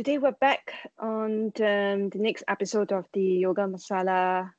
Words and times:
today 0.00 0.16
we're 0.16 0.32
back 0.32 0.72
on 0.98 1.52
um, 1.60 2.08
the 2.08 2.12
next 2.14 2.42
episode 2.48 2.90
of 2.90 3.04
the 3.12 3.20
Yoga 3.20 3.66
Masala 3.66 4.50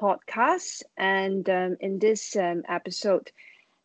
podcast. 0.00 0.84
And 0.96 1.50
um, 1.50 1.76
in 1.80 1.98
this 1.98 2.36
um, 2.36 2.62
episode, 2.68 3.32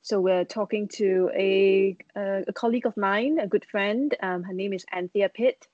so 0.04 0.22
we're 0.22 0.46
talking 0.46 0.88
to 0.90 1.32
a, 1.34 1.98
a, 2.16 2.54
colleague 2.54 2.86
of 2.86 2.96
mine, 2.98 3.40
a 3.40 3.48
good 3.48 3.66
friend. 3.66 4.14
Um, 4.22 4.44
her 4.44 4.54
name 4.54 4.74
is 4.74 4.86
Anthea 4.92 5.30
Pitt. 5.30 5.68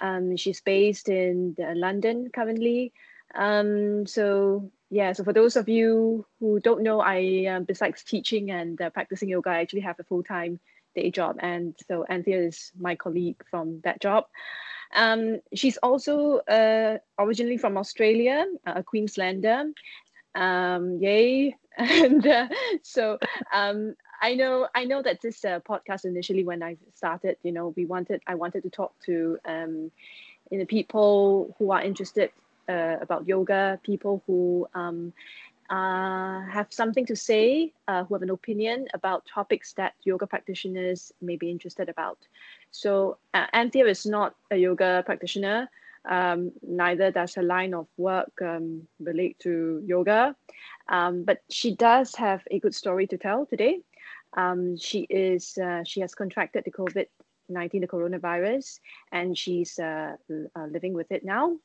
Um, 0.00 0.34
she's 0.38 0.62
based 0.62 1.10
in 1.10 1.56
uh, 1.62 1.74
London 1.74 2.30
currently. 2.34 2.94
Um, 3.34 4.06
so 4.06 4.72
yeah, 4.88 5.12
so 5.12 5.24
for 5.24 5.34
those 5.34 5.56
of 5.56 5.68
you 5.68 6.24
who 6.38 6.58
don't 6.58 6.82
know, 6.82 7.02
I 7.02 7.60
besides 7.66 8.02
teaching 8.02 8.50
and 8.50 8.80
uh, 8.80 8.88
practicing 8.88 9.28
yoga, 9.28 9.50
I 9.50 9.60
actually 9.60 9.82
have 9.82 10.00
a 10.00 10.04
full 10.04 10.22
time 10.22 10.58
day 10.94 11.10
job. 11.10 11.36
And 11.40 11.74
so 11.86 12.06
Anthea 12.08 12.40
is 12.40 12.72
my 12.80 12.96
colleague 12.96 13.44
from 13.50 13.82
that 13.84 14.00
job. 14.00 14.24
Um, 14.94 15.40
she's 15.54 15.76
also 15.78 16.38
uh, 16.38 16.98
originally 17.18 17.56
from 17.56 17.76
Australia, 17.76 18.46
a 18.66 18.82
Queenslander. 18.82 19.66
Um, 20.34 20.98
yay! 21.00 21.56
and 21.76 22.26
uh, 22.26 22.48
so 22.82 23.18
um, 23.52 23.94
I 24.20 24.34
know 24.34 24.68
I 24.74 24.84
know 24.84 25.02
that 25.02 25.20
this 25.20 25.44
uh, 25.44 25.60
podcast 25.60 26.04
initially 26.04 26.44
when 26.44 26.62
I 26.62 26.76
started, 26.94 27.36
you 27.42 27.52
know, 27.52 27.72
we 27.76 27.86
wanted 27.86 28.20
I 28.26 28.34
wanted 28.34 28.62
to 28.64 28.70
talk 28.70 28.92
to 29.06 29.38
um, 29.44 29.90
you 30.50 30.58
know 30.58 30.66
people 30.66 31.54
who 31.58 31.70
are 31.70 31.82
interested 31.82 32.30
uh, 32.68 32.96
about 33.00 33.26
yoga, 33.26 33.80
people 33.82 34.22
who 34.26 34.68
um, 34.74 35.12
uh, 35.70 36.42
have 36.42 36.66
something 36.70 37.06
to 37.06 37.16
say, 37.16 37.72
uh, 37.88 38.04
who 38.04 38.14
have 38.14 38.22
an 38.22 38.30
opinion 38.30 38.88
about 38.92 39.24
topics 39.26 39.72
that 39.74 39.94
yoga 40.04 40.26
practitioners 40.26 41.12
may 41.22 41.36
be 41.36 41.50
interested 41.50 41.88
about. 41.88 42.18
So 42.72 43.18
uh, 43.34 43.46
Anthea 43.52 43.86
is 43.86 44.04
not 44.04 44.34
a 44.50 44.56
yoga 44.56 45.02
practitioner, 45.06 45.68
um, 46.08 46.52
neither 46.62 47.10
does 47.10 47.34
her 47.34 47.42
line 47.42 47.74
of 47.74 47.86
work 47.96 48.32
um, 48.42 48.86
relate 48.98 49.38
to 49.40 49.82
yoga, 49.86 50.34
um, 50.88 51.24
but 51.24 51.42
she 51.50 51.74
does 51.76 52.14
have 52.16 52.42
a 52.50 52.58
good 52.58 52.74
story 52.74 53.06
to 53.08 53.18
tell 53.18 53.46
today. 53.46 53.80
Um, 54.36 54.76
she 54.76 55.00
is 55.10 55.58
uh, 55.58 55.84
she 55.84 56.00
has 56.00 56.14
contracted 56.14 56.64
the 56.64 56.70
COVID 56.70 57.06
19, 57.50 57.80
the 57.80 57.88
coronavirus, 57.88 58.78
and 59.12 59.36
she's 59.36 59.78
uh, 59.78 60.16
living 60.68 60.94
with 60.94 61.10
it 61.10 61.24
now. 61.24 61.56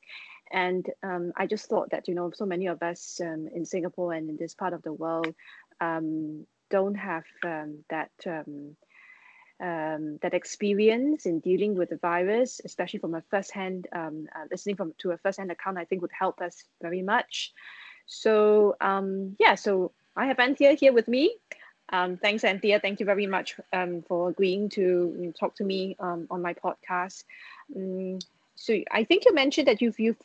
And 0.52 0.90
um, 1.04 1.34
I 1.36 1.48
just 1.48 1.68
thought 1.68 1.90
that, 1.92 2.08
you 2.08 2.16
know, 2.16 2.32
so 2.34 2.46
many 2.46 2.68
of 2.68 2.82
us 2.84 3.20
um, 3.22 3.48
in 3.54 3.66
Singapore 3.66 4.14
and 4.14 4.30
in 4.30 4.38
this 4.38 4.54
part 4.54 4.74
of 4.74 4.82
the 4.84 4.94
world 4.94 5.34
um, 5.82 6.46
don't 6.70 6.96
have 6.96 7.24
um, 7.44 7.84
that. 7.90 8.12
Um, 8.26 8.76
um, 9.62 10.18
that 10.22 10.34
experience 10.34 11.26
in 11.26 11.40
dealing 11.40 11.76
with 11.76 11.90
the 11.90 11.96
virus, 11.96 12.60
especially 12.66 13.00
from 13.00 13.16
a 13.16 13.22
first-hand 13.32 13.88
uh, 13.94 14.10
listening 14.52 14.76
from 14.76 14.94
to 14.98 15.12
a 15.12 15.18
first-hand 15.18 15.50
account, 15.50 15.78
I 15.78 15.86
think 15.86 16.02
would 16.02 16.12
help 16.12 16.42
us 16.42 16.66
very 16.82 17.02
much. 17.02 17.54
So 18.06 18.76
yeah, 19.40 19.56
so 19.56 19.94
I 20.16 20.26
have 20.26 20.40
Anthea 20.40 20.74
here 20.74 20.92
with 20.92 21.08
me. 21.08 21.38
Um, 21.90 22.18
thanks, 22.18 22.44
Anthea. 22.44 22.80
Thank 22.80 23.00
you 23.00 23.06
very 23.06 23.28
much 23.28 23.56
um, 23.72 24.02
for 24.02 24.30
agreeing 24.30 24.70
to 24.70 25.34
talk 25.40 25.56
to 25.56 25.64
me 25.64 25.96
um, 26.00 26.28
on 26.30 26.42
my 26.42 26.54
podcast. 26.54 27.24
So 28.56 28.80
I 28.92 29.04
think 29.04 29.26
you 29.26 29.34
mentioned 29.34 29.68
that 29.68 29.82
you've 29.82 30.00
you've 30.00 30.22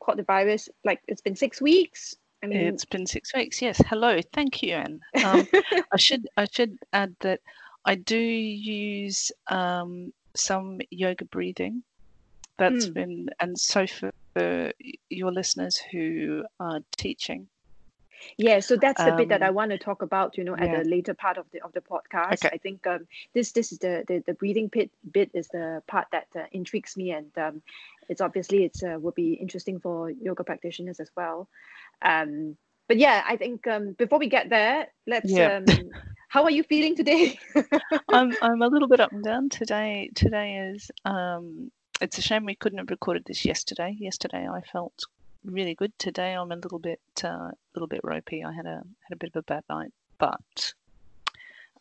caught 0.00 0.16
the 0.16 0.22
virus 0.22 0.68
like 0.84 1.00
it's 1.08 1.20
been 1.20 1.36
six 1.36 1.60
weeks. 1.60 2.16
I 2.42 2.46
mean, 2.46 2.58
it's 2.58 2.84
been 2.84 3.06
six 3.06 3.34
weeks. 3.34 3.62
Yes. 3.62 3.80
Hello. 3.86 4.20
Thank 4.32 4.62
you, 4.62 4.74
Anne. 4.74 5.00
Um, 5.24 5.48
I 5.92 5.96
should 5.96 6.28
I 6.36 6.46
should 6.50 6.78
add 6.92 7.14
that 7.20 7.40
I 7.84 7.94
do 7.94 8.18
use 8.18 9.32
um, 9.48 10.12
some 10.34 10.80
yoga 10.90 11.24
breathing. 11.26 11.82
That's 12.56 12.86
mm. 12.86 12.94
been 12.94 13.30
and 13.40 13.58
so 13.58 13.86
for 13.86 14.72
your 15.10 15.32
listeners 15.32 15.76
who 15.90 16.44
are 16.60 16.80
teaching, 16.96 17.48
yeah, 18.36 18.60
so 18.60 18.76
that's 18.76 19.02
the 19.02 19.12
um, 19.12 19.16
bit 19.16 19.28
that 19.28 19.42
I 19.42 19.48
um, 19.48 19.54
want 19.54 19.70
to 19.70 19.78
talk 19.78 20.02
about, 20.02 20.36
you 20.36 20.44
know, 20.44 20.54
at 20.54 20.68
yeah. 20.68 20.82
the 20.82 20.88
later 20.88 21.14
part 21.14 21.38
of 21.38 21.46
the 21.52 21.62
of 21.62 21.72
the 21.72 21.80
podcast. 21.80 22.44
Okay. 22.44 22.50
I 22.52 22.58
think 22.58 22.86
um, 22.86 23.06
this 23.34 23.52
this 23.52 23.72
is 23.72 23.78
the, 23.78 24.04
the 24.06 24.22
the 24.26 24.34
breathing 24.34 24.70
pit 24.70 24.90
bit 25.10 25.30
is 25.34 25.48
the 25.48 25.82
part 25.86 26.08
that 26.12 26.28
uh, 26.36 26.44
intrigues 26.52 26.96
me, 26.96 27.12
and 27.12 27.36
um, 27.38 27.62
it's 28.08 28.20
obviously 28.20 28.64
it's 28.64 28.82
uh, 28.82 28.98
will 29.00 29.12
be 29.12 29.34
interesting 29.34 29.80
for 29.80 30.10
yoga 30.10 30.44
practitioners 30.44 31.00
as 31.00 31.10
well. 31.16 31.48
Um, 32.02 32.56
but 32.88 32.98
yeah, 32.98 33.24
I 33.26 33.36
think 33.36 33.66
um, 33.66 33.92
before 33.92 34.18
we 34.18 34.28
get 34.28 34.50
there, 34.50 34.88
let's. 35.06 35.30
Yeah. 35.30 35.60
Um, 35.68 35.90
how 36.28 36.42
are 36.42 36.50
you 36.50 36.64
feeling 36.64 36.96
today? 36.96 37.38
I'm 38.08 38.34
I'm 38.42 38.60
a 38.60 38.66
little 38.66 38.88
bit 38.88 38.98
up 38.98 39.12
and 39.12 39.22
down 39.22 39.50
today. 39.50 40.10
Today 40.16 40.72
is 40.74 40.90
um, 41.04 41.70
it's 42.00 42.18
a 42.18 42.22
shame 42.22 42.44
we 42.44 42.56
couldn't 42.56 42.78
have 42.78 42.90
recorded 42.90 43.24
this 43.24 43.44
yesterday. 43.44 43.96
Yesterday 43.96 44.48
I 44.48 44.60
felt 44.62 45.04
really 45.44 45.74
good 45.74 45.92
today. 45.98 46.32
I'm 46.32 46.52
a 46.52 46.56
little 46.56 46.78
bit 46.78 47.00
a 47.22 47.28
uh, 47.28 47.50
little 47.74 47.88
bit 47.88 48.00
ropey. 48.02 48.44
I 48.44 48.52
had 48.52 48.66
a 48.66 48.82
had 49.02 49.12
a 49.12 49.16
bit 49.16 49.30
of 49.34 49.36
a 49.36 49.42
bad 49.42 49.64
night, 49.68 49.92
but 50.18 50.74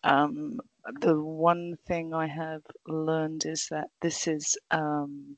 um, 0.03 0.59
the 1.01 1.19
one 1.19 1.77
thing 1.87 2.13
I 2.13 2.27
have 2.27 2.63
learned 2.87 3.45
is 3.45 3.67
that 3.71 3.89
this 4.01 4.27
is 4.27 4.57
um, 4.71 5.37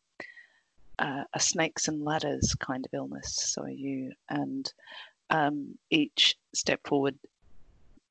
uh, 1.00 1.24
a 1.34 1.40
snakes 1.40 1.88
and 1.88 2.04
ladders 2.04 2.56
kind 2.60 2.86
of 2.86 2.94
illness. 2.94 3.34
So 3.54 3.66
you 3.68 4.14
and 4.30 4.72
um, 5.30 5.78
each 5.90 6.36
step 6.54 6.82
forward 6.86 7.16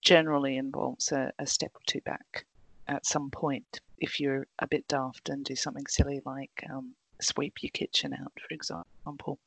generally 0.01 0.57
involves 0.57 1.13
a, 1.13 1.33
a 1.39 1.47
step 1.47 1.73
or 1.75 1.81
two 1.87 2.01
back 2.03 2.45
at 2.87 3.07
some 3.07 3.31
point. 3.31 3.81
If 3.99 4.21
you're 4.21 4.47
a 4.59 4.67
bit 4.67 4.87
daft 4.87 5.29
and 5.29 5.45
do 5.45 5.57
something 5.57 5.87
silly 5.87 6.21
like 6.25 6.65
um, 6.71 6.95
sweep 7.21 7.63
your 7.63 7.71
kitchen 7.71 8.15
out, 8.15 8.33
for 8.41 8.55
example. 8.55 9.39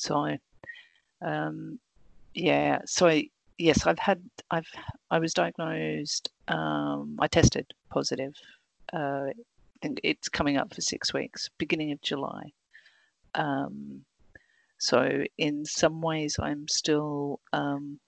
So, 0.00 0.36
um, 1.22 1.78
yeah. 2.34 2.80
So 2.86 3.20
yes, 3.58 3.86
I've 3.86 3.98
had 3.98 4.22
I've 4.50 4.66
I 5.10 5.18
was 5.18 5.34
diagnosed. 5.34 6.30
Um, 6.48 7.16
I 7.20 7.28
tested 7.28 7.66
positive. 7.90 8.34
Uh, 8.92 9.26
I 9.28 9.78
think 9.82 10.00
it's 10.02 10.28
coming 10.28 10.56
up 10.56 10.74
for 10.74 10.80
six 10.80 11.12
weeks, 11.12 11.48
beginning 11.58 11.92
of 11.92 12.00
July. 12.02 12.52
Um, 13.34 14.04
so 14.78 15.24
in 15.38 15.64
some 15.64 16.00
ways, 16.00 16.36
I'm 16.40 16.66
still 16.68 17.40
um, 17.52 18.00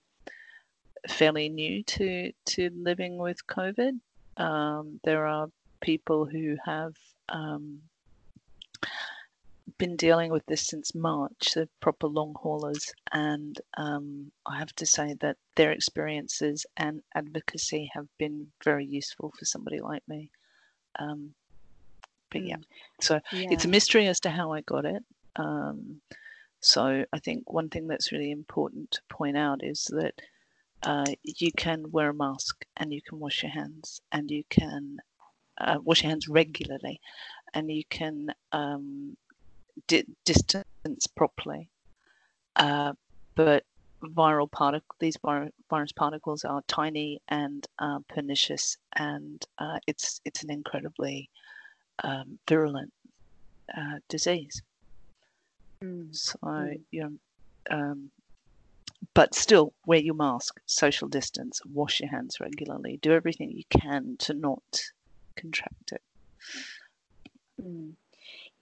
fairly 1.09 1.49
new 1.49 1.83
to 1.85 2.33
to 2.47 2.71
living 2.75 3.19
with 3.19 3.47
COVID. 3.47 4.01
Um, 4.39 5.01
there 5.05 5.27
are 5.27 5.49
people 5.81 6.25
who 6.25 6.57
have 6.65 6.95
um, 7.29 7.81
been 9.83 9.97
dealing 9.97 10.31
with 10.31 10.47
this 10.47 10.65
since 10.65 10.95
March, 10.95 11.55
the 11.55 11.69
proper 11.81 12.07
long 12.07 12.37
haulers, 12.39 12.95
and 13.11 13.61
um, 13.77 14.31
I 14.47 14.57
have 14.61 14.73
to 14.77 14.87
say 14.87 15.17
that 15.21 15.39
their 15.57 15.73
experiences 15.73 16.65
and 16.77 17.03
advocacy 17.17 17.91
have 17.93 18.07
been 18.17 18.47
very 18.63 18.87
useful 18.87 19.33
for 19.37 19.45
somebody 19.45 19.81
like 19.81 20.05
me. 20.07 20.31
Um, 21.01 21.35
but 22.31 22.47
yeah, 22.47 22.59
mm. 22.59 22.65
so 23.01 23.19
yeah. 23.33 23.49
it's 23.51 23.65
a 23.65 23.69
mystery 23.77 24.07
as 24.07 24.21
to 24.21 24.31
how 24.31 24.53
I 24.53 24.61
got 24.61 24.85
it. 24.85 25.03
Um, 25.35 26.01
so 26.61 27.05
I 27.13 27.19
think 27.19 27.53
one 27.53 27.69
thing 27.69 27.89
that's 27.89 28.13
really 28.13 28.31
important 28.31 28.93
to 28.93 29.01
point 29.09 29.37
out 29.37 29.65
is 29.65 29.91
that 29.91 30.15
uh, 30.85 31.13
you 31.25 31.51
can 31.51 31.91
wear 31.91 32.11
a 32.11 32.15
mask 32.15 32.65
and 32.77 32.93
you 32.93 33.03
can 33.03 33.19
wash 33.19 33.43
your 33.43 33.51
hands 33.51 34.01
and 34.13 34.31
you 34.31 34.45
can 34.49 34.99
uh, 35.59 35.79
wash 35.83 36.05
your 36.05 36.11
hands 36.11 36.29
regularly 36.29 37.01
and 37.53 37.69
you 37.69 37.83
can 37.91 38.33
um, 38.53 39.17
di- 39.87 40.07
distance 40.25 41.07
properly. 41.17 41.69
Uh, 42.57 42.93
but 43.35 43.65
viral 44.03 44.51
particle, 44.51 44.97
these 44.99 45.17
virus 45.23 45.93
particles 45.93 46.45
are 46.45 46.63
tiny 46.67 47.21
and 47.29 47.67
uh, 47.79 47.99
pernicious, 48.09 48.77
and 48.97 49.45
uh, 49.59 49.79
it's 49.87 50.21
it's 50.25 50.43
an 50.43 50.51
incredibly 50.51 51.31
um, 52.05 52.39
virulent 52.49 52.93
uh, 53.77 53.99
disease. 54.09 54.63
Mm. 55.83 56.15
So 56.15 56.39
mm. 56.43 56.81
you 56.91 57.03
know, 57.03 57.13
um, 57.71 58.11
but 59.15 59.35
still 59.35 59.73
wear 59.87 60.01
your 60.01 60.15
mask, 60.15 60.61
social 60.67 61.09
distance, 61.09 61.61
wash 61.65 62.01
your 62.01 62.11
hands 62.11 62.41
regularly, 62.41 62.99
do 63.03 63.13
everything 63.13 63.51
you 63.51 63.65
can 63.71 64.17
to 64.21 64.35
not 64.35 64.63
contract 65.37 65.93
it. 65.93 66.03
Mm. 67.63 67.93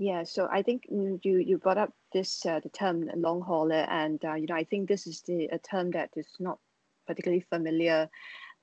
Yeah, 0.00 0.24
so 0.24 0.48
I 0.50 0.62
think 0.62 0.84
mm, 0.90 1.20
you 1.22 1.36
you 1.36 1.58
brought 1.58 1.76
up 1.76 1.92
this 2.10 2.46
uh, 2.46 2.60
the 2.60 2.70
term 2.70 3.10
long 3.14 3.42
hauler, 3.42 3.86
and 3.90 4.18
uh, 4.24 4.32
you 4.32 4.46
know 4.46 4.54
I 4.54 4.64
think 4.64 4.88
this 4.88 5.06
is 5.06 5.20
the 5.20 5.44
a 5.52 5.58
term 5.58 5.90
that 5.90 6.08
is 6.16 6.26
not 6.40 6.58
particularly 7.06 7.44
familiar 7.50 8.08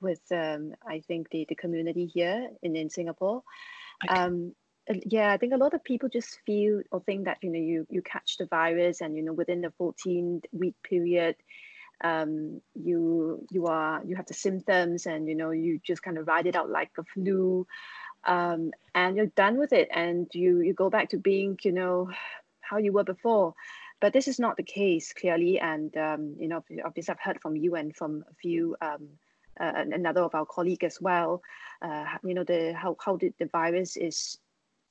with 0.00 0.20
um, 0.32 0.74
I 0.84 0.98
think 1.06 1.30
the 1.30 1.46
the 1.48 1.54
community 1.54 2.06
here 2.06 2.50
in 2.64 2.74
in 2.74 2.90
Singapore. 2.90 3.44
Okay. 4.04 4.20
Um, 4.20 4.52
yeah, 5.06 5.30
I 5.30 5.36
think 5.36 5.52
a 5.52 5.58
lot 5.58 5.74
of 5.74 5.84
people 5.84 6.08
just 6.08 6.40
feel 6.44 6.82
or 6.90 7.00
think 7.02 7.26
that 7.26 7.38
you 7.40 7.50
know 7.50 7.60
you 7.60 7.86
you 7.88 8.02
catch 8.02 8.36
the 8.38 8.46
virus 8.46 9.00
and 9.00 9.16
you 9.16 9.22
know 9.22 9.32
within 9.32 9.60
the 9.60 9.72
14 9.78 10.42
week 10.50 10.74
period 10.82 11.36
um, 12.02 12.60
you 12.74 13.46
you 13.50 13.66
are 13.66 14.02
you 14.04 14.16
have 14.16 14.26
the 14.26 14.34
symptoms 14.34 15.06
and 15.06 15.28
you 15.28 15.34
know 15.34 15.50
you 15.50 15.80
just 15.84 16.02
kind 16.02 16.18
of 16.18 16.26
ride 16.26 16.46
it 16.46 16.56
out 16.56 16.70
like 16.70 16.90
a 16.98 17.04
flu 17.04 17.66
um, 18.28 18.72
and 18.94 19.16
you're 19.16 19.26
done 19.26 19.56
with 19.58 19.72
it 19.72 19.88
and 19.92 20.28
you 20.32 20.60
you 20.60 20.74
go 20.74 20.90
back 20.90 21.08
to 21.10 21.16
being 21.16 21.58
you 21.62 21.72
know 21.72 22.10
how 22.60 22.76
you 22.76 22.92
were 22.92 23.04
before. 23.04 23.54
But 24.00 24.12
this 24.12 24.28
is 24.28 24.38
not 24.38 24.56
the 24.56 24.62
case 24.62 25.12
clearly 25.12 25.58
and 25.58 25.96
um, 25.96 26.36
you 26.38 26.46
know 26.46 26.62
obviously 26.84 27.12
i've 27.12 27.20
heard 27.20 27.40
from 27.40 27.56
you 27.56 27.74
and 27.74 27.96
from 27.96 28.24
a 28.30 28.34
few 28.34 28.76
um, 28.80 29.08
uh, 29.58 29.72
another 29.74 30.22
of 30.22 30.34
our 30.36 30.46
colleague 30.46 30.84
as 30.84 31.00
well 31.00 31.42
uh, 31.82 32.04
you 32.22 32.34
know 32.34 32.44
the 32.44 32.74
how, 32.74 32.96
how 33.04 33.16
the, 33.16 33.32
the 33.40 33.46
virus 33.46 33.96
is 33.96 34.38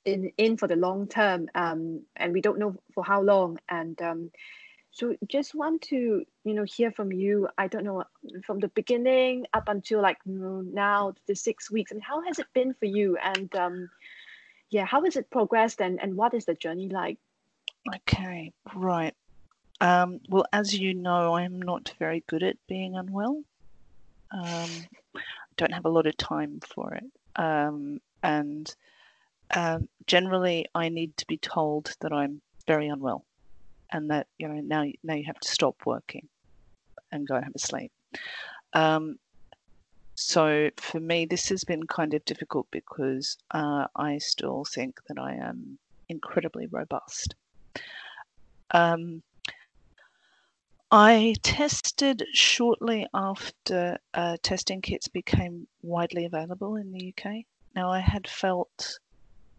in 0.04 0.32
in 0.38 0.58
for 0.58 0.68
the 0.68 0.76
long 0.76 1.08
term 1.08 1.48
um, 1.56 2.02
and 2.18 2.34
we 2.34 2.42
don't 2.42 2.60
know 2.60 2.76
for 2.94 3.04
how 3.04 3.22
long 3.22 3.58
and 3.70 4.02
um, 4.02 4.32
so 4.98 5.16
just 5.28 5.54
want 5.54 5.84
to 5.84 6.26
you 6.44 6.54
know 6.56 6.64
hear 6.64 6.92
from 6.92 7.12
you. 7.12 7.48
I 7.56 7.68
don't 7.68 7.84
know 7.84 8.04
from 8.44 8.60
the 8.60 8.70
beginning 8.70 9.46
up 9.54 9.68
until 9.68 10.02
like 10.02 10.18
now 10.26 11.14
the 11.28 11.36
six 11.36 11.70
weeks 11.70 11.92
and 11.92 12.02
how 12.02 12.24
has 12.24 12.40
it 12.40 12.48
been 12.56 12.74
for 12.74 12.86
you? 12.86 13.16
And 13.18 13.56
um, 13.56 13.90
yeah 14.72 14.86
how 14.86 15.04
has 15.04 15.16
it 15.16 15.30
progressed 15.30 15.82
and 15.82 16.02
and 16.02 16.18
what 16.18 16.34
is 16.34 16.46
the 16.46 16.56
journey 16.56 16.90
like? 16.90 17.20
Okay 17.96 18.52
right. 18.74 19.14
Um, 19.80 20.20
well 20.30 20.46
as 20.52 20.74
you 20.74 20.96
know 20.96 21.36
i'm 21.36 21.62
not 21.62 21.94
very 22.00 22.24
good 22.26 22.42
at 22.42 22.58
being 22.68 22.96
unwell. 22.96 23.44
Um, 24.32 24.70
don't 25.58 25.74
have 25.74 25.86
a 25.86 25.90
lot 25.90 26.08
of 26.08 26.18
time 26.18 26.60
for 26.74 26.96
it. 26.96 27.06
Um, 27.36 28.02
and 28.24 28.76
um, 29.54 29.88
generally 30.08 30.66
i 30.74 30.90
need 30.90 31.16
to 31.18 31.28
be 31.28 31.38
told 31.38 31.96
that 32.02 32.12
i'm 32.12 32.42
very 32.66 32.88
unwell 32.88 33.24
and 33.92 34.10
that 34.12 34.28
you 34.38 34.48
know 34.48 34.62
now 34.62 34.86
now 35.04 35.14
you 35.14 35.26
have 35.26 35.40
to 35.40 35.48
stop 35.48 35.76
working 35.86 36.28
and 37.12 37.28
go 37.28 37.36
and 37.36 37.46
have 37.46 37.56
a 37.56 37.60
sleep. 37.60 37.92
Um, 38.74 39.18
so 40.16 40.70
for 40.78 41.00
me, 41.00 41.26
this 41.26 41.50
has 41.50 41.64
been 41.64 41.86
kind 41.86 42.14
of 42.14 42.26
difficult 42.26 42.68
because 42.72 43.38
uh, 43.52 43.86
I 43.96 44.18
still 44.18 44.66
think 44.66 45.00
that 45.08 45.20
I 45.20 45.36
am 45.36 45.78
incredibly 46.10 46.66
robust. 46.68 47.36
Um, 48.72 49.22
I 50.92 51.36
tested 51.44 52.24
shortly 52.34 53.08
after 53.14 54.00
uh, 54.14 54.38
testing 54.42 54.82
kits 54.82 55.08
became 55.08 55.68
widely 55.82 56.26
available 56.26 56.78
in 56.78 56.92
the 56.92 57.14
UK. 57.14 57.44
Now, 57.76 57.92
I 57.92 58.00
had 58.00 58.28
felt 58.28 59.00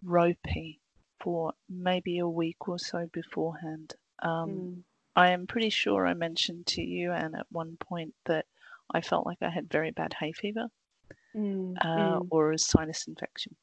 ropey 0.02 0.80
for 1.20 1.52
maybe 1.68 2.18
a 2.18 2.28
week 2.28 2.66
or 2.68 2.78
so 2.78 3.08
beforehand. 3.12 3.94
Um, 4.20 4.50
mm. 4.50 4.82
I 5.16 5.30
am 5.30 5.46
pretty 5.46 5.70
sure 5.70 6.06
I 6.06 6.14
mentioned 6.14 6.66
to 6.68 6.82
you, 6.82 7.12
Anne, 7.12 7.34
at 7.34 7.46
one 7.50 7.76
point 7.80 8.14
that 8.26 8.46
I 8.94 9.00
felt 9.00 9.26
like 9.26 9.38
I 9.42 9.50
had 9.50 9.70
very 9.70 9.90
bad 9.90 10.14
hay 10.14 10.32
fever 10.32 10.68
mm. 11.34 11.76
Uh, 11.80 12.20
mm. 12.20 12.28
or 12.30 12.52
a 12.52 12.58
sinus 12.58 13.06
infection. 13.06 13.54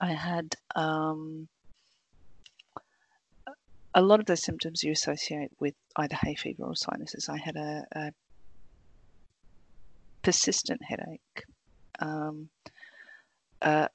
I 0.00 0.12
had 0.12 0.54
um, 0.76 1.48
a 3.94 4.02
lot 4.02 4.20
of 4.20 4.26
those 4.26 4.42
symptoms 4.42 4.82
you 4.82 4.92
associate 4.92 5.50
with 5.58 5.74
either 5.96 6.16
hay 6.22 6.34
fever 6.34 6.64
or 6.64 6.76
sinuses. 6.76 7.28
I 7.28 7.38
had 7.38 7.56
a, 7.56 7.84
a 7.92 8.12
persistent 10.22 10.80
headache, 10.82 11.44
um, 11.98 12.48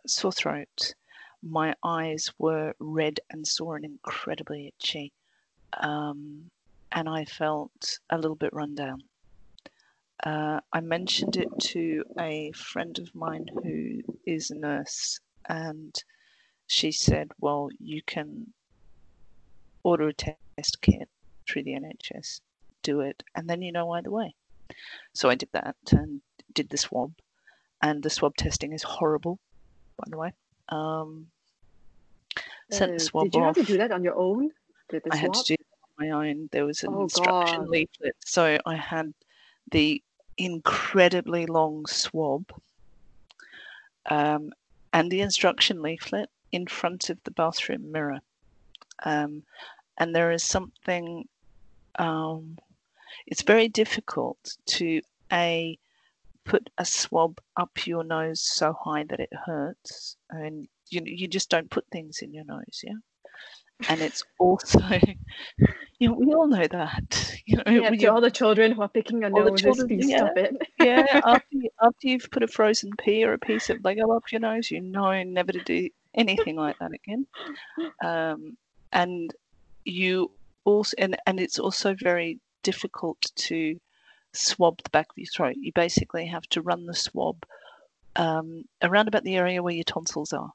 sore 0.06 0.32
throat. 0.32 0.94
My 1.42 1.76
eyes 1.84 2.32
were 2.38 2.74
red 2.80 3.20
and 3.30 3.48
sore 3.48 3.78
and 3.78 3.86
incredibly 3.86 4.68
itchy 4.68 5.14
um, 5.82 6.50
and 6.92 7.08
I 7.10 7.26
felt 7.26 8.00
a 8.10 8.18
little 8.18 8.36
bit 8.36 8.54
run 8.54 8.76
down. 8.76 9.04
Uh, 10.24 10.60
I 10.74 10.82
mentioned 10.82 11.38
it 11.38 11.48
to 11.60 12.04
a 12.20 12.52
friend 12.54 12.98
of 12.98 13.14
mine 13.14 13.46
who 13.64 14.02
is 14.26 14.50
a 14.50 14.56
nurse, 14.56 15.20
and 15.48 15.96
she 16.66 16.92
said, 16.92 17.32
Well, 17.40 17.70
you 17.80 18.02
can 18.02 18.48
order 19.84 20.08
a 20.08 20.14
test 20.14 20.82
kit 20.82 21.08
through 21.48 21.64
the 21.64 21.74
NHS, 21.74 22.42
do 22.82 23.02
it, 23.02 23.24
and 23.36 23.48
then 23.48 23.62
you 23.62 23.72
know 23.72 23.92
either 23.92 24.10
way. 24.10 24.34
So 25.14 25.30
I 25.30 25.36
did 25.36 25.50
that 25.54 25.76
and 25.92 26.22
did 26.54 26.70
the 26.70 26.78
swab, 26.78 27.14
and 27.82 28.02
the 28.02 28.10
swab 28.10 28.36
testing 28.36 28.74
is 28.74 28.84
horrible, 28.84 29.40
by 29.98 30.06
the 30.10 30.18
way. 30.18 30.34
Um, 30.70 31.28
sent 32.72 32.94
the 32.94 32.96
uh, 32.96 33.00
swab 33.00 33.24
did 33.26 33.36
you 33.36 33.42
off. 33.42 33.56
have 33.56 33.66
to 33.68 33.72
do 33.72 33.78
that 33.78 33.92
on 33.92 34.04
your 34.04 34.16
own? 34.16 34.52
I 35.12 35.16
had 35.16 35.34
to 35.34 35.44
do 35.44 35.56
my 36.00 36.10
own. 36.10 36.50
There 36.52 36.66
was 36.66 36.84
an 36.84 36.94
oh, 36.94 37.04
instruction 37.04 37.60
God. 37.62 37.70
leaflet. 37.70 38.16
So 38.26 38.58
I 38.66 38.76
had 38.76 39.14
the 39.72 40.02
incredibly 40.38 41.46
long 41.46 41.86
swab 41.88 42.52
um, 44.10 44.52
and 44.94 45.12
the 45.12 45.22
instruction 45.22 45.82
leaflet 45.82 46.30
in 46.52 46.68
front 46.68 47.10
of 47.10 47.18
the 47.24 47.32
bathroom 47.32 47.92
mirror. 47.92 48.20
Um, 49.04 49.44
and 49.98 50.16
there 50.16 50.32
is 50.32 50.44
something, 50.44 51.28
um, 52.00 52.58
it's 53.26 53.42
very 53.42 53.68
difficult 53.68 54.58
to 54.68 55.02
A, 55.32 55.78
put 56.46 56.70
a 56.78 56.86
swab 56.86 57.40
up 57.58 57.86
your 57.86 58.04
nose 58.04 58.42
so 58.42 58.74
high 58.80 59.04
that 59.06 59.20
it 59.20 59.34
hurts. 59.46 60.16
and 60.30 60.68
you, 60.90 61.02
you 61.04 61.28
just 61.28 61.50
don't 61.50 61.70
put 61.70 61.86
things 61.92 62.20
in 62.22 62.34
your 62.34 62.46
nose, 62.46 62.82
yeah? 62.84 62.94
And 63.90 64.02
it's 64.02 64.24
also 64.40 64.80
you 66.00 66.10
know 66.10 66.16
we 66.16 66.34
all 66.34 66.48
know 66.48 66.68
that 66.68 67.36
you 67.46 67.58
know 67.58 67.64
yeah, 67.68 67.90
to 67.90 68.08
all 68.08 68.22
the 68.22 68.32
children 68.32 68.72
who 68.72 68.82
are 68.82 68.90
picking 68.90 69.24
a 69.24 69.30
nose 69.30 69.62
children, 69.62 69.88
please 69.88 70.10
yeah, 70.10 70.18
stop 70.18 70.38
it. 70.38 70.56
Yeah 70.80 71.22
after, 71.26 71.46
you, 71.52 71.70
after 71.82 72.08
you've 72.08 72.30
put 72.32 72.44
a 72.44 72.48
frozen 72.48 72.92
pea 72.98 73.24
or 73.24 73.34
a 73.34 73.40
piece 73.40 73.70
of 73.70 73.84
lego 73.84 74.12
up 74.12 74.32
your 74.32 74.42
nose 74.42 74.72
you 74.72 74.82
know 74.82 75.24
never 75.24 75.52
to 75.52 75.64
do 75.64 75.90
anything 76.14 76.56
like 76.56 76.78
that 76.80 76.92
again. 76.94 77.28
Um, 78.04 78.58
and 78.92 79.34
you 79.86 80.32
also 80.66 80.96
and, 80.98 81.16
and 81.26 81.40
it's 81.40 81.60
also 81.60 81.94
very 81.94 82.40
difficult 82.64 83.32
to 83.36 83.80
swab 84.34 84.82
the 84.84 84.90
back 84.90 85.08
of 85.10 85.18
your 85.18 85.28
throat. 85.28 85.56
You 85.58 85.72
basically 85.74 86.26
have 86.28 86.48
to 86.50 86.62
run 86.62 86.86
the 86.86 86.96
swab 86.96 87.46
um, 88.16 88.64
around 88.82 89.08
about 89.08 89.24
the 89.24 89.36
area 89.36 89.62
where 89.62 89.74
your 89.74 89.84
tonsils 89.84 90.34
are 90.34 90.52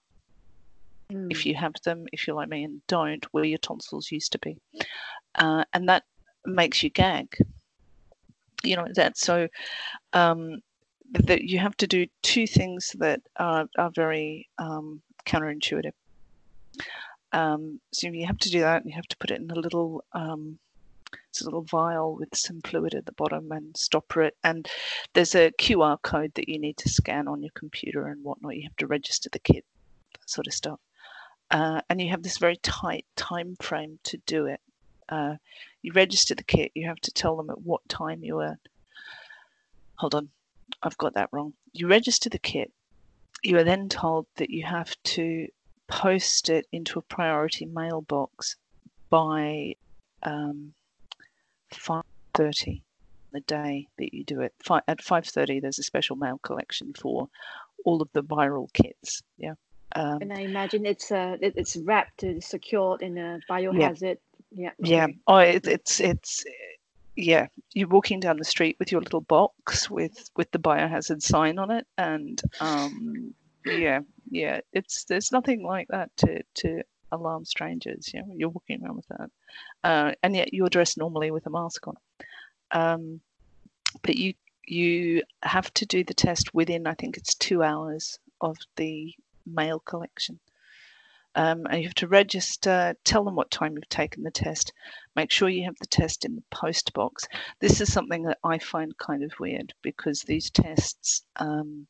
mm. 1.13 1.27
if 1.31 1.47
you 1.47 1.55
have 1.55 1.75
them, 1.85 2.07
if 2.13 2.27
you're 2.27 2.37
like 2.37 2.49
me 2.49 2.65
and 2.65 2.81
don't, 2.87 3.25
where 3.33 3.45
your 3.45 3.59
tonsils 3.59 4.11
used 4.11 4.33
to 4.33 4.39
be. 4.39 4.59
Uh, 5.35 5.65
and 5.73 5.89
that 5.89 6.05
makes 6.45 6.83
you 6.83 6.91
gag. 6.91 7.37
You 8.65 8.77
know, 8.77 8.87
that 8.95 9.19
so 9.19 9.49
um, 10.13 10.61
that 11.13 11.43
you 11.43 11.59
have 11.59 11.77
to 11.79 11.87
do 11.87 12.07
two 12.23 12.47
things 12.47 12.95
that 12.99 13.21
are, 13.37 13.67
are 13.77 13.91
very 13.91 14.49
um, 14.59 15.03
counterintuitive. 15.27 15.93
Um, 17.33 17.81
so 17.93 18.09
you 18.09 18.27
have 18.27 18.39
to 18.39 18.51
do 18.51 18.61
that. 18.61 18.87
You 18.87 18.93
have 18.93 19.09
to 19.09 19.17
put 19.17 19.31
it 19.31 19.41
in 19.41 19.51
a 19.51 19.59
little 19.59 20.05
um, 20.13 20.59
it's 21.29 21.41
a 21.41 21.45
little 21.45 21.63
vial 21.63 22.15
with 22.15 22.35
some 22.35 22.61
fluid 22.63 22.95
at 22.95 23.07
the 23.07 23.13
bottom 23.13 23.51
and 23.53 23.77
stopper 23.77 24.23
it. 24.23 24.37
And 24.45 24.69
there's 25.15 25.35
a 25.35 25.51
QR 25.53 26.01
code 26.03 26.33
that 26.35 26.49
you 26.49 26.59
need 26.59 26.77
to 26.79 26.89
scan 26.89 27.27
on 27.27 27.43
your 27.43 27.53
computer 27.55 28.07
and 28.07 28.23
whatnot. 28.23 28.57
You 28.57 28.65
have 28.65 28.77
to 28.77 28.87
register 28.87 29.29
the 29.31 29.39
kit, 29.39 29.65
that 30.13 30.31
sort 30.31 30.47
of 30.47 30.55
stuff 30.55 30.81
uh, 31.53 31.83
and 31.89 32.01
you 32.01 32.09
have 32.09 32.23
this 32.23 32.39
very 32.39 32.57
tight 32.57 33.05
time 33.15 33.57
frame 33.61 33.99
to 34.05 34.17
do 34.27 34.47
it. 34.47 34.61
Uh, 35.09 35.37
you 35.83 35.93
register 35.93 36.35
the 36.35 36.43
kit, 36.43 36.73
you 36.75 36.89
have 36.89 37.01
to 37.01 37.13
tell 37.13 37.37
them 37.37 37.51
at 37.51 37.61
what 37.61 37.87
time 37.89 38.25
you 38.25 38.39
are. 38.39 38.59
Hold 39.97 40.15
on, 40.15 40.31
I've 40.83 40.97
got 40.97 41.15
that 41.15 41.29
wrong. 41.31 41.53
You 41.73 41.89
register 41.89 42.31
the 42.31 42.39
kit, 42.39 42.73
you 43.43 43.59
are 43.59 43.65
then 43.65 43.89
told 43.89 44.27
that 44.37 44.51
you 44.51 44.65
have 44.65 44.97
to 45.05 45.49
post 45.89 46.49
it 46.49 46.67
into 46.73 46.99
a 46.99 47.03
priority 47.03 47.67
mailbox 47.67 48.57
by 49.11 49.75
um, 50.23 50.73
5.30 51.71 52.81
the 53.33 53.41
day 53.41 53.89
that 53.99 54.15
you 54.15 54.25
do 54.25 54.41
it. 54.41 54.55
at 54.89 54.99
5.30 54.99 55.61
there's 55.61 55.79
a 55.79 55.83
special 55.83 56.17
mail 56.17 56.39
collection 56.43 56.95
for 56.95 57.29
all 57.85 58.01
of 58.01 58.09
the 58.13 58.23
viral 58.23 58.73
kits. 58.73 59.23
Yeah. 59.37 59.55
Um, 59.95 60.19
and 60.23 60.33
I 60.33 60.41
imagine 60.41 60.87
it's 60.87 61.11
uh, 61.13 61.37
it, 61.41 61.55
it's 61.57 61.77
wrapped 61.77 62.23
and 62.23 62.43
secured 62.43 63.03
in 63.03 63.19
a 63.19 63.41
biohazard. 63.51 64.19
Yeah. 64.51 64.71
Yeah. 64.79 65.07
yeah. 65.07 65.07
Oh, 65.27 65.39
it, 65.39 65.67
it's 65.67 66.01
it's 66.01 66.45
yeah. 67.17 67.47
You're 67.73 67.89
walking 67.89 68.21
down 68.21 68.39
the 68.39 68.45
street 68.45 68.77
with 68.79 68.91
your 68.91 69.01
little 69.01 69.21
box 69.21 69.91
with 69.91 70.31
with 70.37 70.51
the 70.51 70.59
biohazard 70.59 71.23
sign 71.23 71.59
on 71.59 71.71
it, 71.71 71.87
and 71.99 72.41
um, 72.61 73.35
yeah, 73.67 74.01
yeah. 74.31 74.61
It's 74.73 75.05
there's 75.05 75.33
nothing 75.33 75.63
like 75.63 75.89
that 75.89 76.11
to 76.19 76.43
to 76.55 76.83
alarm 77.11 77.45
strangers. 77.45 78.13
You 78.13 78.21
know, 78.21 78.33
you're 78.35 78.49
walking 78.49 78.83
around 78.83 78.97
with 78.97 79.09
that, 79.09 79.31
uh, 79.85 80.13
and 80.23 80.35
yet 80.35 80.55
you're 80.55 80.71
dressed 80.71 80.97
normally 80.97 81.31
with 81.31 81.47
a 81.47 81.51
mask 81.51 81.87
on. 81.87 81.97
Um, 82.71 83.21
but 84.03 84.17
you 84.17 84.35
you 84.67 85.23
have 85.43 85.73
to 85.75 85.87
do 85.87 86.05
the 86.05 86.15
test 86.15 86.55
within 86.55 86.87
I 86.87 86.95
think 86.95 87.17
it's 87.17 87.35
two 87.35 87.63
hours 87.63 88.19
of 88.41 88.57
the 88.77 89.15
mail 89.47 89.81
collection. 89.81 90.39
Um, 91.35 91.67
and 91.67 91.81
you 91.81 91.89
have 91.89 91.95
to 91.95 92.09
register, 92.09 92.95
tell 93.05 93.25
them 93.25 93.37
what 93.37 93.51
time 93.51 93.75
you've 93.75 93.89
taken 93.89 94.23
the 94.23 94.31
test, 94.31 94.73
make 95.17 95.31
sure 95.31 95.49
you 95.49 95.65
have 95.65 95.79
the 95.79 95.87
test 95.87 96.27
in 96.27 96.37
the 96.37 96.43
post 96.51 96.93
box. 96.93 97.27
This 97.59 97.81
is 97.81 97.91
something 97.91 98.25
that 98.25 98.39
I 98.45 98.59
find 98.59 98.97
kind 98.99 99.23
of 99.23 99.33
weird 99.41 99.73
because 99.81 100.23
these 100.23 100.51
tests 100.51 101.23
um, 101.37 101.87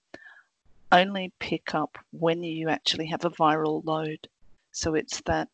only 0.93 1.33
pick 1.41 1.75
up 1.75 1.99
when 2.13 2.45
you 2.45 2.69
actually 2.69 3.07
have 3.07 3.25
a 3.25 3.31
viral 3.31 3.85
load. 3.85 4.29
So 4.71 4.95
it's 4.95 5.21
that 5.23 5.49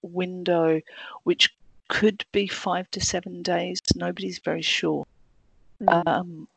window 0.00 0.80
which 1.24 1.54
could 1.88 2.24
be 2.32 2.46
five 2.46 2.90
to 2.92 3.00
seven 3.00 3.42
days. 3.42 3.78
Nobody's 3.94 4.38
very 4.38 4.62
sure. 4.62 5.06
Mm. 5.82 6.06
Um, 6.06 6.48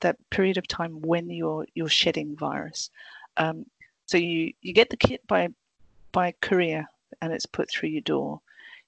that 0.00 0.16
period 0.30 0.56
of 0.56 0.68
time 0.68 1.02
when 1.02 1.28
you're 1.28 1.66
you're 1.74 1.88
shedding 1.88 2.36
virus. 2.36 2.90
Um, 3.36 3.66
so 4.06 4.18
you 4.18 4.52
you 4.60 4.72
get 4.72 4.90
the 4.90 4.96
kit 4.96 5.26
by 5.26 5.48
by 6.12 6.32
courier 6.40 6.86
and 7.20 7.32
it's 7.32 7.46
put 7.46 7.70
through 7.70 7.88
your 7.90 8.02
door. 8.02 8.40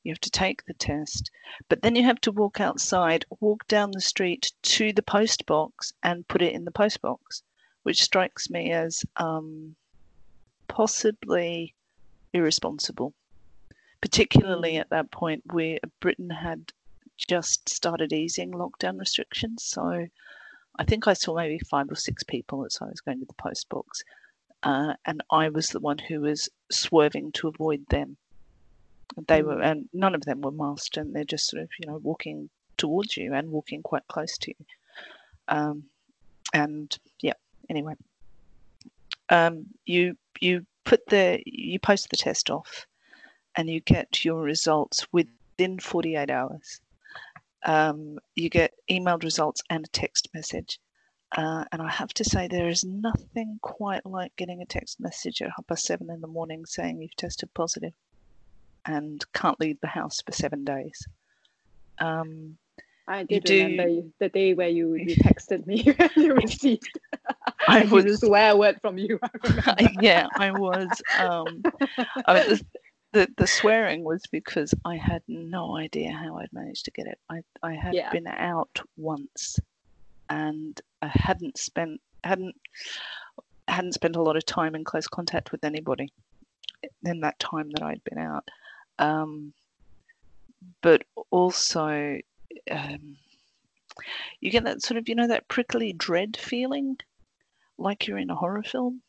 You 0.02 0.12
have 0.12 0.20
to 0.20 0.30
take 0.30 0.64
the 0.64 0.74
test, 0.74 1.30
but 1.68 1.82
then 1.82 1.96
you 1.96 2.04
have 2.04 2.20
to 2.20 2.32
walk 2.32 2.60
outside, 2.60 3.24
walk 3.40 3.66
down 3.66 3.90
the 3.90 4.00
street 4.00 4.52
to 4.62 4.92
the 4.92 5.02
post 5.02 5.46
box 5.46 5.92
and 6.02 6.28
put 6.28 6.42
it 6.42 6.52
in 6.52 6.64
the 6.64 6.70
post 6.70 7.02
box, 7.02 7.42
which 7.82 8.02
strikes 8.02 8.48
me 8.48 8.70
as 8.70 9.04
um, 9.16 9.74
possibly 10.68 11.74
irresponsible, 12.32 13.14
particularly 14.00 14.74
mm. 14.74 14.80
at 14.80 14.90
that 14.90 15.10
point 15.10 15.42
where 15.52 15.78
Britain 15.98 16.30
had 16.30 16.72
just 17.16 17.68
started 17.68 18.12
easing 18.12 18.52
lockdown 18.52 19.00
restrictions. 19.00 19.64
So 19.64 20.06
I 20.78 20.84
think 20.84 21.08
I 21.08 21.14
saw 21.14 21.34
maybe 21.34 21.58
five 21.58 21.90
or 21.90 21.96
six 21.96 22.22
people 22.22 22.64
as 22.64 22.78
I 22.80 22.86
was 22.86 23.00
going 23.00 23.20
to 23.20 23.26
the 23.26 23.32
post 23.32 23.68
box, 23.68 24.04
uh, 24.62 24.94
and 25.04 25.22
I 25.30 25.48
was 25.48 25.70
the 25.70 25.80
one 25.80 25.98
who 25.98 26.20
was 26.20 26.48
swerving 26.70 27.32
to 27.32 27.48
avoid 27.48 27.84
them. 27.88 28.16
They 29.28 29.42
were, 29.42 29.56
mm. 29.56 29.64
and 29.64 29.88
none 29.92 30.14
of 30.14 30.22
them 30.22 30.40
were 30.40 30.50
masked, 30.50 30.96
and 30.96 31.14
they're 31.14 31.24
just 31.24 31.48
sort 31.48 31.62
of, 31.62 31.70
you 31.78 31.86
know, 31.86 31.98
walking 31.98 32.50
towards 32.76 33.16
you 33.16 33.32
and 33.34 33.50
walking 33.50 33.82
quite 33.82 34.06
close 34.08 34.36
to 34.38 34.50
you. 34.50 34.66
Um, 35.48 35.84
and 36.52 36.96
yeah, 37.20 37.34
anyway, 37.68 37.94
um, 39.30 39.66
you 39.84 40.16
you 40.40 40.66
put 40.84 41.06
the 41.06 41.42
you 41.46 41.78
post 41.78 42.10
the 42.10 42.16
test 42.16 42.50
off, 42.50 42.86
and 43.56 43.70
you 43.70 43.80
get 43.80 44.24
your 44.24 44.42
results 44.42 45.06
within 45.12 45.78
48 45.78 46.30
hours. 46.30 46.80
Um, 47.64 48.18
you 48.36 48.48
get 48.48 48.74
emailed 48.90 49.24
results 49.24 49.62
and 49.70 49.84
a 49.84 49.88
text 49.88 50.28
message. 50.34 50.78
Uh, 51.34 51.64
and 51.72 51.82
I 51.82 51.90
have 51.90 52.14
to 52.14 52.24
say, 52.24 52.46
there 52.46 52.68
is 52.68 52.84
nothing 52.84 53.58
quite 53.60 54.06
like 54.06 54.34
getting 54.36 54.62
a 54.62 54.66
text 54.66 55.00
message 55.00 55.42
at 55.42 55.48
half 55.48 55.66
past 55.66 55.84
seven 55.84 56.10
in 56.10 56.20
the 56.20 56.26
morning 56.26 56.64
saying 56.64 57.00
you've 57.00 57.16
tested 57.16 57.52
positive 57.52 57.92
and 58.86 59.24
can't 59.32 59.58
leave 59.60 59.80
the 59.80 59.88
house 59.88 60.22
for 60.24 60.32
seven 60.32 60.64
days. 60.64 61.06
Um, 61.98 62.56
I 63.08 63.24
did 63.24 63.44
do, 63.44 63.64
remember 63.64 64.08
the 64.18 64.28
day 64.28 64.54
where 64.54 64.68
you, 64.68 64.94
you 64.94 65.16
texted 65.16 65.66
me 65.66 65.94
you 66.16 66.34
received. 66.34 66.98
I 67.66 67.84
was 67.90 68.04
a 68.04 68.16
swear 68.16 68.56
word 68.56 68.80
from 68.80 68.98
you. 68.98 69.18
yeah, 70.00 70.28
I 70.36 70.52
was. 70.52 70.88
Um, 71.18 71.62
I 72.26 72.46
was 72.48 72.64
the, 73.12 73.28
the 73.36 73.46
swearing 73.46 74.04
was 74.04 74.22
because 74.30 74.74
I 74.84 74.96
had 74.96 75.22
no 75.26 75.76
idea 75.76 76.12
how 76.12 76.36
I'd 76.38 76.52
managed 76.52 76.84
to 76.86 76.90
get 76.90 77.06
it. 77.06 77.18
I, 77.30 77.40
I 77.62 77.74
had 77.74 77.94
yeah. 77.94 78.10
been 78.10 78.26
out 78.26 78.80
once 78.96 79.58
and 80.28 80.80
I 81.06 81.18
hadn't 81.18 81.58
spent 81.58 82.00
hadn't 82.24 82.56
hadn't 83.68 83.94
spent 83.94 84.16
a 84.16 84.22
lot 84.22 84.36
of 84.36 84.44
time 84.44 84.74
in 84.74 84.84
close 84.84 85.06
contact 85.06 85.52
with 85.52 85.64
anybody 85.64 86.12
in 87.04 87.20
that 87.20 87.38
time 87.38 87.70
that 87.70 87.82
I'd 87.82 88.02
been 88.04 88.18
out. 88.18 88.48
Um, 88.98 89.52
but 90.82 91.04
also, 91.30 92.18
um, 92.70 93.16
you 94.40 94.50
get 94.50 94.64
that 94.64 94.82
sort 94.82 94.98
of, 94.98 95.08
you 95.08 95.14
know, 95.14 95.28
that 95.28 95.48
prickly 95.48 95.92
dread 95.92 96.36
feeling, 96.36 96.96
like 97.78 98.06
you're 98.06 98.18
in 98.18 98.30
a 98.30 98.34
horror 98.34 98.62
film, 98.62 99.02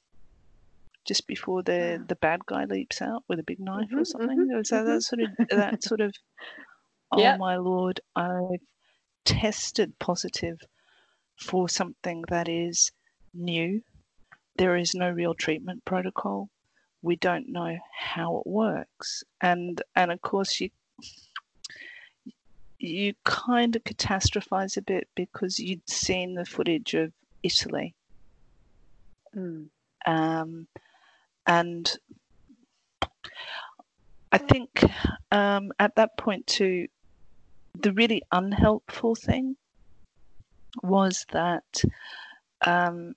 just 1.06 1.26
before 1.28 1.64
the 1.64 2.04
the 2.08 2.16
bad 2.16 2.46
guy 2.46 2.66
leaps 2.66 3.02
out 3.02 3.24
with 3.28 3.40
a 3.40 3.44
big 3.44 3.60
knife 3.60 3.88
mm-hmm, 3.88 4.00
or 4.00 4.06
something. 4.06 4.38
Mm-hmm, 4.38 4.64
so 4.64 4.84
that 4.84 5.02
sort 5.02 5.22
of 5.22 5.50
that 5.50 5.84
sort 5.84 6.02
of, 6.02 6.14
oh 7.12 7.20
yep. 7.20 7.40
my 7.40 7.58
lord, 7.58 8.02
I've 8.16 8.62
tested 9.26 9.98
positive 10.00 10.60
for 11.38 11.70
something 11.70 12.24
that 12.30 12.50
is 12.50 12.92
new. 13.34 13.82
There 14.58 14.76
is 14.76 14.96
no 14.96 15.10
real 15.10 15.34
treatment 15.34 15.86
protocol. 15.86 16.50
We 17.02 17.16
don't 17.16 17.50
know 17.50 17.78
how 17.98 18.38
it 18.38 18.48
works, 18.48 19.24
and 19.40 19.82
and 19.96 20.12
of 20.12 20.22
course 20.22 20.60
you 20.60 20.72
you 22.80 23.14
kind 23.24 23.76
of 23.76 23.84
catastrophize 23.84 24.78
a 24.78 24.82
bit 24.82 25.08
because 25.16 25.60
you'd 25.60 25.90
seen 25.90 26.36
the 26.36 26.46
footage 26.46 26.94
of 26.94 27.12
Italy. 27.44 27.96
Mm. 29.36 29.70
Um, 30.06 30.68
and 31.46 31.98
I 34.32 34.38
think 34.38 34.84
um, 35.32 35.72
at 35.80 35.96
that 35.96 36.18
point 36.18 36.46
too, 36.48 36.88
the 37.80 37.94
really 37.94 38.22
unhelpful 38.32 39.16
thing 39.16 39.56
was 40.84 41.26
that 41.32 41.84
um, 42.66 43.16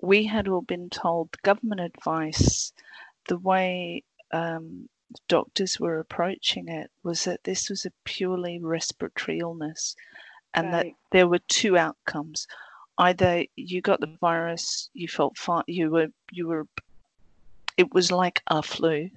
we 0.00 0.24
had 0.24 0.48
all 0.48 0.62
been 0.62 0.90
told 0.90 1.40
government 1.42 1.80
advice, 1.80 2.72
the 3.28 3.38
way 3.38 4.02
um, 4.32 4.88
doctors 5.28 5.78
were 5.78 5.98
approaching 5.98 6.68
it 6.68 6.90
was 7.02 7.24
that 7.24 7.44
this 7.44 7.68
was 7.70 7.84
a 7.84 7.92
purely 8.04 8.58
respiratory 8.58 9.38
illness 9.38 9.96
and 10.54 10.72
right. 10.72 10.84
that 10.84 10.92
there 11.10 11.28
were 11.28 11.40
two 11.48 11.76
outcomes. 11.76 12.46
Either 12.98 13.44
you 13.56 13.80
got 13.80 14.00
the 14.00 14.16
virus, 14.20 14.88
you 14.94 15.08
felt 15.08 15.36
fine, 15.36 15.64
you 15.66 15.90
were 15.90 16.08
you 16.30 16.46
were 16.46 16.66
it 17.76 17.92
was 17.92 18.12
like 18.12 18.42
a 18.48 18.62
flu. 18.62 19.10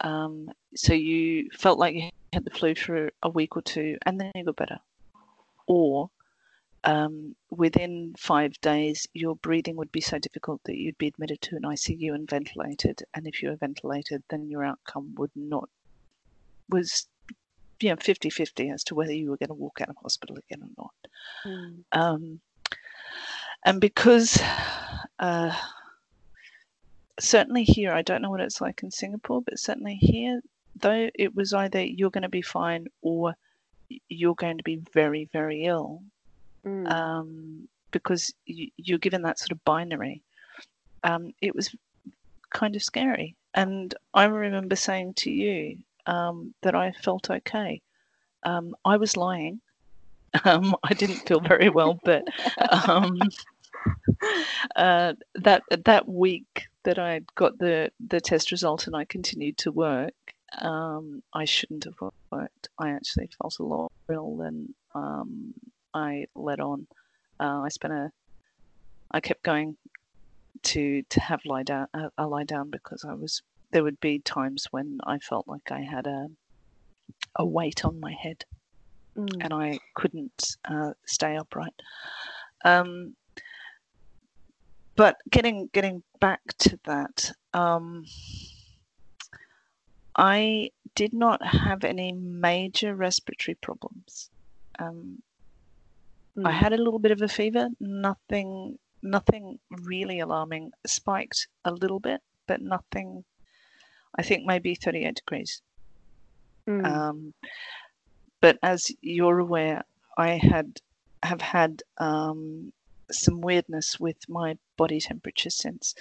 Um, 0.00 0.50
so 0.74 0.94
you 0.94 1.48
felt 1.52 1.78
like 1.78 1.94
you 1.94 2.10
had 2.32 2.44
the 2.44 2.50
flu 2.50 2.74
for 2.74 3.10
a 3.22 3.28
week 3.28 3.56
or 3.56 3.62
two 3.62 3.98
and 4.04 4.20
then 4.20 4.32
you 4.34 4.44
got 4.44 4.56
better. 4.56 4.80
Or 5.68 6.10
um, 6.84 7.36
within 7.50 8.14
five 8.18 8.60
days, 8.60 9.06
your 9.14 9.36
breathing 9.36 9.76
would 9.76 9.92
be 9.92 10.00
so 10.00 10.18
difficult 10.18 10.60
that 10.64 10.76
you'd 10.76 10.98
be 10.98 11.06
admitted 11.06 11.40
to 11.42 11.56
an 11.56 11.62
ICU 11.62 12.14
and 12.14 12.28
ventilated. 12.28 13.02
And 13.14 13.26
if 13.26 13.42
you 13.42 13.50
were 13.50 13.56
ventilated, 13.56 14.22
then 14.28 14.48
your 14.48 14.64
outcome 14.64 15.14
would 15.16 15.30
not, 15.36 15.68
was, 16.68 17.06
you 17.80 17.90
know, 17.90 17.96
50 17.96 18.30
50 18.30 18.70
as 18.70 18.84
to 18.84 18.94
whether 18.94 19.12
you 19.12 19.30
were 19.30 19.36
going 19.36 19.48
to 19.48 19.54
walk 19.54 19.80
out 19.80 19.90
of 19.90 19.96
hospital 20.02 20.36
again 20.36 20.62
or 20.62 20.84
not. 20.84 20.94
Mm. 21.46 21.84
Um, 21.92 22.40
and 23.64 23.80
because 23.80 24.40
uh, 25.20 25.56
certainly 27.20 27.62
here, 27.62 27.92
I 27.92 28.02
don't 28.02 28.22
know 28.22 28.30
what 28.30 28.40
it's 28.40 28.60
like 28.60 28.82
in 28.82 28.90
Singapore, 28.90 29.42
but 29.42 29.58
certainly 29.58 29.94
here, 29.94 30.40
though 30.74 31.10
it 31.14 31.34
was 31.34 31.52
either 31.52 31.80
you're 31.80 32.10
going 32.10 32.22
to 32.22 32.28
be 32.28 32.42
fine 32.42 32.88
or 33.02 33.34
you're 34.08 34.34
going 34.34 34.58
to 34.58 34.64
be 34.64 34.82
very, 34.92 35.28
very 35.32 35.64
ill 35.64 36.02
mm. 36.66 36.90
um, 36.90 37.68
because 37.90 38.32
you, 38.46 38.70
are 38.94 38.98
given 38.98 39.22
that 39.22 39.38
sort 39.38 39.52
of 39.52 39.64
binary. 39.64 40.22
Um, 41.04 41.32
it 41.40 41.54
was 41.54 41.74
kind 42.50 42.76
of 42.76 42.82
scary. 42.82 43.36
And 43.54 43.94
I 44.14 44.24
remember 44.24 44.76
saying 44.76 45.14
to 45.14 45.30
you 45.30 45.78
um, 46.06 46.54
that 46.62 46.74
I 46.74 46.92
felt 46.92 47.30
okay. 47.30 47.80
Um, 48.44 48.74
I 48.84 48.96
was 48.96 49.16
lying. 49.16 49.60
Um, 50.46 50.74
I 50.82 50.94
didn't 50.94 51.28
feel 51.28 51.40
very 51.40 51.68
well, 51.68 52.00
but 52.04 52.24
um, 52.88 53.20
uh, 54.76 55.12
that 55.34 55.62
that 55.84 56.08
week 56.08 56.68
that 56.84 56.98
I 56.98 57.20
got 57.34 57.58
the 57.58 57.92
the 58.08 58.18
test 58.18 58.50
result 58.50 58.86
and 58.86 58.96
I 58.96 59.04
continued 59.04 59.58
to 59.58 59.72
work, 59.72 60.14
um, 60.58 61.22
I 61.34 61.44
shouldn't 61.44 61.84
have 61.84 62.00
worked. 62.30 62.70
I 62.78 62.92
actually 62.92 63.28
felt 63.42 63.58
a 63.58 63.62
lot 63.62 63.92
ill 64.10 64.40
and 64.40 64.72
um, 64.94 65.52
I 65.94 66.26
let 66.34 66.60
on. 66.60 66.86
Uh, 67.40 67.62
I 67.62 67.68
spent 67.68 67.92
a, 67.92 68.10
I 69.10 69.20
kept 69.20 69.42
going 69.42 69.76
to 70.62 71.02
to 71.02 71.20
have 71.20 71.40
lie 71.44 71.62
down 71.62 71.86
uh, 71.94 72.08
a 72.18 72.26
lie 72.26 72.44
down 72.44 72.70
because 72.70 73.04
I 73.04 73.14
was 73.14 73.42
there 73.72 73.82
would 73.82 74.00
be 74.00 74.18
times 74.20 74.66
when 74.70 74.98
I 75.04 75.18
felt 75.18 75.48
like 75.48 75.70
I 75.70 75.80
had 75.80 76.06
a 76.06 76.28
a 77.36 77.44
weight 77.44 77.84
on 77.84 78.00
my 78.00 78.12
head 78.12 78.44
mm. 79.16 79.28
and 79.40 79.52
I 79.52 79.78
couldn't 79.94 80.56
uh, 80.64 80.92
stay 81.06 81.36
upright. 81.36 81.74
Um, 82.64 83.14
but 84.96 85.16
getting 85.30 85.68
getting 85.72 86.02
back 86.20 86.40
to 86.58 86.78
that, 86.84 87.32
um, 87.54 88.04
I 90.16 90.70
did 90.94 91.14
not 91.14 91.44
have 91.44 91.84
any 91.84 92.12
major 92.12 92.94
respiratory 92.94 93.54
problems. 93.54 94.30
Um, 94.78 95.22
Mm. 96.36 96.46
I 96.46 96.52
had 96.52 96.72
a 96.72 96.76
little 96.78 96.98
bit 96.98 97.12
of 97.12 97.22
a 97.22 97.28
fever, 97.28 97.68
nothing 97.80 98.78
nothing 99.02 99.58
really 99.70 100.20
alarming. 100.20 100.72
Spiked 100.86 101.48
a 101.64 101.72
little 101.72 102.00
bit, 102.00 102.20
but 102.46 102.60
nothing 102.60 103.24
I 104.14 104.22
think 104.22 104.44
maybe 104.46 104.74
38 104.74 105.14
degrees. 105.16 105.62
Mm. 106.68 106.86
Um, 106.86 107.34
but 108.40 108.58
as 108.62 108.90
you're 109.00 109.38
aware, 109.38 109.82
I 110.18 110.30
had 110.32 110.78
have 111.22 111.40
had 111.40 111.82
um, 111.98 112.72
some 113.10 113.40
weirdness 113.40 114.00
with 114.00 114.16
my 114.28 114.56
body 114.76 115.00
temperature 115.00 115.50
since, 115.50 115.94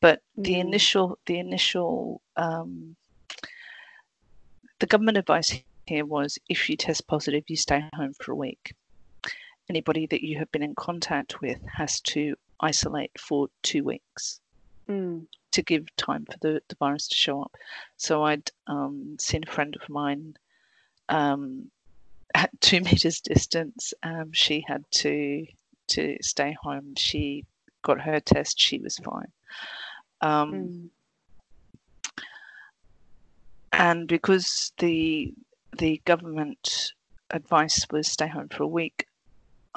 But 0.00 0.22
the 0.36 0.54
Mm. 0.54 0.60
initial, 0.60 1.18
the 1.26 1.38
initial, 1.38 2.22
um, 2.36 2.96
the 4.78 4.86
government 4.86 5.18
advice 5.18 5.60
here 5.86 6.04
was 6.06 6.38
if 6.48 6.70
you 6.70 6.76
test 6.76 7.06
positive, 7.08 7.44
you 7.48 7.56
stay 7.56 7.82
home 7.94 8.14
for 8.14 8.32
a 8.32 8.36
week. 8.36 8.74
Anybody 9.68 10.06
that 10.06 10.22
you 10.22 10.38
have 10.38 10.50
been 10.52 10.62
in 10.62 10.74
contact 10.74 11.40
with 11.40 11.58
has 11.76 12.00
to 12.02 12.34
isolate 12.60 13.12
for 13.18 13.48
two 13.62 13.84
weeks 13.84 14.40
Mm. 14.88 15.26
to 15.52 15.62
give 15.62 15.94
time 15.96 16.24
for 16.24 16.38
the, 16.40 16.62
the 16.68 16.76
virus 16.76 17.08
to 17.08 17.14
show 17.14 17.42
up. 17.42 17.54
So 17.98 18.22
I'd 18.24 18.50
um, 18.66 19.16
seen 19.20 19.42
a 19.46 19.50
friend 19.50 19.76
of 19.80 19.88
mine 19.90 20.34
um, 21.10 21.70
at 22.34 22.50
two 22.60 22.80
meters 22.80 23.20
distance. 23.20 23.92
Um, 24.02 24.32
she 24.32 24.64
had 24.66 24.84
to 24.92 25.46
to 25.88 26.16
stay 26.22 26.56
home. 26.62 26.94
She 26.96 27.44
got 27.82 28.00
her 28.00 28.20
test. 28.20 28.58
She 28.60 28.78
was 28.78 28.96
fine. 28.98 29.32
Um, 30.20 30.52
Mm. 30.52 30.88
and 33.72 34.08
because 34.08 34.72
the 34.78 35.34
the 35.78 36.00
government 36.06 36.92
advice 37.30 37.86
was 37.90 38.08
stay 38.10 38.26
home 38.28 38.48
for 38.48 38.62
a 38.62 38.66
week, 38.68 39.04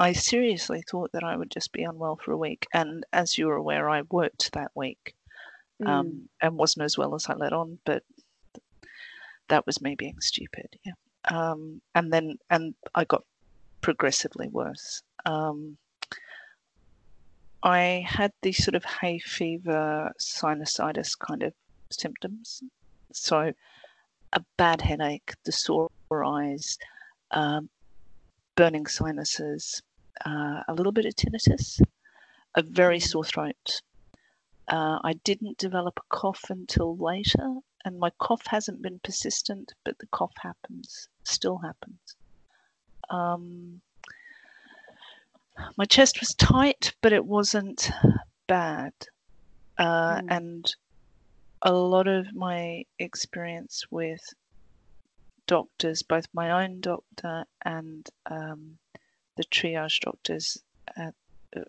I 0.02 0.14
seriously 0.14 0.84
thought 0.90 1.12
that 1.12 1.24
I 1.24 1.36
would 1.38 1.52
just 1.52 1.72
be 1.72 1.84
unwell 1.84 2.16
for 2.16 2.32
a 2.32 2.38
week. 2.38 2.66
And 2.74 3.06
as 3.14 3.38
you're 3.38 3.56
aware, 3.56 3.88
I 3.88 4.02
worked 4.10 4.52
that 4.54 4.72
week 4.76 5.16
Mm. 5.82 5.88
um, 5.88 6.30
and 6.42 6.58
wasn't 6.58 6.86
as 6.86 6.98
well 6.98 7.16
as 7.16 7.28
I 7.28 7.34
let 7.34 7.54
on, 7.54 7.80
but 7.86 8.04
that 9.50 9.66
was 9.66 9.82
me 9.82 9.96
being 9.96 10.20
stupid. 10.20 10.68
Yeah. 10.86 10.94
Um, 11.30 11.82
and 11.96 12.12
then 12.14 12.38
and 12.50 12.76
I 12.96 13.04
got 13.06 13.24
progressively 13.82 14.48
worse. 14.48 15.02
Um, 15.26 15.78
I 17.64 18.06
had 18.08 18.32
these 18.42 18.64
sort 18.64 18.76
of 18.76 18.84
hay 18.86 19.20
fever, 19.20 20.12
sinusitis 20.20 21.18
kind 21.18 21.44
of 21.44 21.54
symptoms. 21.92 22.62
So 23.14 23.52
a 24.34 24.42
bad 24.58 24.82
headache, 24.82 25.34
the 25.46 25.52
sore 25.52 25.90
eyes, 26.12 26.78
um, 27.32 27.70
burning 28.56 28.88
sinuses, 28.88 29.82
uh, 30.26 30.64
a 30.68 30.74
little 30.74 30.92
bit 30.92 31.06
of 31.06 31.16
tinnitus, 31.16 31.82
a 32.56 32.62
very 32.62 32.98
Mm. 33.00 33.10
sore 33.10 33.24
throat. 33.26 33.82
Uh, 34.68 35.00
I 35.04 35.14
didn't 35.24 35.58
develop 35.58 36.00
a 36.00 36.16
cough 36.16 36.50
until 36.50 36.96
later, 36.98 37.56
and 37.84 38.00
my 38.00 38.10
cough 38.20 38.46
hasn't 38.48 38.82
been 38.82 39.00
persistent, 39.00 39.74
but 39.84 39.98
the 40.00 40.08
cough 40.08 40.34
happens, 40.42 41.10
still 41.24 41.58
happens. 41.58 42.16
Um, 43.10 43.82
my 45.78 45.86
chest 45.86 46.20
was 46.20 46.34
tight, 46.36 46.94
but 47.02 47.12
it 47.14 47.26
wasn't 47.26 47.90
bad. 48.48 48.94
Uh, 49.78 50.22
Mm. 50.22 50.32
And 50.32 50.76
a 51.64 51.74
lot 51.74 52.08
of 52.08 52.34
my 52.34 52.86
experience 53.00 53.84
with 53.92 54.22
doctors, 55.48 56.02
both 56.04 56.28
my 56.34 56.64
own 56.64 56.80
doctor 56.82 57.46
and 57.66 58.08
um, 58.28 58.78
the 59.42 59.48
triage 59.48 60.00
doctors 60.02 60.62
at, 60.96 61.14
uh, 61.56 61.62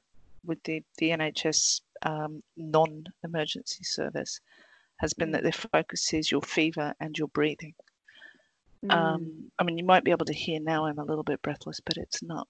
with 0.44 0.62
the, 0.64 0.82
the 0.98 1.10
NHS 1.10 1.80
um, 2.02 2.42
non 2.56 3.06
emergency 3.24 3.84
service, 3.84 4.40
has 4.98 5.14
been 5.14 5.30
Mm. 5.30 5.32
that 5.32 5.42
their 5.42 5.52
focus 5.52 6.12
is 6.12 6.30
your 6.30 6.42
fever 6.42 6.94
and 7.00 7.16
your 7.16 7.28
breathing. 7.28 7.74
Mm. 8.84 8.94
Um, 8.94 9.50
I 9.58 9.64
mean, 9.64 9.78
you 9.78 9.84
might 9.84 10.04
be 10.04 10.10
able 10.10 10.26
to 10.26 10.32
hear 10.34 10.60
now 10.60 10.86
I'm 10.86 10.98
a 10.98 11.04
little 11.04 11.24
bit 11.24 11.42
breathless, 11.42 11.80
but 11.80 11.96
it's 11.96 12.22
not. 12.22 12.46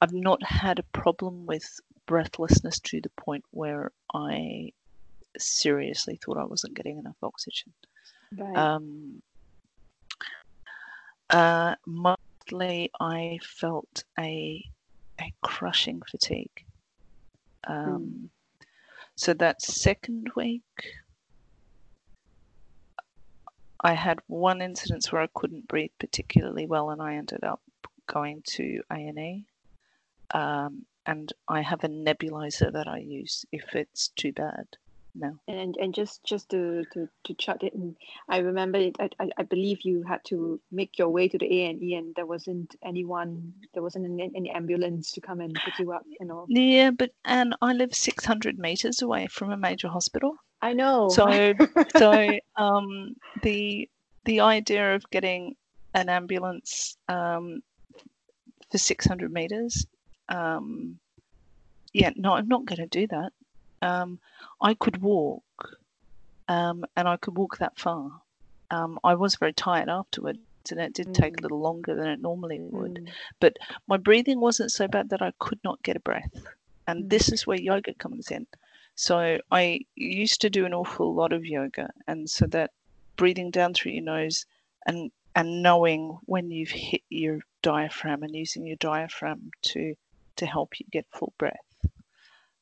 I've 0.00 0.12
not 0.12 0.42
had 0.42 0.78
a 0.78 0.98
problem 1.00 1.46
with 1.46 1.80
breathlessness 2.06 2.78
to 2.80 3.00
the 3.00 3.10
point 3.16 3.44
where 3.50 3.92
I 4.14 4.72
seriously 5.38 6.18
thought 6.22 6.38
I 6.38 6.44
wasn't 6.44 6.74
getting 6.74 6.98
enough 6.98 7.16
oxygen. 7.22 7.72
right. 8.36 8.56
Um, 8.56 9.22
uh, 11.30 11.74
I 13.00 13.38
felt 13.42 14.04
a 14.18 14.64
a 15.20 15.32
crushing 15.42 16.02
fatigue. 16.10 16.64
Um, 17.64 18.30
So 19.16 19.32
that 19.34 19.62
second 19.62 20.30
week, 20.36 20.62
I 23.80 23.94
had 23.94 24.20
one 24.26 24.60
incidence 24.60 25.10
where 25.10 25.22
I 25.22 25.28
couldn't 25.34 25.68
breathe 25.68 25.92
particularly 25.98 26.66
well, 26.66 26.90
and 26.90 27.00
I 27.00 27.16
ended 27.16 27.44
up 27.44 27.62
going 28.06 28.42
to 28.56 28.82
A 28.90 28.94
and 28.94 29.18
E. 29.18 29.46
Um, 30.32 30.86
and 31.06 31.32
I 31.48 31.62
have 31.62 31.84
a 31.84 31.88
nebulizer 31.88 32.72
that 32.72 32.88
I 32.88 32.98
use 32.98 33.46
if 33.52 33.74
it's 33.74 34.08
too 34.08 34.32
bad 34.32 34.66
now. 35.18 35.38
and 35.48 35.76
and 35.76 35.94
just 35.94 36.24
just 36.24 36.48
to 36.50 36.84
to 36.92 37.08
to 37.24 37.34
chat 37.34 37.62
it 37.62 37.74
in, 37.74 37.96
I 38.28 38.38
remember 38.38 38.78
it. 38.78 38.96
I, 38.98 39.08
I 39.36 39.42
believe 39.42 39.78
you 39.82 40.02
had 40.02 40.24
to 40.26 40.60
make 40.70 40.98
your 40.98 41.08
way 41.08 41.28
to 41.28 41.38
the 41.38 41.46
A 41.46 41.70
and 41.70 41.82
E, 41.82 41.94
and 41.94 42.14
there 42.14 42.26
wasn't 42.26 42.74
anyone. 42.84 43.52
There 43.74 43.82
wasn't 43.82 44.06
any, 44.06 44.30
any 44.34 44.50
ambulance 44.50 45.12
to 45.12 45.20
come 45.20 45.40
and 45.40 45.54
pick 45.64 45.78
you 45.78 45.92
up. 45.92 46.04
You 46.20 46.26
know. 46.26 46.46
Yeah, 46.48 46.90
but 46.90 47.10
and 47.24 47.54
I 47.62 47.72
live 47.72 47.94
600 47.94 48.58
meters 48.58 49.02
away 49.02 49.26
from 49.28 49.52
a 49.52 49.56
major 49.56 49.88
hospital. 49.88 50.36
I 50.62 50.72
know. 50.72 51.08
So, 51.08 51.54
so 51.96 52.38
um, 52.56 53.14
the 53.42 53.88
the 54.24 54.40
idea 54.40 54.94
of 54.94 55.08
getting 55.10 55.56
an 55.94 56.08
ambulance 56.08 56.96
um, 57.08 57.62
for 58.70 58.78
600 58.78 59.32
meters, 59.32 59.86
um, 60.28 60.98
yeah, 61.92 62.10
no, 62.16 62.34
I'm 62.34 62.48
not 62.48 62.66
going 62.66 62.78
to 62.78 62.86
do 62.86 63.06
that. 63.06 63.32
Um, 63.86 64.18
I 64.60 64.74
could 64.74 65.02
walk, 65.02 65.44
um, 66.48 66.84
and 66.96 67.08
I 67.08 67.16
could 67.16 67.36
walk 67.36 67.58
that 67.58 67.78
far. 67.78 68.22
Um, 68.70 68.98
I 69.04 69.14
was 69.14 69.36
very 69.36 69.52
tired 69.52 69.88
afterwards, 69.88 70.38
and 70.70 70.80
it 70.80 70.92
did 70.92 71.14
take 71.14 71.34
a 71.34 71.40
Mm. 71.40 71.42
little 71.42 71.60
longer 71.60 71.94
than 71.94 72.08
it 72.08 72.20
normally 72.20 72.60
would. 72.60 73.00
Mm, 73.40 73.54
My 73.86 73.96
breathing 73.96 74.40
wasn't 74.40 74.72
so 74.72 74.88
bad 74.88 75.10
that 75.10 75.22
I 75.22 75.32
could 75.38 75.60
not 75.62 75.82
get 75.82 75.96
a 75.96 76.00
breath, 76.00 76.34
and 76.88 77.04
Mm. 77.04 77.10
this 77.10 77.32
is 77.32 77.46
where 77.46 77.60
yoga 77.60 77.94
comes 77.94 78.30
in. 78.30 78.46
So 78.96 79.38
I 79.50 79.80
used 79.94 80.40
to 80.40 80.50
do 80.50 80.66
an 80.66 80.74
awful 80.74 81.14
lot 81.14 81.32
of 81.32 81.44
yoga, 81.44 81.90
and 82.08 82.28
so 82.28 82.46
that 82.48 82.72
breathing 83.16 83.50
down 83.50 83.74
through 83.74 83.92
your 83.92 84.04
nose 84.04 84.46
and 84.86 85.12
and 85.34 85.62
knowing 85.62 86.18
when 86.24 86.50
you've 86.50 86.70
hit 86.70 87.02
your 87.10 87.40
diaphragm 87.62 88.22
and 88.22 88.34
using 88.34 88.66
your 88.66 88.76
diaphragm 88.78 89.50
to 89.62 89.94
to 90.36 90.46
help 90.46 90.80
you 90.80 90.86
get 90.90 91.06
full 91.12 91.34
breath. 91.38 91.86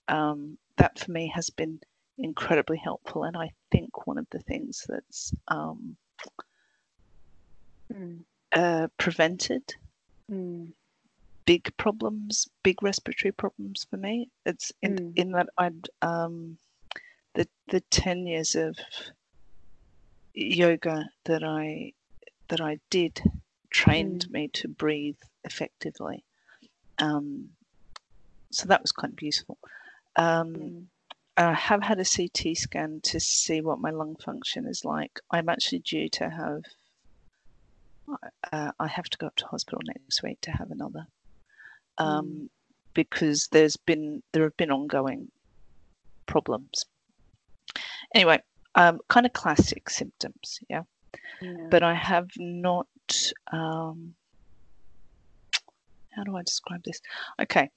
Um, 0.08 0.58
that 0.76 0.98
for 0.98 1.12
me 1.12 1.30
has 1.34 1.50
been 1.50 1.80
incredibly 2.18 2.78
helpful, 2.78 3.24
and 3.24 3.36
I 3.36 3.50
think 3.70 4.06
one 4.06 4.18
of 4.18 4.26
the 4.30 4.40
things 4.40 4.84
that's 4.88 5.32
um, 5.48 5.96
mm, 7.92 8.20
uh, 8.52 8.88
prevented 8.98 9.62
mm, 10.30 10.72
big 11.46 11.76
problems, 11.76 12.48
big 12.62 12.82
respiratory 12.82 13.32
problems 13.32 13.86
for 13.88 13.96
me. 13.96 14.28
It's 14.46 14.72
in, 14.82 14.96
Mm. 14.96 15.12
in 15.16 15.32
that 15.32 15.48
I'd 15.58 15.88
um, 16.02 16.58
the 17.34 17.48
the 17.68 17.80
ten 17.90 18.26
years 18.26 18.54
of 18.54 18.76
yoga 20.34 21.08
that 21.24 21.42
I 21.44 21.92
that 22.48 22.60
I 22.60 22.78
did 22.90 23.22
trained 23.70 24.30
me 24.30 24.48
to 24.54 24.68
breathe 24.68 25.18
effectively. 25.44 26.24
Um, 26.98 27.50
so 28.52 28.68
that 28.68 28.82
was 28.82 28.92
kind 28.92 29.12
of 29.12 29.22
useful. 29.22 29.58
Um, 30.16 30.54
mm, 30.54 30.84
I 31.36 31.52
have 31.52 31.82
had 31.82 31.98
a 31.98 32.04
CT 32.04 32.56
scan 32.56 33.00
to 33.04 33.18
see 33.18 33.60
what 33.60 33.80
my 33.80 33.90
lung 33.90 34.16
function 34.16 34.66
is 34.66 34.84
like. 34.84 35.18
I'm 35.30 35.48
actually 35.48 35.80
due 35.80 36.08
to 36.10 36.30
have. 36.30 36.62
Uh, 38.52 38.70
I 38.78 38.86
have 38.86 39.06
to 39.06 39.18
go 39.18 39.26
up 39.28 39.36
to 39.36 39.46
hospital 39.46 39.80
next 39.86 40.22
week 40.22 40.40
to 40.42 40.50
have 40.50 40.70
another, 40.70 41.06
um, 41.98 42.26
Mm. 42.26 42.48
because 42.92 43.48
there's 43.50 43.76
been 43.76 44.22
there 44.32 44.42
have 44.44 44.56
been 44.56 44.70
ongoing 44.70 45.30
problems. 46.26 46.84
Anyway, 48.14 48.40
um, 48.74 49.00
kind 49.08 49.26
of 49.26 49.32
classic 49.32 49.88
symptoms, 49.90 50.60
yeah. 50.68 50.82
yeah. 51.40 51.66
But 51.70 51.82
I 51.82 51.94
have 51.94 52.28
not. 52.36 52.86
Um, 53.50 54.14
how 56.10 56.22
do 56.24 56.36
I 56.36 56.42
describe 56.42 56.82
this? 56.84 57.00
Okay, 57.40 57.70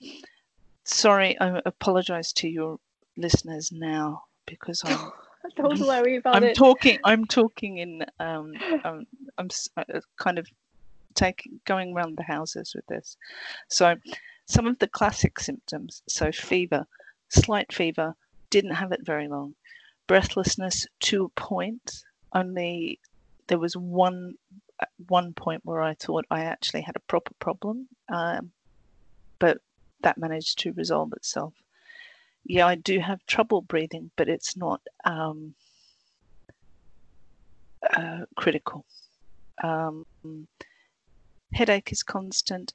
sorry. 0.88 1.40
I 1.40 1.62
apologize 1.66 2.34
to 2.34 2.48
your 2.48 2.80
listeners 3.16 3.72
now 3.72 4.24
because 4.46 4.82
I'm 4.86 5.12
Don't 5.56 5.80
worry 5.80 6.18
about 6.18 6.36
I'm 6.36 6.44
it. 6.44 6.56
talking. 6.56 7.00
I'm 7.04 7.26
talking 7.26 7.78
in. 7.78 8.06
Um, 8.20 8.54
um, 8.84 9.06
I'm 9.38 9.46
s- 9.46 9.70
uh, 9.78 9.84
kind 10.18 10.40
of 10.40 10.48
taking 11.14 11.60
going 11.66 11.94
around 11.94 12.18
the 12.18 12.24
houses 12.24 12.74
with 12.76 12.86
this. 12.88 13.18
So, 13.70 13.96
some 14.46 14.68
of 14.68 14.78
the 14.80 14.88
classic 14.88 15.40
symptoms. 15.40 16.02
So, 16.08 16.32
fever, 16.32 16.86
slight 17.30 17.72
fever. 17.72 18.16
Didn't 18.50 18.76
have 18.76 18.92
it 18.92 19.06
very 19.06 19.28
long. 19.28 19.56
Breathlessness 20.08 20.88
to 21.02 21.26
a 21.26 21.30
point. 21.40 22.04
Only 22.34 23.00
there 23.48 23.60
was 23.60 23.76
one 23.78 24.36
one 25.08 25.34
point 25.34 25.62
where 25.66 25.82
I 25.82 25.94
thought 25.96 26.26
I 26.30 26.42
actually 26.42 26.82
had 26.82 26.96
a 26.96 27.02
proper 27.08 27.34
problem. 27.40 27.88
Um, 28.10 28.52
but 29.40 29.60
that 30.02 30.18
managed 30.18 30.60
to 30.60 30.74
resolve 30.74 31.14
itself. 31.14 31.54
Yeah, 32.46 32.68
I 32.68 32.76
do 32.76 33.00
have 33.00 33.26
trouble 33.26 33.62
breathing, 33.62 34.12
but 34.16 34.30
it's 34.30 34.56
not 34.56 34.82
um, 35.04 35.54
uh, 37.96 38.26
critical. 38.36 38.86
Um, 39.64 40.06
headache 41.54 41.92
is 41.92 42.04
constant. 42.04 42.74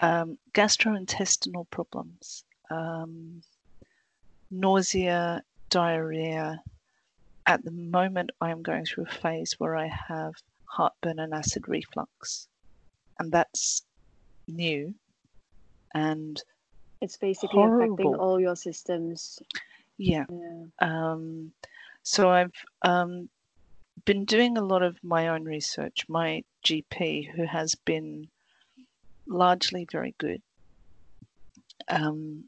Um, 0.00 0.38
gastrointestinal 0.52 1.68
problems, 1.70 2.44
um, 2.70 3.42
nausea, 4.50 5.42
diarrhea. 5.68 6.62
At 7.46 7.64
the 7.64 7.70
moment, 7.70 8.30
I 8.40 8.50
am 8.50 8.62
going 8.62 8.86
through 8.86 9.04
a 9.04 9.14
phase 9.14 9.54
where 9.58 9.76
I 9.76 9.90
have 10.08 10.32
heartburn 10.64 11.18
and 11.18 11.34
acid 11.34 11.68
reflux, 11.68 12.48
and 13.18 13.30
that's 13.30 13.84
new 14.48 14.94
and 15.94 16.42
it's 17.00 17.16
basically 17.16 17.60
horrible. 17.60 17.94
affecting 17.94 18.14
all 18.14 18.40
your 18.40 18.56
systems. 18.56 19.40
Yeah. 19.98 20.24
yeah. 20.28 20.64
Um, 20.80 21.52
so 22.02 22.28
I've 22.30 22.52
um, 22.82 23.28
been 24.04 24.24
doing 24.24 24.56
a 24.56 24.64
lot 24.64 24.82
of 24.82 24.96
my 25.02 25.28
own 25.28 25.44
research. 25.44 26.06
My 26.08 26.44
GP, 26.64 27.30
who 27.30 27.44
has 27.44 27.74
been 27.74 28.28
largely 29.26 29.86
very 29.90 30.14
good, 30.18 30.42
um, 31.88 32.44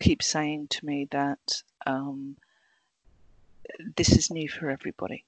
keeps 0.00 0.26
saying 0.26 0.68
to 0.68 0.86
me 0.86 1.08
that 1.10 1.62
um, 1.86 2.36
this 3.96 4.16
is 4.16 4.30
new 4.30 4.48
for 4.48 4.70
everybody. 4.70 5.24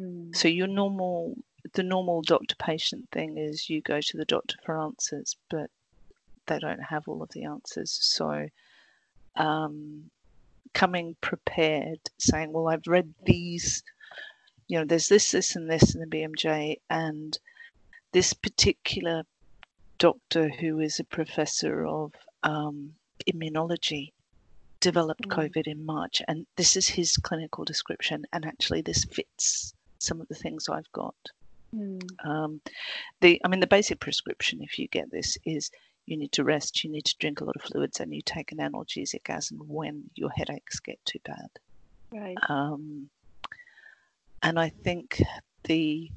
Mm. 0.00 0.34
So 0.34 0.48
your 0.48 0.66
normal, 0.66 1.36
the 1.74 1.82
normal 1.82 2.22
doctor-patient 2.22 3.08
thing 3.12 3.38
is 3.38 3.70
you 3.70 3.80
go 3.80 4.00
to 4.00 4.16
the 4.16 4.24
doctor 4.24 4.56
for 4.64 4.80
answers, 4.80 5.36
but 5.50 5.70
they 6.46 6.58
don't 6.58 6.82
have 6.82 7.08
all 7.08 7.22
of 7.22 7.30
the 7.30 7.44
answers. 7.44 7.98
So 8.00 8.48
um, 9.36 10.10
coming 10.72 11.16
prepared, 11.20 12.00
saying, 12.18 12.52
"Well, 12.52 12.68
I've 12.68 12.86
read 12.86 13.14
these. 13.24 13.82
You 14.68 14.80
know, 14.80 14.84
there's 14.84 15.08
this, 15.08 15.30
this, 15.30 15.54
and 15.54 15.70
this 15.70 15.94
in 15.94 16.00
the 16.00 16.06
BMJ, 16.06 16.80
and 16.90 17.38
this 18.12 18.32
particular 18.32 19.22
doctor 19.98 20.48
who 20.48 20.80
is 20.80 20.98
a 20.98 21.04
professor 21.04 21.86
of 21.86 22.12
um, 22.42 22.94
immunology 23.30 24.12
developed 24.80 25.28
mm. 25.28 25.36
COVID 25.36 25.66
in 25.66 25.84
March, 25.84 26.22
and 26.28 26.46
this 26.56 26.76
is 26.76 26.88
his 26.88 27.16
clinical 27.16 27.64
description, 27.64 28.24
and 28.32 28.44
actually 28.44 28.82
this 28.82 29.04
fits 29.04 29.74
some 29.98 30.20
of 30.20 30.28
the 30.28 30.34
things 30.34 30.68
I've 30.68 30.90
got. 30.92 31.14
Mm. 31.74 32.00
Um, 32.24 32.60
the, 33.20 33.40
I 33.44 33.48
mean, 33.48 33.60
the 33.60 33.66
basic 33.66 34.00
prescription, 34.00 34.60
if 34.62 34.78
you 34.78 34.88
get 34.88 35.10
this, 35.10 35.36
is 35.44 35.70
you 36.06 36.16
need 36.16 36.32
to 36.32 36.44
rest, 36.44 36.84
you 36.84 36.90
need 36.90 37.04
to 37.04 37.16
drink 37.18 37.40
a 37.40 37.44
lot 37.44 37.56
of 37.56 37.62
fluids, 37.62 38.00
and 38.00 38.14
you 38.14 38.22
take 38.22 38.52
an 38.52 38.58
analgesic 38.58 39.28
as 39.28 39.50
and 39.50 39.60
when 39.68 40.04
your 40.14 40.30
headaches 40.30 40.80
get 40.80 41.04
too 41.04 41.18
bad. 41.24 41.48
Right. 42.12 42.38
Um, 42.48 43.10
and 44.42 44.58
I 44.58 44.68
think 44.68 45.20
the 45.64 46.10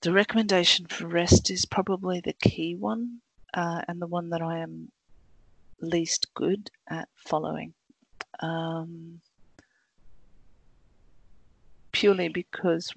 the 0.00 0.12
recommendation 0.12 0.86
for 0.86 1.06
rest 1.06 1.50
is 1.50 1.64
probably 1.64 2.20
the 2.20 2.32
key 2.32 2.74
one, 2.74 3.18
uh, 3.54 3.82
and 3.88 4.00
the 4.00 4.06
one 4.06 4.30
that 4.30 4.42
I 4.42 4.58
am 4.58 4.90
least 5.80 6.28
good 6.34 6.70
at 6.88 7.08
following. 7.14 7.74
Um, 8.40 9.20
purely 11.92 12.28
because 12.28 12.92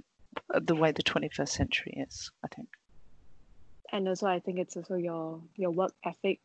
of 0.51 0.65
the 0.65 0.75
way 0.75 0.91
the 0.91 1.03
21st 1.03 1.49
century 1.49 1.93
is, 1.97 2.31
I 2.43 2.47
think 2.53 2.67
and 3.91 4.07
also 4.07 4.27
I 4.27 4.39
think 4.39 4.59
it's 4.59 4.77
also 4.77 4.95
your 4.95 5.41
your 5.55 5.71
work 5.71 5.93
ethic, 6.03 6.39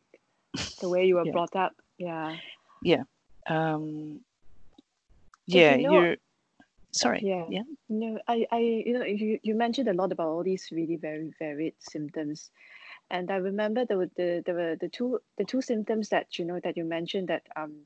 the 0.81 0.89
way 0.89 1.05
you 1.05 1.15
were 1.15 1.25
yeah. 1.25 1.31
brought 1.31 1.55
up. 1.55 1.73
Yeah. 1.97 2.35
Yeah. 2.81 3.03
Um, 3.47 4.21
yeah, 5.47 5.75
you 5.75 5.93
are 5.93 6.15
sorry. 6.91 7.21
Yeah. 7.23 7.45
Yeah. 7.49 7.63
No, 7.89 8.19
I, 8.27 8.47
I, 8.51 8.59
you 8.59 8.93
know, 8.93 9.05
you, 9.05 9.39
you 9.43 9.55
mentioned 9.55 9.87
a 9.87 9.93
lot 9.93 10.11
about 10.11 10.27
all 10.27 10.43
these 10.43 10.69
really 10.71 10.95
very 10.95 11.31
varied 11.37 11.75
symptoms, 11.79 12.49
and 13.09 13.29
I 13.29 13.35
remember 13.35 13.85
there 13.85 13.97
were 13.97 14.09
the 14.15 14.43
there 14.45 14.55
were 14.55 14.75
the 14.75 14.89
two 14.89 15.19
the 15.37 15.45
two 15.45 15.61
symptoms 15.61 16.09
that 16.09 16.39
you 16.39 16.45
know 16.45 16.59
that 16.63 16.77
you 16.77 16.83
mentioned 16.83 17.29
that 17.29 17.43
um, 17.55 17.81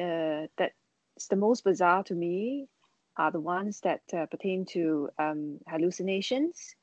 uh, 0.00 0.46
that's 0.56 1.28
the 1.30 1.36
most 1.36 1.64
bizarre 1.64 2.02
to 2.04 2.14
me 2.14 2.68
are 3.16 3.30
the 3.30 3.40
ones 3.40 3.80
that 3.80 4.02
uh, 4.12 4.26
pertain 4.26 4.66
to 4.66 5.08
um, 5.18 5.58
hallucinations 5.66 6.74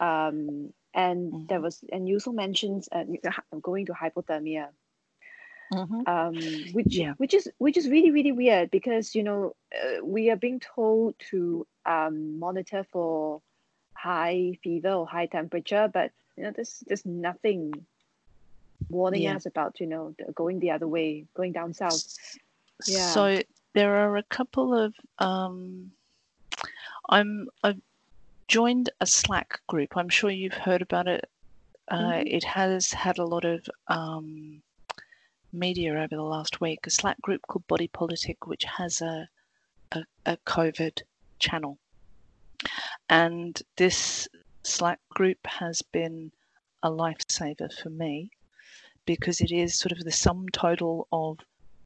um, 0.00 0.72
and 0.96 1.32
mm-hmm. 1.32 1.46
there 1.46 1.60
was 1.60 1.84
and 1.92 2.08
you 2.08 2.16
also 2.16 2.32
mentioned 2.32 2.84
uh, 2.90 3.04
going 3.62 3.86
to 3.86 3.92
hypothermia 3.92 4.68
mm-hmm. 5.72 6.00
um, 6.06 6.34
which 6.72 6.96
yeah. 6.96 7.12
which 7.18 7.34
is 7.34 7.48
which 7.58 7.76
is 7.76 7.88
really 7.88 8.10
really 8.10 8.32
weird 8.32 8.70
because 8.70 9.14
you 9.14 9.22
know 9.22 9.54
uh, 9.76 10.04
we 10.04 10.30
are 10.30 10.36
being 10.36 10.58
told 10.58 11.14
to 11.30 11.66
um, 11.84 12.38
monitor 12.38 12.84
for 12.90 13.40
high 13.94 14.58
fever 14.62 14.90
or 14.90 15.06
high 15.06 15.26
temperature 15.26 15.88
but 15.92 16.10
you 16.36 16.42
know 16.42 16.50
there's 16.50 16.82
there's 16.86 17.06
nothing 17.06 17.72
warning 18.88 19.22
yeah. 19.22 19.36
us 19.36 19.46
about 19.46 19.78
you 19.80 19.86
know 19.86 20.14
going 20.34 20.58
the 20.60 20.70
other 20.70 20.88
way 20.88 21.24
going 21.34 21.52
down 21.52 21.72
south 21.72 22.02
yeah 22.86 23.10
so 23.10 23.40
there 23.74 23.96
are 23.96 24.16
a 24.16 24.22
couple 24.22 24.74
of 24.74 24.94
um, 25.18 25.90
I'm 27.08 27.48
I've 27.62 27.80
joined 28.48 28.90
a 29.00 29.06
Slack 29.06 29.60
group. 29.66 29.96
I'm 29.96 30.08
sure 30.08 30.30
you've 30.30 30.54
heard 30.54 30.82
about 30.82 31.08
it. 31.08 31.28
Uh, 31.88 31.96
mm-hmm. 31.96 32.26
It 32.26 32.44
has 32.44 32.92
had 32.92 33.18
a 33.18 33.24
lot 33.24 33.44
of 33.44 33.68
um, 33.88 34.62
media 35.52 35.94
over 35.94 36.14
the 36.14 36.22
last 36.22 36.60
week. 36.60 36.80
A 36.86 36.90
Slack 36.90 37.20
group 37.20 37.40
called 37.48 37.66
Body 37.66 37.88
Politic, 37.88 38.46
which 38.46 38.64
has 38.64 39.00
a, 39.00 39.28
a, 39.92 40.02
a 40.24 40.36
COVID 40.46 41.02
channel. 41.38 41.78
And 43.08 43.60
this 43.76 44.28
Slack 44.62 45.00
group 45.10 45.38
has 45.46 45.82
been 45.82 46.32
a 46.82 46.90
lifesaver 46.90 47.72
for 47.72 47.90
me 47.90 48.30
because 49.06 49.40
it 49.40 49.52
is 49.52 49.78
sort 49.78 49.92
of 49.92 50.04
the 50.04 50.12
sum 50.12 50.46
total 50.52 51.06
of 51.12 51.38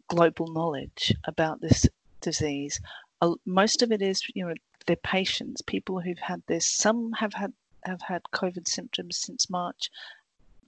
global 0.08 0.46
knowledge 0.52 1.14
about 1.24 1.60
this 1.60 1.86
disease. 2.20 2.80
Most 3.44 3.82
of 3.82 3.92
it 3.92 4.00
is, 4.00 4.22
you 4.34 4.46
know, 4.46 4.54
their 4.86 4.96
patients, 4.96 5.62
people 5.62 6.00
who've 6.00 6.18
had 6.18 6.42
this. 6.46 6.66
Some 6.66 7.12
have 7.12 7.34
had 7.34 7.52
have 7.84 8.02
had 8.02 8.22
COVID 8.32 8.68
symptoms 8.68 9.18
since 9.18 9.48
March, 9.48 9.90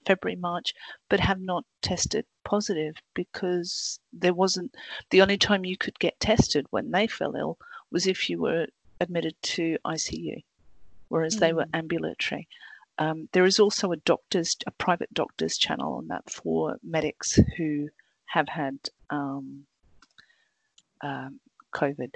February, 0.06 0.36
March, 0.36 0.74
but 1.08 1.20
have 1.20 1.40
not 1.40 1.64
tested 1.82 2.24
positive 2.44 2.96
because 3.14 4.00
there 4.12 4.34
wasn't 4.34 4.74
the 5.10 5.22
only 5.22 5.38
time 5.38 5.64
you 5.64 5.76
could 5.76 5.98
get 5.98 6.18
tested 6.20 6.66
when 6.70 6.90
they 6.90 7.06
fell 7.06 7.36
ill 7.36 7.58
was 7.90 8.06
if 8.06 8.30
you 8.30 8.40
were 8.40 8.66
admitted 9.00 9.34
to 9.42 9.76
ICU, 9.84 10.42
whereas 11.08 11.36
mm. 11.36 11.40
they 11.40 11.52
were 11.52 11.64
hmm. 11.64 11.74
ambulatory. 11.76 12.48
Um, 12.98 13.28
there 13.32 13.44
is 13.44 13.58
also 13.58 13.92
a 13.92 13.96
doctor's, 13.96 14.56
a 14.66 14.70
private 14.70 15.12
doctor's 15.12 15.56
channel 15.56 15.94
on 15.94 16.08
that 16.08 16.30
for 16.30 16.78
medics 16.82 17.38
who 17.56 17.88
have 18.26 18.48
had 18.48 18.78
um, 19.10 19.66
um, 21.00 21.40
COVID, 21.74 22.12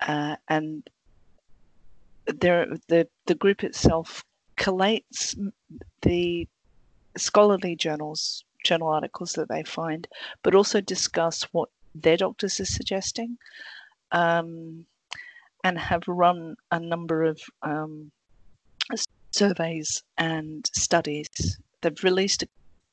uh, 0.00 0.36
and 0.48 0.88
there 2.26 2.66
the 2.88 3.08
the 3.26 3.34
group 3.34 3.64
itself 3.64 4.24
collates 4.56 5.36
the 6.02 6.48
scholarly 7.16 7.76
journals 7.76 8.44
journal 8.64 8.88
articles 8.88 9.34
that 9.34 9.48
they 9.48 9.62
find, 9.62 10.08
but 10.42 10.54
also 10.54 10.80
discuss 10.80 11.42
what 11.52 11.68
their 11.94 12.16
doctors 12.16 12.58
are 12.60 12.64
suggesting, 12.64 13.36
um, 14.10 14.84
and 15.62 15.78
have 15.78 16.02
run 16.08 16.56
a 16.72 16.80
number 16.80 17.24
of 17.24 17.40
um, 17.62 18.10
surveys 19.30 20.02
and 20.18 20.68
studies. 20.74 21.28
They've 21.82 22.04
released 22.04 22.44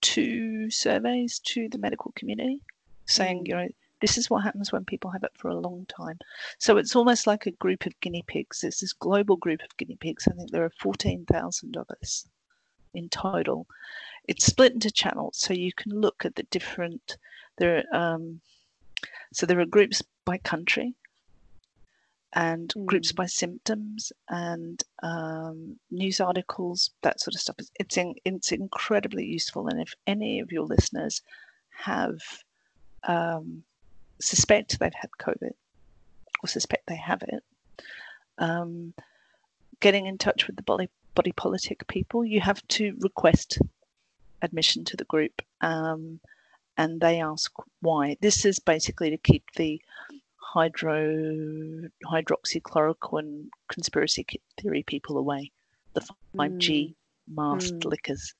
two 0.01 0.69
surveys 0.69 1.39
to 1.45 1.69
the 1.69 1.77
medical 1.77 2.11
community, 2.15 2.59
saying, 3.05 3.45
mm. 3.45 3.47
you 3.47 3.55
know, 3.55 3.67
this 4.01 4.17
is 4.17 4.29
what 4.29 4.43
happens 4.43 4.71
when 4.71 4.83
people 4.83 5.11
have 5.11 5.23
it 5.23 5.31
for 5.35 5.49
a 5.49 5.59
long 5.59 5.85
time. 5.85 6.19
So 6.57 6.77
it's 6.77 6.95
almost 6.95 7.27
like 7.27 7.45
a 7.45 7.51
group 7.51 7.85
of 7.85 7.99
guinea 8.01 8.23
pigs. 8.27 8.63
It's 8.63 8.81
this 8.81 8.93
global 8.93 9.37
group 9.37 9.61
of 9.61 9.77
guinea 9.77 9.95
pigs. 9.95 10.27
I 10.27 10.33
think 10.33 10.51
there 10.51 10.65
are 10.65 10.71
14,000 10.81 11.77
of 11.77 11.87
us 12.01 12.27
in 12.93 13.09
total. 13.09 13.67
It's 14.27 14.45
split 14.45 14.73
into 14.73 14.91
channels, 14.91 15.37
so 15.37 15.53
you 15.53 15.71
can 15.73 15.91
look 15.91 16.25
at 16.25 16.35
the 16.35 16.43
different. 16.43 17.17
There, 17.57 17.83
um, 17.93 18.41
so 19.33 19.45
there 19.45 19.59
are 19.59 19.65
groups 19.65 20.01
by 20.25 20.37
country, 20.39 20.93
and 22.33 22.73
mm. 22.75 22.85
groups 22.85 23.11
by 23.11 23.25
symptoms, 23.25 24.11
and 24.29 24.83
um, 25.03 25.79
news 25.89 26.19
articles, 26.19 26.91
that 27.01 27.19
sort 27.19 27.35
of 27.35 27.41
stuff. 27.41 27.55
It's 27.79 27.97
in, 27.97 28.15
it's 28.25 28.51
incredibly 28.51 29.25
useful, 29.25 29.67
and 29.67 29.81
if 29.81 29.93
any 30.07 30.39
of 30.39 30.51
your 30.51 30.65
listeners 30.65 31.21
have 31.71 32.19
um, 33.07 33.63
suspect 34.21 34.79
they've 34.79 34.93
had 34.93 35.09
COVID 35.19 35.53
or 36.43 36.47
suspect 36.47 36.87
they 36.87 36.95
have 36.95 37.21
it, 37.23 37.43
um, 38.37 38.93
getting 39.79 40.05
in 40.05 40.17
touch 40.17 40.47
with 40.47 40.55
the 40.55 40.63
body 40.63 40.89
body 41.13 41.31
politic 41.33 41.85
people, 41.87 42.23
you 42.25 42.39
have 42.39 42.65
to 42.69 42.95
request 42.99 43.59
admission 44.41 44.83
to 44.85 44.97
the 44.97 45.05
group, 45.05 45.41
um, 45.61 46.19
and 46.77 46.99
they 47.01 47.21
ask 47.21 47.51
why. 47.81 48.17
This 48.21 48.45
is 48.45 48.59
basically 48.59 49.09
to 49.09 49.17
keep 49.17 49.43
the 49.55 49.81
hydro 50.37 51.89
hydroxychloroquine 52.05 53.47
conspiracy 53.69 54.25
theory 54.59 54.83
people 54.83 55.17
away, 55.17 55.51
the 55.93 56.01
5G 56.35 56.89
mm. 56.89 56.95
masked 57.29 57.79
mm. 57.79 57.85
lickers. 57.85 58.33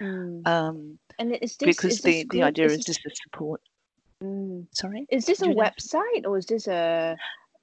Mm. 0.00 0.46
Um, 0.46 0.98
and 1.18 1.32
is 1.36 1.56
this, 1.56 1.76
because 1.76 1.94
is 1.94 2.02
the, 2.02 2.22
this 2.22 2.26
the 2.30 2.42
idea 2.42 2.66
is, 2.66 2.84
just 2.84 3.02
to 3.02 3.10
support. 3.14 3.60
Mm. 4.22 4.66
Sorry, 4.72 5.06
is 5.10 5.26
this 5.26 5.42
a 5.42 5.46
website 5.46 6.24
or 6.24 6.38
is 6.38 6.46
this 6.46 6.68
a? 6.68 7.16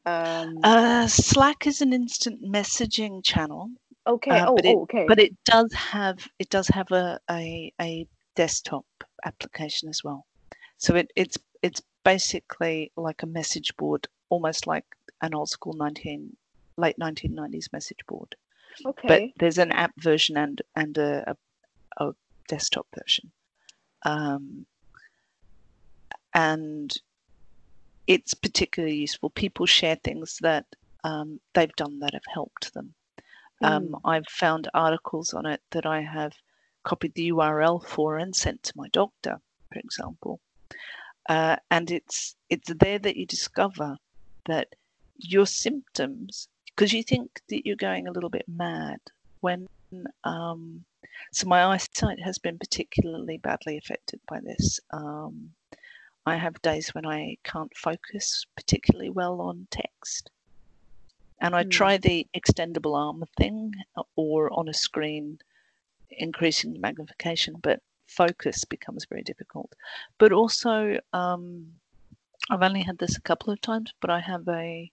Um... 0.06 0.60
Uh, 0.64 1.08
Slack 1.08 1.66
is 1.66 1.82
an 1.82 1.94
instant 1.94 2.44
messaging 2.44 3.24
channel. 3.24 3.70
Okay. 4.06 4.32
Uh, 4.32 4.50
oh, 4.50 4.56
but 4.56 4.66
it, 4.66 4.76
oh, 4.76 4.82
okay. 4.84 5.06
But 5.08 5.20
it 5.20 5.34
does 5.46 5.72
have 5.74 6.28
it 6.40 6.50
does 6.50 6.68
have 6.68 6.92
a, 6.92 7.20
a, 7.30 7.74
a 7.82 8.08
desktop 8.36 8.86
application 9.26 9.90
as 9.90 10.04
well. 10.04 10.26
So 10.78 10.96
it, 10.96 11.12
it's 11.16 11.38
it's 11.62 11.82
basically 12.04 12.92
like 12.98 13.24
a 13.24 13.28
message 13.28 13.76
board, 13.78 14.08
almost 14.30 14.68
like 14.68 14.86
an 15.22 15.34
old 15.34 15.50
school 15.50 15.74
19 15.74 16.36
late 16.78 16.98
1990s 17.00 17.72
message 17.72 18.06
board. 18.08 18.36
Okay. 18.86 19.08
But 19.08 19.22
there's 19.40 19.58
an 19.58 19.72
app 19.72 19.94
version 19.98 20.38
and 20.38 20.62
and 20.76 20.98
a, 20.98 21.36
a, 21.98 22.06
a 22.06 22.14
desktop 22.48 22.88
version, 23.00 23.32
um, 24.04 24.66
and 26.34 26.94
it's 28.08 28.34
particularly 28.34 28.98
useful. 28.98 29.30
People 29.30 29.66
share 29.66 29.96
things 29.96 30.38
that 30.42 30.66
um, 31.04 31.40
they've 31.54 31.76
done 31.76 32.00
that 32.00 32.14
have 32.14 32.26
helped 32.34 32.74
them. 32.74 32.94
Um, 33.62 33.90
mm. 33.90 34.02
I've 34.04 34.28
found 34.28 34.68
articles 34.74 35.34
on 35.34 35.46
it 35.46 35.62
that 35.72 35.86
I 35.86 36.02
have 36.02 36.34
copied 36.84 37.14
the 37.14 37.30
URL 37.32 37.86
for 37.86 38.18
and 38.18 38.36
sent 38.36 38.64
to 38.64 38.74
my 38.76 38.88
doctor, 38.90 39.40
for 39.72 39.80
example. 39.80 40.40
Uh, 41.30 41.56
and 41.72 41.90
it's 41.90 42.36
it's 42.50 42.70
there 42.80 43.00
that 43.00 43.16
you 43.16 43.26
discover 43.26 43.98
that 44.46 44.68
your 45.18 45.46
symptoms, 45.46 46.50
because 46.68 46.92
you 46.92 47.04
think 47.04 47.42
that 47.48 47.66
you're 47.66 47.78
going 47.78 48.08
a 48.08 48.12
little 48.12 48.30
bit 48.30 48.46
mad 48.48 49.00
when. 49.40 49.68
Um, 50.24 50.84
so 51.32 51.48
my 51.48 51.64
eyesight 51.66 52.20
has 52.20 52.40
been 52.40 52.58
particularly 52.58 53.38
badly 53.38 53.78
affected 53.78 54.20
by 54.28 54.40
this. 54.40 54.80
Um, 54.92 55.52
I 56.26 56.36
have 56.36 56.62
days 56.62 56.94
when 56.94 57.06
I 57.06 57.38
can't 57.44 57.76
focus 57.76 58.46
particularly 58.56 59.10
well 59.10 59.42
on 59.42 59.68
text. 59.70 60.30
And 61.42 61.56
I 61.56 61.64
mm. 61.64 61.72
try 61.72 61.98
the 61.98 62.26
extendable 62.34 62.98
arm 62.98 63.24
thing 63.38 63.74
or 64.16 64.52
on 64.54 64.70
a 64.70 64.74
screen 64.74 65.40
increasing 66.10 66.74
the 66.74 66.80
magnification, 66.80 67.56
but 67.62 67.82
focus 68.08 68.64
becomes 68.64 69.06
very 69.06 69.24
difficult. 69.24 69.74
But 70.18 70.32
also, 70.32 71.00
um, 71.12 71.68
I've 72.50 72.64
only 72.64 72.82
had 72.82 72.98
this 72.98 73.18
a 73.18 73.22
couple 73.22 73.52
of 73.52 73.62
times, 73.62 73.94
but 74.00 74.10
I 74.10 74.20
have 74.20 74.48
a 74.48 74.92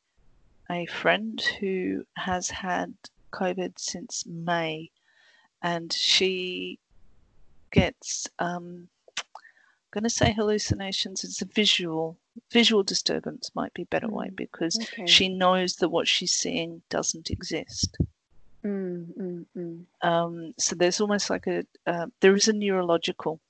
a 0.70 0.86
friend 0.86 1.40
who 1.58 2.06
has 2.16 2.48
had 2.48 2.94
COVID 3.32 3.72
since 3.76 4.24
May, 4.24 4.90
and 5.62 5.92
she 5.92 6.78
gets 7.72 8.28
um, 8.38 8.88
going 9.90 10.04
to 10.04 10.10
say 10.10 10.32
hallucinations. 10.32 11.24
It's 11.24 11.42
a 11.42 11.46
visual 11.46 12.16
visual 12.50 12.82
disturbance 12.82 13.50
might 13.54 13.74
be 13.74 13.82
a 13.82 13.86
better 13.86 14.08
mm. 14.08 14.12
way 14.12 14.30
because 14.34 14.78
okay. 14.80 15.06
she 15.06 15.28
knows 15.28 15.76
that 15.76 15.88
what 15.88 16.08
she's 16.08 16.32
seeing 16.32 16.82
doesn't 16.88 17.30
exist. 17.30 17.96
Mm, 18.64 19.06
mm, 19.18 19.46
mm. 19.56 20.06
Um, 20.06 20.54
so 20.58 20.76
there's 20.76 21.00
almost 21.00 21.30
like 21.30 21.46
a 21.46 21.64
uh, 21.86 22.06
there 22.20 22.34
is 22.34 22.48
a 22.48 22.52
neurological 22.52 23.40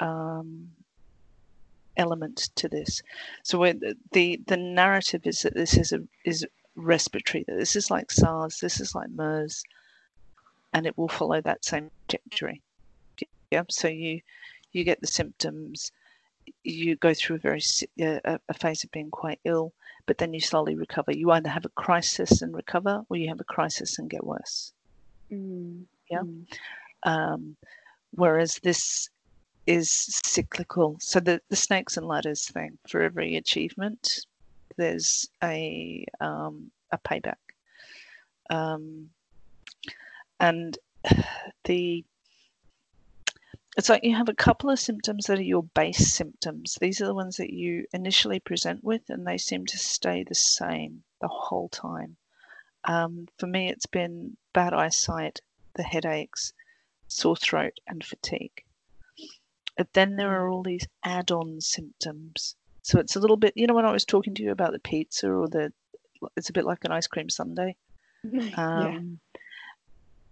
um, 0.00 0.70
element 1.96 2.50
to 2.56 2.68
this. 2.68 3.02
So 3.42 3.64
the 4.12 4.40
the 4.46 4.56
narrative 4.56 5.22
is 5.24 5.42
that 5.42 5.54
this 5.54 5.76
is 5.76 5.92
a 5.92 6.02
is 6.24 6.46
respiratory. 6.74 7.44
That 7.46 7.58
this 7.58 7.74
is 7.74 7.90
like 7.90 8.10
SARS. 8.10 8.58
This 8.60 8.80
is 8.80 8.94
like 8.94 9.10
MERS, 9.10 9.64
and 10.74 10.86
it 10.86 10.96
will 10.98 11.08
follow 11.08 11.40
that 11.40 11.64
same 11.64 11.90
trajectory. 12.08 12.62
Yeah. 13.50 13.62
So 13.70 13.88
you 13.88 14.20
you 14.76 14.84
get 14.84 15.00
the 15.00 15.06
symptoms 15.06 15.92
you 16.64 16.96
go 16.96 17.14
through 17.14 17.36
a 17.36 17.38
very 17.40 17.62
a, 18.00 18.38
a 18.48 18.54
phase 18.54 18.84
of 18.84 18.90
being 18.90 19.10
quite 19.10 19.40
ill, 19.44 19.72
but 20.06 20.18
then 20.18 20.34
you 20.34 20.40
slowly 20.40 20.74
recover. 20.74 21.12
You 21.12 21.30
either 21.32 21.48
have 21.48 21.64
a 21.64 21.70
crisis 21.70 22.42
and 22.42 22.54
recover, 22.54 23.04
or 23.08 23.16
you 23.16 23.28
have 23.28 23.40
a 23.40 23.44
crisis 23.44 23.98
and 23.98 24.10
get 24.10 24.24
worse. 24.24 24.72
Mm. 25.32 25.84
Yeah. 26.10 26.20
Mm. 26.20 26.46
Um, 27.02 27.56
whereas 28.12 28.58
this 28.62 29.10
is 29.66 29.90
cyclical. 30.24 30.96
So 31.00 31.20
the 31.20 31.40
the 31.48 31.56
snakes 31.56 31.96
and 31.96 32.06
ladders 32.06 32.48
thing. 32.48 32.78
For 32.88 33.02
every 33.02 33.36
achievement, 33.36 34.26
there's 34.76 35.28
a 35.42 36.06
um, 36.20 36.70
a 36.92 36.98
payback. 36.98 37.34
Um, 38.50 39.10
and 40.38 40.78
the 41.64 42.04
it's 43.76 43.88
like 43.88 44.04
you 44.04 44.14
have 44.16 44.28
a 44.28 44.34
couple 44.34 44.70
of 44.70 44.80
symptoms 44.80 45.26
that 45.26 45.38
are 45.38 45.42
your 45.42 45.62
base 45.62 46.12
symptoms. 46.12 46.78
These 46.80 47.00
are 47.02 47.06
the 47.06 47.14
ones 47.14 47.36
that 47.36 47.52
you 47.52 47.84
initially 47.92 48.40
present 48.40 48.82
with, 48.82 49.02
and 49.08 49.26
they 49.26 49.36
seem 49.36 49.66
to 49.66 49.78
stay 49.78 50.24
the 50.24 50.34
same 50.34 51.02
the 51.20 51.28
whole 51.28 51.68
time. 51.68 52.16
Um, 52.84 53.28
for 53.38 53.46
me, 53.46 53.68
it's 53.68 53.86
been 53.86 54.36
bad 54.54 54.72
eyesight, 54.72 55.40
the 55.74 55.82
headaches, 55.82 56.52
sore 57.08 57.36
throat, 57.36 57.78
and 57.86 58.02
fatigue. 58.02 58.64
But 59.76 59.92
then 59.92 60.16
there 60.16 60.30
are 60.30 60.48
all 60.48 60.62
these 60.62 60.86
add 61.04 61.30
on 61.30 61.60
symptoms. 61.60 62.56
So 62.82 62.98
it's 62.98 63.16
a 63.16 63.20
little 63.20 63.36
bit, 63.36 63.52
you 63.56 63.66
know, 63.66 63.74
when 63.74 63.84
I 63.84 63.92
was 63.92 64.04
talking 64.04 64.34
to 64.36 64.42
you 64.42 64.52
about 64.52 64.72
the 64.72 64.78
pizza 64.78 65.30
or 65.30 65.48
the, 65.48 65.72
it's 66.36 66.48
a 66.48 66.52
bit 66.54 66.64
like 66.64 66.84
an 66.84 66.92
ice 66.92 67.06
cream 67.06 67.28
sundae. 67.28 67.76
Um, 68.56 69.20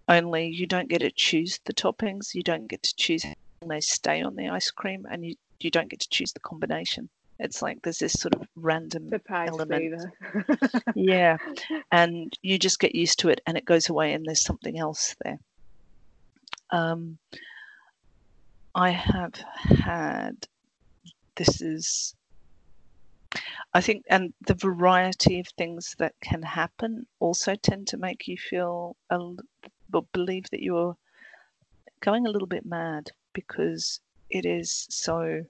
only 0.07 0.47
you 0.47 0.67
don't 0.67 0.89
get 0.89 0.99
to 0.99 1.11
choose 1.11 1.59
the 1.65 1.73
toppings, 1.73 2.33
you 2.33 2.43
don't 2.43 2.67
get 2.67 2.83
to 2.83 2.95
choose 2.95 3.23
how 3.23 3.33
they 3.67 3.81
stay 3.81 4.21
on 4.21 4.35
the 4.35 4.49
ice 4.49 4.71
cream, 4.71 5.05
and 5.09 5.25
you, 5.25 5.35
you 5.59 5.71
don't 5.71 5.89
get 5.89 5.99
to 6.01 6.09
choose 6.09 6.31
the 6.33 6.39
combination. 6.39 7.09
It's 7.39 7.61
like 7.61 7.81
there's 7.81 7.99
this 7.99 8.13
sort 8.13 8.35
of 8.35 8.47
random 8.55 9.09
Surprise 9.09 9.49
element. 9.49 10.05
yeah. 10.95 11.37
And 11.91 12.33
you 12.41 12.57
just 12.57 12.79
get 12.79 12.95
used 12.95 13.19
to 13.19 13.29
it 13.29 13.41
and 13.45 13.57
it 13.57 13.65
goes 13.65 13.89
away 13.89 14.13
and 14.13 14.25
there's 14.25 14.41
something 14.41 14.79
else 14.79 15.15
there. 15.23 15.39
Um, 16.71 17.17
I 18.73 18.91
have 18.91 19.35
had 19.35 20.47
this 21.35 21.61
is 21.61 22.15
I 23.73 23.81
think, 23.81 24.05
and 24.09 24.33
the 24.47 24.53
variety 24.53 25.39
of 25.39 25.47
things 25.57 25.95
that 25.99 26.13
can 26.21 26.41
happen 26.41 27.05
also 27.19 27.55
tend 27.55 27.87
to 27.87 27.97
make 27.97 28.25
you 28.25 28.37
feel 28.37 28.95
a, 29.09 29.19
believe 30.01 30.49
that 30.51 30.63
you're 30.63 30.97
going 32.01 32.25
a 32.25 32.29
little 32.29 32.47
bit 32.47 32.65
mad 32.65 33.11
because 33.33 33.99
it 34.29 34.45
is 34.45 34.87
so 34.89 35.45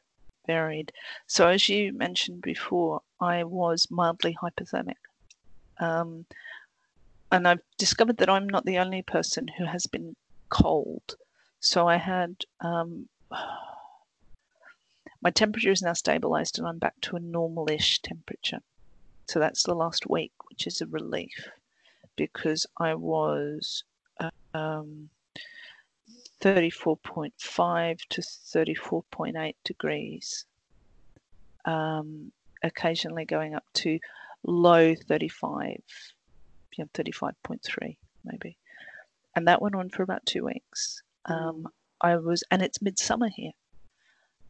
varied. 0.48 0.92
So, 1.28 1.48
as 1.48 1.70
you 1.70 1.94
mentioned 1.94 2.42
before, 2.42 3.02
I 3.20 3.44
was 3.44 3.88
mildly 3.90 4.38
hypothermic. 4.42 4.96
Um, 5.80 6.26
and 7.32 7.48
I've 7.48 7.62
discovered 7.78 8.18
that 8.18 8.30
I'm 8.30 8.48
not 8.48 8.66
the 8.66 8.78
only 8.78 9.02
person 9.02 9.48
who 9.48 9.66
has 9.66 9.88
been 9.88 10.16
cold. 10.50 11.16
So, 11.60 11.88
I 11.88 11.98
had 11.98 12.46
um, 12.62 13.10
my 15.22 15.32
temperature 15.32 15.72
is 15.72 15.82
now 15.82 15.94
stabilized 15.94 16.60
and 16.60 16.68
I'm 16.68 16.78
back 16.78 17.00
to 17.02 17.16
a 17.16 17.20
normal 17.20 17.70
ish 17.70 18.02
temperature. 18.02 18.60
So, 19.28 19.40
that's 19.40 19.64
the 19.64 19.76
last 19.76 20.10
week, 20.10 20.34
which 20.50 20.68
is 20.68 20.82
a 20.82 20.88
relief 20.88 21.50
because 22.16 22.66
I 22.78 22.96
was 22.96 23.84
um, 24.54 25.10
34.5 26.42 28.00
to 28.10 28.22
34.8 28.22 29.56
degrees, 29.64 30.46
um, 31.66 32.32
occasionally 32.64 33.26
going 33.26 33.56
up 33.56 33.66
to 33.74 34.00
low 34.44 34.94
35, 34.96 35.82
yeah, 36.78 36.86
35.3 36.94 37.98
maybe. 38.24 38.58
And 39.36 39.48
that 39.48 39.62
went 39.62 39.76
on 39.76 39.90
for 39.90 40.04
about 40.04 40.26
two 40.26 40.46
weeks. 40.46 41.02
Um, 41.26 41.68
I 42.02 42.16
was, 42.18 42.44
and 42.52 42.62
it's 42.62 42.82
midsummer 42.82 43.30
here. 43.30 43.52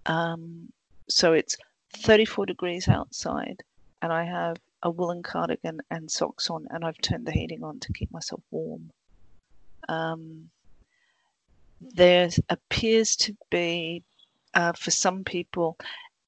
Um, 0.05 0.71
so 1.09 1.33
it's 1.33 1.55
34 1.97 2.45
degrees 2.45 2.87
outside, 2.87 3.63
and 4.01 4.11
I 4.11 4.25
have 4.25 4.57
a 4.83 4.91
woolen 4.91 5.23
cardigan 5.23 5.81
and 5.89 6.11
socks 6.11 6.49
on, 6.49 6.67
and 6.69 6.83
I've 6.83 6.99
turned 7.01 7.25
the 7.25 7.31
heating 7.31 7.63
on 7.63 7.79
to 7.79 7.93
keep 7.93 8.11
myself 8.11 8.41
warm 8.51 8.91
um, 9.89 10.49
there 11.81 12.29
appears 12.49 13.15
to 13.17 13.35
be, 13.49 14.03
uh, 14.53 14.73
for 14.73 14.91
some 14.91 15.23
people, 15.23 15.77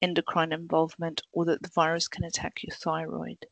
endocrine 0.02 0.52
involvement 0.52 1.22
or 1.32 1.44
that 1.46 1.62
the 1.62 1.70
virus 1.74 2.08
can 2.08 2.24
attack 2.24 2.62
your 2.62 2.74
thyroid, 2.76 3.46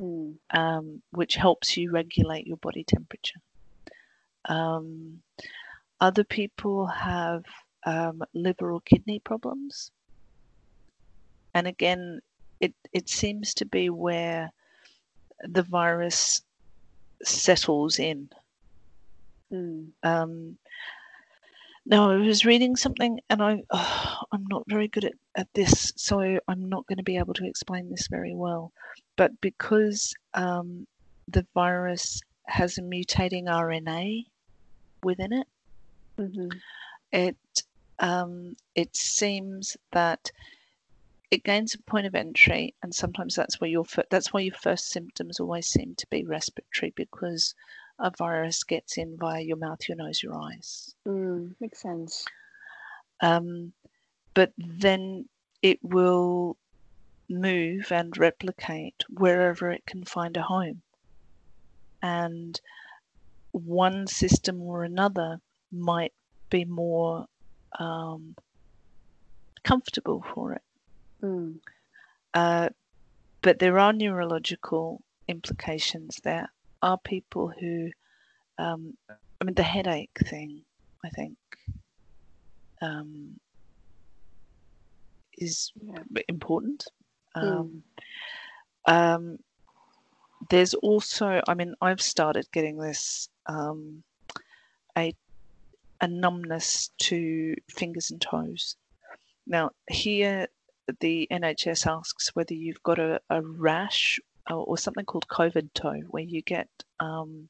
mm. 0.00 0.34
um, 0.50 1.02
which 1.10 1.36
helps 1.36 1.76
you 1.76 1.90
regulate 1.90 2.46
your 2.46 2.56
body 2.56 2.84
temperature. 2.84 3.40
Um, 4.46 5.22
other 6.00 6.24
people 6.24 6.86
have 6.86 7.44
um, 7.84 8.22
liver 8.34 8.72
or 8.72 8.80
kidney 8.80 9.20
problems. 9.20 9.90
And 11.54 11.66
again, 11.66 12.20
it, 12.60 12.74
it 12.92 13.08
seems 13.08 13.54
to 13.54 13.64
be 13.64 13.90
where 13.90 14.50
the 15.42 15.62
virus 15.62 16.42
settles 17.22 17.98
in. 17.98 18.28
Mm. 19.52 19.88
Um, 20.02 20.56
now, 21.84 22.10
I 22.10 22.16
was 22.16 22.44
reading 22.44 22.76
something, 22.76 23.18
and 23.28 23.42
I, 23.42 23.62
oh, 23.70 24.16
I'm 24.32 24.46
not 24.48 24.62
very 24.68 24.88
good 24.88 25.04
at, 25.04 25.14
at 25.34 25.48
this, 25.54 25.92
so 25.96 26.20
I'm 26.48 26.68
not 26.68 26.86
going 26.86 26.98
to 26.98 27.04
be 27.04 27.18
able 27.18 27.34
to 27.34 27.46
explain 27.46 27.90
this 27.90 28.06
very 28.08 28.34
well. 28.34 28.72
But 29.16 29.40
because 29.40 30.14
um, 30.34 30.86
the 31.28 31.46
virus 31.54 32.20
has 32.46 32.78
a 32.78 32.82
mutating 32.82 33.44
RNA 33.44 34.26
within 35.02 35.32
it, 35.32 35.46
hmm 36.18 36.48
it 37.12 37.36
um, 37.98 38.56
it 38.74 38.96
seems 38.96 39.76
that 39.92 40.30
it 41.30 41.44
gains 41.44 41.74
a 41.74 41.90
point 41.90 42.06
of 42.06 42.14
entry, 42.14 42.74
and 42.82 42.94
sometimes 42.94 43.34
that's 43.34 43.60
where 43.60 43.70
your 43.70 43.84
that's 44.10 44.32
why 44.32 44.40
your 44.40 44.54
first 44.54 44.90
symptoms 44.90 45.40
always 45.40 45.66
seem 45.66 45.94
to 45.96 46.06
be 46.10 46.24
respiratory 46.24 46.92
because 46.96 47.54
a 47.98 48.10
virus 48.16 48.64
gets 48.64 48.98
in 48.98 49.16
via 49.18 49.40
your 49.40 49.56
mouth, 49.56 49.80
your 49.88 49.96
nose, 49.96 50.22
your 50.22 50.34
eyes. 50.34 50.94
Mm. 51.06 51.54
Makes 51.60 51.80
sense. 51.82 52.24
Um, 53.20 53.72
but 54.34 54.52
then 54.56 55.28
it 55.62 55.78
will 55.82 56.56
move 57.28 57.92
and 57.92 58.16
replicate 58.16 59.04
wherever 59.08 59.70
it 59.70 59.86
can 59.86 60.04
find 60.04 60.36
a 60.36 60.42
home. 60.42 60.82
And 62.02 62.60
one 63.52 64.06
system 64.06 64.60
or 64.62 64.82
another 64.84 65.40
might 65.70 66.12
be 66.50 66.64
more 66.64 67.26
um, 67.78 68.34
comfortable 69.62 70.24
for 70.34 70.54
it. 70.54 70.62
Mm. 71.22 71.58
Uh, 72.34 72.70
but 73.40 73.58
there 73.58 73.78
are 73.78 73.92
neurological 73.92 75.02
implications. 75.28 76.20
There 76.22 76.50
are 76.82 76.98
people 76.98 77.52
who, 77.58 77.90
um, 78.58 78.94
I 79.08 79.44
mean, 79.44 79.54
the 79.54 79.62
headache 79.62 80.18
thing, 80.26 80.62
I 81.04 81.08
think, 81.10 81.36
um, 82.80 83.38
is 85.38 85.72
important. 86.28 86.84
Mm. 87.36 87.42
Um, 87.42 87.82
um, 88.86 89.38
there's 90.50 90.74
also, 90.74 91.40
I 91.46 91.54
mean, 91.54 91.74
I've 91.80 92.02
started 92.02 92.46
getting 92.52 92.76
this 92.76 93.28
um, 93.46 94.02
a 94.98 95.14
a 96.00 96.08
numbness 96.08 96.90
to 96.98 97.54
fingers 97.70 98.10
and 98.10 98.20
toes. 98.20 98.76
Now 99.46 99.70
here, 99.88 100.48
the 101.00 101.28
NHS 101.30 101.86
asks 101.86 102.34
whether 102.34 102.54
you've 102.54 102.82
got 102.82 102.98
a, 102.98 103.20
a 103.30 103.40
rash 103.40 104.18
or, 104.50 104.78
something 104.78 105.04
called 105.04 105.28
COVID 105.28 105.70
toe, 105.74 106.00
where 106.10 106.22
you 106.22 106.42
get 106.42 106.68
um, 107.00 107.48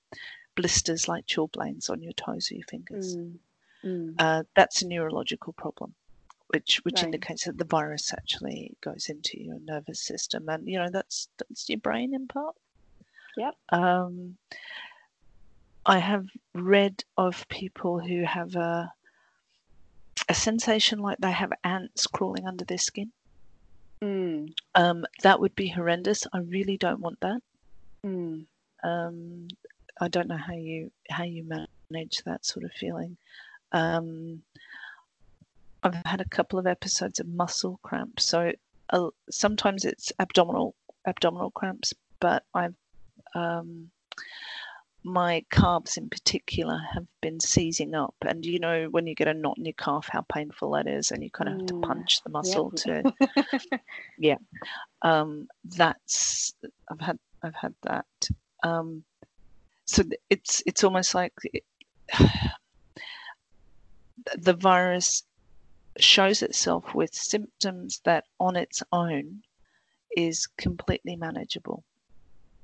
blisters 0.54 1.08
like 1.08 1.26
chilblains 1.26 1.90
on 1.90 2.02
your 2.02 2.12
toes 2.12 2.50
or 2.50 2.54
your 2.54 2.66
fingers. 2.66 3.16
Mm. 3.16 3.38
Mm. 3.84 4.14
Uh, 4.18 4.42
that's 4.54 4.82
a 4.82 4.86
neurological 4.86 5.52
problem, 5.54 5.94
which 6.48 6.80
which 6.84 6.96
Right. 6.96 7.04
indicates 7.06 7.44
that 7.44 7.58
the 7.58 7.64
virus 7.64 8.12
actually 8.12 8.76
goes 8.80 9.08
into 9.08 9.42
your 9.42 9.58
nervous 9.60 10.00
system, 10.00 10.48
and 10.48 10.68
you 10.68 10.78
know 10.78 10.90
that's 10.90 11.28
that's 11.38 11.68
your 11.68 11.78
brain 11.80 12.14
in 12.14 12.28
part. 12.28 12.54
Yep. 13.36 13.56
Um, 13.70 14.36
I 15.84 15.98
have 15.98 16.26
read 16.54 17.02
of 17.16 17.48
people 17.48 17.98
who 17.98 18.22
have 18.24 18.54
a 18.54 18.92
a 20.28 20.34
sensation 20.34 21.00
like 21.00 21.18
they 21.18 21.32
have 21.32 21.52
ants 21.64 22.06
crawling 22.06 22.46
under 22.46 22.64
their 22.64 22.78
skin. 22.78 23.10
Mm. 24.02 24.52
Um, 24.74 25.04
that 25.22 25.40
would 25.40 25.54
be 25.54 25.68
horrendous. 25.68 26.26
I 26.32 26.38
really 26.38 26.76
don't 26.76 27.00
want 27.00 27.20
that. 27.20 27.40
Mm. 28.04 28.46
Um, 28.82 29.48
I 30.00 30.08
don't 30.08 30.28
know 30.28 30.36
how 30.36 30.54
you 30.54 30.90
how 31.08 31.24
you 31.24 31.44
manage 31.44 32.22
that 32.24 32.44
sort 32.44 32.64
of 32.64 32.72
feeling. 32.72 33.16
Um, 33.70 34.42
I've 35.84 35.94
had 36.04 36.20
a 36.20 36.28
couple 36.28 36.58
of 36.58 36.66
episodes 36.66 37.20
of 37.20 37.28
muscle 37.28 37.78
cramps, 37.82 38.26
so 38.26 38.52
uh, 38.90 39.08
sometimes 39.30 39.84
it's 39.84 40.12
abdominal 40.18 40.74
abdominal 41.06 41.52
cramps, 41.52 41.94
but 42.18 42.42
I've 42.54 42.74
um, 43.34 43.90
my 45.04 45.44
calves 45.50 45.96
in 45.96 46.08
particular 46.08 46.78
have 46.94 47.06
been 47.20 47.40
seizing 47.40 47.94
up, 47.94 48.14
and 48.26 48.44
you 48.44 48.58
know 48.58 48.86
when 48.90 49.06
you 49.06 49.14
get 49.14 49.28
a 49.28 49.34
knot 49.34 49.58
in 49.58 49.64
your 49.64 49.74
calf, 49.74 50.08
how 50.10 50.22
painful 50.32 50.72
that 50.72 50.86
is, 50.86 51.10
and 51.10 51.22
you 51.22 51.30
kind 51.30 51.48
of 51.48 51.54
have 51.54 51.66
to 51.66 51.74
Mm. 51.74 51.82
punch 51.82 52.22
the 52.22 52.30
muscle 52.30 52.70
Yep. 52.72 52.84
to 52.84 53.14
yeah, 54.18 54.36
um, 55.02 55.48
that's 55.64 56.54
I've 56.90 57.00
had 57.00 57.18
I've 57.42 57.54
had 57.54 57.74
that. 57.82 58.06
Um, 58.62 59.04
so 59.86 60.02
it's 60.30 60.62
it's 60.66 60.84
almost 60.84 61.14
like 61.14 61.32
it, 61.52 61.64
the 64.36 64.54
virus 64.54 65.24
shows 65.98 66.42
itself 66.42 66.94
with 66.94 67.12
symptoms 67.14 68.00
that 68.04 68.24
on 68.40 68.56
its 68.56 68.82
own 68.92 69.42
is 70.16 70.46
completely 70.58 71.16
manageable 71.16 71.84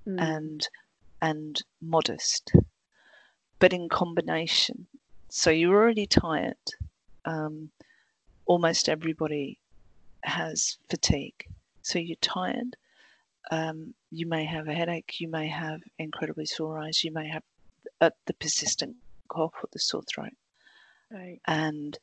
Mm. 0.07 0.19
and 0.21 0.69
and 1.21 1.63
modest, 1.81 2.53
but 3.59 3.73
in 3.73 3.89
combination. 3.89 4.87
So 5.29 5.51
you're 5.51 5.77
already 5.77 6.07
tired. 6.07 6.57
Um, 7.25 7.71
almost 8.47 8.89
everybody 8.89 9.59
has 10.25 10.79
fatigue. 10.89 11.47
So 11.83 11.99
you're 11.99 12.17
tired. 12.21 12.77
Um, 13.51 13.95
you 14.11 14.27
may 14.27 14.45
have 14.45 14.69
a 14.69 14.75
headache. 14.75 15.21
You 15.21 15.29
may 15.29 15.49
have 15.49 15.81
incredibly 15.99 16.47
sore 16.47 16.79
eyes. 16.79 17.05
You 17.05 17.13
may 17.13 17.29
have 17.29 17.43
uh, 18.01 18.11
the 18.27 18.35
persistent 18.35 18.97
cough 19.29 19.55
or 19.63 19.69
the 19.73 19.79
sore 19.79 20.03
throat. 20.03 20.35
Right. 21.11 21.41
And 21.47 21.99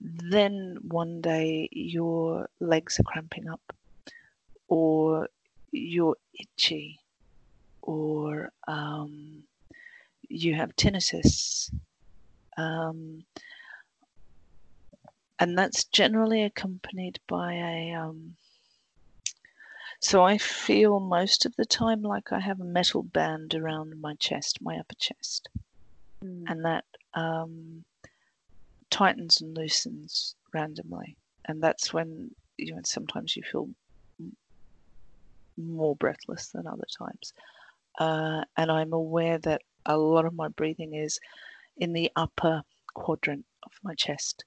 then 0.00 0.78
one 0.82 1.20
day 1.20 1.68
your 1.72 2.48
legs 2.60 2.98
are 2.98 3.04
cramping 3.04 3.48
up, 3.48 3.60
or 4.68 5.28
you're 5.70 6.16
itchy, 6.34 6.98
or 7.82 8.50
um, 8.66 9.42
you 10.28 10.54
have 10.54 10.76
tinnitus. 10.76 11.70
Um, 12.56 13.24
and 15.38 15.58
that's 15.58 15.84
generally 15.84 16.42
accompanied 16.42 17.18
by 17.28 17.54
a. 17.54 17.92
Um, 17.94 18.36
so 20.00 20.24
I 20.24 20.38
feel 20.38 21.00
most 21.00 21.46
of 21.46 21.54
the 21.56 21.64
time 21.64 22.02
like 22.02 22.32
I 22.32 22.40
have 22.40 22.60
a 22.60 22.64
metal 22.64 23.02
band 23.02 23.54
around 23.54 24.00
my 24.00 24.14
chest, 24.14 24.58
my 24.60 24.76
upper 24.76 24.94
chest, 24.98 25.48
Mm. 26.22 26.44
and 26.46 26.64
that 26.64 26.84
um, 27.14 27.84
tightens 28.90 29.40
and 29.40 29.56
loosens 29.56 30.36
randomly. 30.54 31.16
And 31.46 31.60
that's 31.60 31.92
when 31.92 32.30
you 32.56 32.74
know 32.74 32.80
sometimes 32.84 33.36
you 33.36 33.42
feel 33.42 33.68
more 35.56 35.96
breathless 35.96 36.50
than 36.50 36.66
other 36.66 36.86
times. 36.98 37.32
Uh, 37.98 38.44
and 38.56 38.70
I'm 38.70 38.92
aware 38.92 39.38
that 39.38 39.62
a 39.86 39.96
lot 39.96 40.24
of 40.24 40.34
my 40.34 40.48
breathing 40.48 40.94
is 40.94 41.18
in 41.76 41.92
the 41.92 42.10
upper 42.16 42.62
quadrant 42.94 43.44
of 43.64 43.72
my 43.82 43.94
chest. 43.94 44.44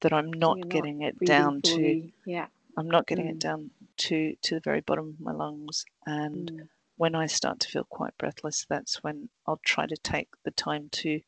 That 0.00 0.12
I'm 0.12 0.32
not 0.32 0.58
not 0.58 0.68
getting 0.70 1.02
it 1.02 1.18
down 1.24 1.60
to. 1.62 2.10
Yeah. 2.26 2.46
I'm 2.76 2.88
not 2.88 3.06
getting 3.08 3.26
Mm. 3.26 3.30
it 3.30 3.38
down 3.40 3.70
to 3.98 4.36
to 4.42 4.54
the 4.54 4.60
very 4.60 4.80
bottom 4.80 5.08
of 5.08 5.20
my 5.20 5.32
lungs. 5.32 5.84
And 6.06 6.50
Mm. 6.50 6.68
when 6.96 7.14
I 7.14 7.26
start 7.26 7.58
to 7.60 7.68
feel 7.68 7.84
quite 7.84 8.16
breathless, 8.18 8.64
that's 8.68 9.02
when 9.02 9.28
I'll 9.46 9.60
try 9.64 9.86
to 9.86 9.96
take 9.96 10.28
the 10.44 10.52
time 10.52 10.88
to 11.02 11.20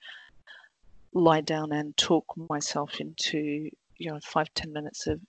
lie 1.13 1.41
down 1.41 1.73
and 1.73 1.97
talk 1.97 2.25
myself 2.49 3.01
into 3.01 3.71
you 3.97 4.11
know 4.11 4.21
five 4.23 4.53
ten 4.55 4.73
minutes 4.73 5.07
of 5.07 5.21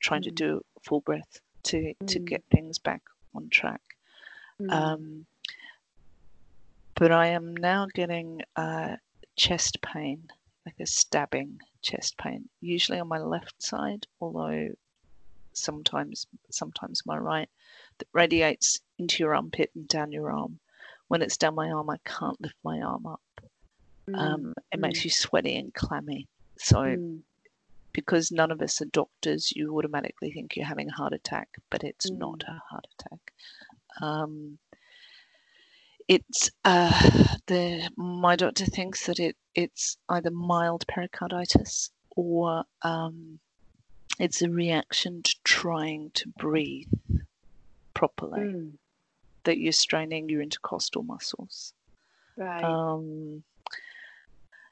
trying 0.00 0.22
to 0.22 0.30
Mm. 0.30 0.34
do 0.34 0.60
full 0.82 1.00
breath 1.00 1.40
to 1.64 1.94
to 2.06 2.18
Mm. 2.20 2.26
get 2.26 2.44
things 2.50 2.78
back 2.78 3.02
on 3.34 3.48
track. 3.50 3.80
Mm. 4.60 4.72
Um, 4.72 5.26
but 7.04 7.12
I 7.12 7.26
am 7.26 7.54
now 7.54 7.86
getting 7.92 8.40
uh, 8.56 8.96
chest 9.36 9.76
pain, 9.82 10.26
like 10.64 10.76
a 10.80 10.86
stabbing 10.86 11.58
chest 11.82 12.16
pain, 12.16 12.48
usually 12.62 12.98
on 12.98 13.08
my 13.08 13.18
left 13.18 13.62
side, 13.62 14.06
although 14.22 14.68
sometimes 15.52 16.26
sometimes 16.50 17.02
my 17.04 17.18
right, 17.18 17.50
that 17.98 18.08
radiates 18.14 18.80
into 18.98 19.22
your 19.22 19.34
armpit 19.34 19.70
and 19.74 19.86
down 19.86 20.12
your 20.12 20.32
arm. 20.32 20.58
When 21.08 21.20
it's 21.20 21.36
down 21.36 21.54
my 21.56 21.68
arm, 21.68 21.90
I 21.90 21.98
can't 22.06 22.40
lift 22.40 22.56
my 22.64 22.80
arm 22.80 23.04
up. 23.04 23.20
Mm. 24.08 24.18
Um, 24.18 24.54
it 24.72 24.80
makes 24.80 25.00
Mm. 25.00 25.04
you 25.04 25.10
sweaty 25.10 25.56
and 25.58 25.74
clammy. 25.74 26.26
So 26.56 26.78
Mm. 26.78 27.20
because 27.92 28.32
none 28.32 28.50
of 28.50 28.62
us 28.62 28.80
are 28.80 28.86
doctors, 28.86 29.52
you 29.54 29.76
automatically 29.76 30.32
think 30.32 30.56
you're 30.56 30.64
having 30.64 30.88
a 30.88 30.94
heart 30.94 31.12
attack, 31.12 31.48
but 31.70 31.84
it's 31.84 32.10
not 32.10 32.38
Mm. 32.38 32.48
a 32.48 32.62
heart 32.70 32.86
attack. 32.98 33.34
Um, 34.00 34.58
it's 36.08 36.50
uh, 36.64 37.26
the 37.46 37.90
my 37.96 38.36
doctor 38.36 38.66
thinks 38.66 39.06
that 39.06 39.18
it 39.18 39.36
it's 39.54 39.96
either 40.08 40.30
mild 40.30 40.86
pericarditis 40.86 41.90
or 42.16 42.64
um, 42.82 43.38
it's 44.18 44.42
a 44.42 44.50
reaction 44.50 45.22
to 45.22 45.34
trying 45.44 46.10
to 46.14 46.28
breathe 46.38 46.92
properly 47.94 48.40
Mm. 48.40 48.72
that 49.44 49.58
you're 49.58 49.72
straining 49.72 50.28
your 50.28 50.42
intercostal 50.42 51.02
muscles. 51.02 51.72
Right. 52.36 52.62
Um, 52.64 53.42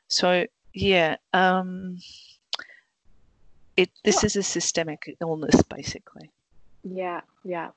so 0.08 0.46
yeah, 0.74 1.16
um, 1.32 1.98
it 3.76 3.90
this 4.04 4.24
is 4.24 4.36
a 4.36 4.42
systemic 4.42 5.16
illness 5.20 5.62
basically. 5.62 6.30
Yeah, 6.84 7.20
yeah. 7.44 7.70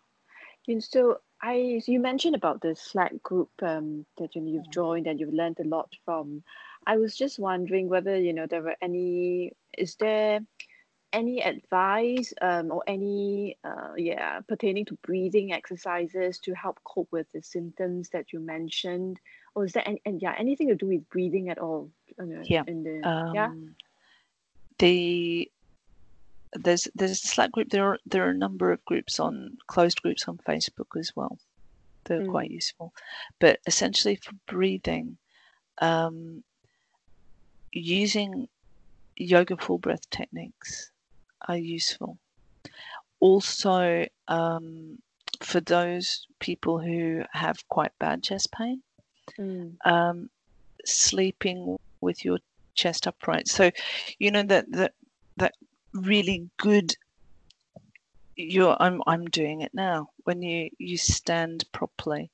And 0.68 0.84
so 0.84 1.20
I, 1.42 1.82
you 1.86 2.00
mentioned 2.00 2.36
about 2.36 2.62
the 2.62 2.76
Slack 2.76 3.22
group 3.22 3.50
um, 3.62 4.06
that 4.18 4.36
you, 4.36 4.44
you've 4.46 4.72
joined 4.72 5.08
and 5.08 5.20
you've 5.20 5.34
learned 5.34 5.60
a 5.60 5.68
lot 5.68 5.90
from. 6.06 6.44
I 6.88 6.98
was 6.98 7.16
just 7.16 7.40
wondering 7.40 7.90
whether 7.90 8.18
you 8.18 8.34
know 8.34 8.48
there 8.48 8.62
were 8.62 8.76
any. 8.82 9.54
Is 9.78 9.96
there 9.96 10.40
any 11.14 11.42
advice 11.42 12.34
um, 12.42 12.72
or 12.72 12.84
any 12.88 13.58
uh, 13.64 13.94
yeah 13.98 14.42
pertaining 14.42 14.86
to 14.86 14.98
breathing 15.02 15.54
exercises 15.54 16.40
to 16.40 16.54
help 16.54 16.80
cope 16.84 17.08
with 17.12 17.32
the 17.32 17.42
symptoms 17.42 18.10
that 18.10 18.34
you 18.34 18.40
mentioned, 18.40 19.20
or 19.56 19.66
is 19.66 19.74
there 19.74 19.88
any, 19.88 20.02
and 20.06 20.22
yeah 20.22 20.36
anything 20.38 20.68
to 20.70 20.76
do 20.76 20.88
with 20.88 21.10
breathing 21.10 21.50
at 21.50 21.58
all? 21.58 21.90
uh, 22.20 22.24
Yeah. 22.44 22.64
In 22.68 22.84
the 22.84 23.08
Um, 23.08 23.34
yeah. 23.34 23.50
The 24.78 25.50
there's 26.56 26.88
there's 26.96 27.12
a 27.12 27.16
Slack 27.16 27.52
group. 27.52 27.70
There 27.70 27.86
are 27.86 28.00
there 28.06 28.26
are 28.26 28.32
a 28.32 28.38
number 28.38 28.72
of 28.72 28.84
groups 28.86 29.20
on 29.20 29.58
closed 29.68 30.02
groups 30.02 30.28
on 30.28 30.38
Facebook 30.38 30.98
as 31.00 31.12
well. 31.16 31.38
They're 32.06 32.22
Mm. 32.22 32.32
quite 32.32 32.52
useful, 32.52 32.94
but 33.40 33.60
essentially 33.66 34.16
for 34.16 34.34
breathing, 34.48 35.18
um, 35.80 36.44
using 37.72 38.48
yoga 39.16 39.58
full 39.58 39.78
breath 39.80 40.08
techniques 40.10 40.92
are 41.48 41.58
useful. 41.58 42.18
Also, 43.20 44.06
um, 44.28 45.00
for 45.42 45.62
those 45.62 46.28
people 46.40 46.80
who 46.80 47.24
have 47.32 47.68
quite 47.70 47.92
bad 48.00 48.24
chest 48.24 48.52
pain, 48.52 48.84
Mm. 49.40 49.78
um, 49.86 50.30
sleeping 50.86 51.78
with 52.02 52.24
your 52.24 52.40
chest 52.76 53.08
upright. 53.08 53.48
So, 53.48 53.72
you 54.20 54.32
know 54.32 54.44
that 54.44 54.72
that 54.72 54.94
that 55.38 55.56
really 55.96 56.50
good. 56.58 56.96
You're 58.36 58.76
I'm 58.80 59.02
I'm 59.08 59.26
doing 59.26 59.62
it 59.62 59.74
now. 59.74 60.10
When 60.26 60.42
you 60.42 60.70
you 60.78 60.98
stand 60.98 61.66
properly, 61.72 62.30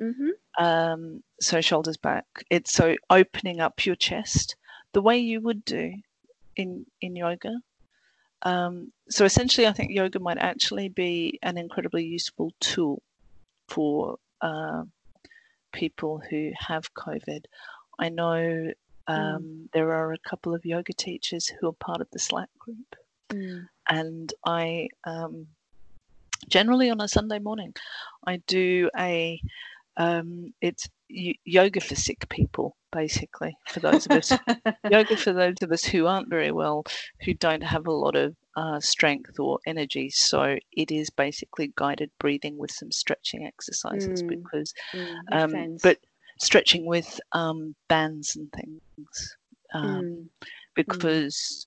Mm-hmm. 0.00 0.64
um, 0.64 1.22
so 1.40 1.60
shoulders 1.60 1.96
back. 1.96 2.26
It's 2.50 2.72
so 2.72 2.96
opening 3.10 3.60
up 3.60 3.84
your 3.86 3.96
chest 3.96 4.56
the 4.92 5.02
way 5.02 5.18
you 5.18 5.40
would 5.40 5.64
do 5.64 5.92
in 6.56 6.86
in 7.00 7.16
yoga. 7.16 7.60
Um, 8.42 8.92
so 9.08 9.24
essentially, 9.24 9.66
I 9.66 9.72
think 9.72 9.90
yoga 9.92 10.18
might 10.20 10.38
actually 10.38 10.88
be 10.88 11.38
an 11.42 11.58
incredibly 11.58 12.04
useful 12.04 12.52
tool 12.60 13.02
for 13.68 14.18
uh, 14.40 14.84
people 15.72 16.22
who 16.30 16.52
have 16.58 16.92
COVID. 16.94 17.44
I 17.98 18.08
know 18.08 18.72
um, 19.06 19.68
there 19.72 19.92
are 19.92 20.12
a 20.12 20.18
couple 20.18 20.54
of 20.54 20.64
yoga 20.64 20.92
teachers 20.92 21.46
who 21.48 21.68
are 21.68 21.72
part 21.74 22.00
of 22.00 22.08
the 22.12 22.18
Slack 22.18 22.48
group, 22.58 22.96
Mm. 23.30 23.68
and 23.88 24.32
I 24.44 24.88
um, 25.04 25.46
generally 26.48 26.90
on 26.90 27.00
a 27.00 27.08
Sunday 27.08 27.38
morning 27.38 27.72
I 28.26 28.36
do 28.46 28.90
a 28.98 29.40
um, 29.96 30.52
it's 30.60 30.88
y- 31.08 31.34
yoga 31.44 31.80
for 31.80 31.94
sick 31.94 32.28
people 32.28 32.76
basically 32.92 33.56
for 33.68 33.80
those 33.80 34.06
of 34.06 34.12
us 34.12 34.36
yoga 34.90 35.16
for 35.16 35.32
those 35.32 35.54
of 35.62 35.72
us 35.72 35.84
who 35.84 36.06
aren't 36.06 36.28
very 36.28 36.52
well 36.52 36.84
who 37.24 37.32
don't 37.34 37.62
have 37.62 37.86
a 37.86 37.92
lot 37.92 38.14
of 38.14 38.36
uh, 38.56 38.78
strength 38.80 39.38
or 39.40 39.58
energy 39.66 40.10
so 40.10 40.56
it 40.72 40.90
is 40.90 41.10
basically 41.10 41.72
guided 41.76 42.10
breathing 42.20 42.56
with 42.58 42.70
some 42.70 42.90
stretching 42.92 43.46
exercises 43.46 44.22
Mm. 44.22 44.28
because 44.28 44.72
Mm. 44.94 45.16
Um, 45.32 45.50
sense. 45.50 45.82
but 45.82 45.98
stretching 46.40 46.86
with 46.86 47.20
um, 47.32 47.74
bands 47.88 48.36
and 48.36 48.50
things 48.52 49.36
um, 49.74 49.82
Mm. 49.82 50.28
because 50.74 51.66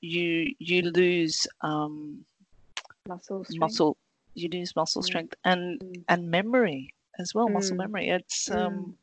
you 0.00 0.54
you 0.58 0.82
lose 0.82 1.46
um, 1.62 2.24
muscle 3.08 3.44
strength. 3.44 3.60
muscle 3.60 3.96
you 4.34 4.48
lose 4.52 4.74
muscle 4.76 5.02
Mm. 5.02 5.04
strength 5.06 5.34
and 5.44 5.80
Mm. 5.80 6.04
and 6.08 6.30
memory 6.30 6.94
as 7.18 7.34
well 7.34 7.48
muscle 7.48 7.76
Mm. 7.76 7.78
memory 7.78 8.08
it's 8.08 8.48
Mm. 8.48 8.66
um 8.66 8.98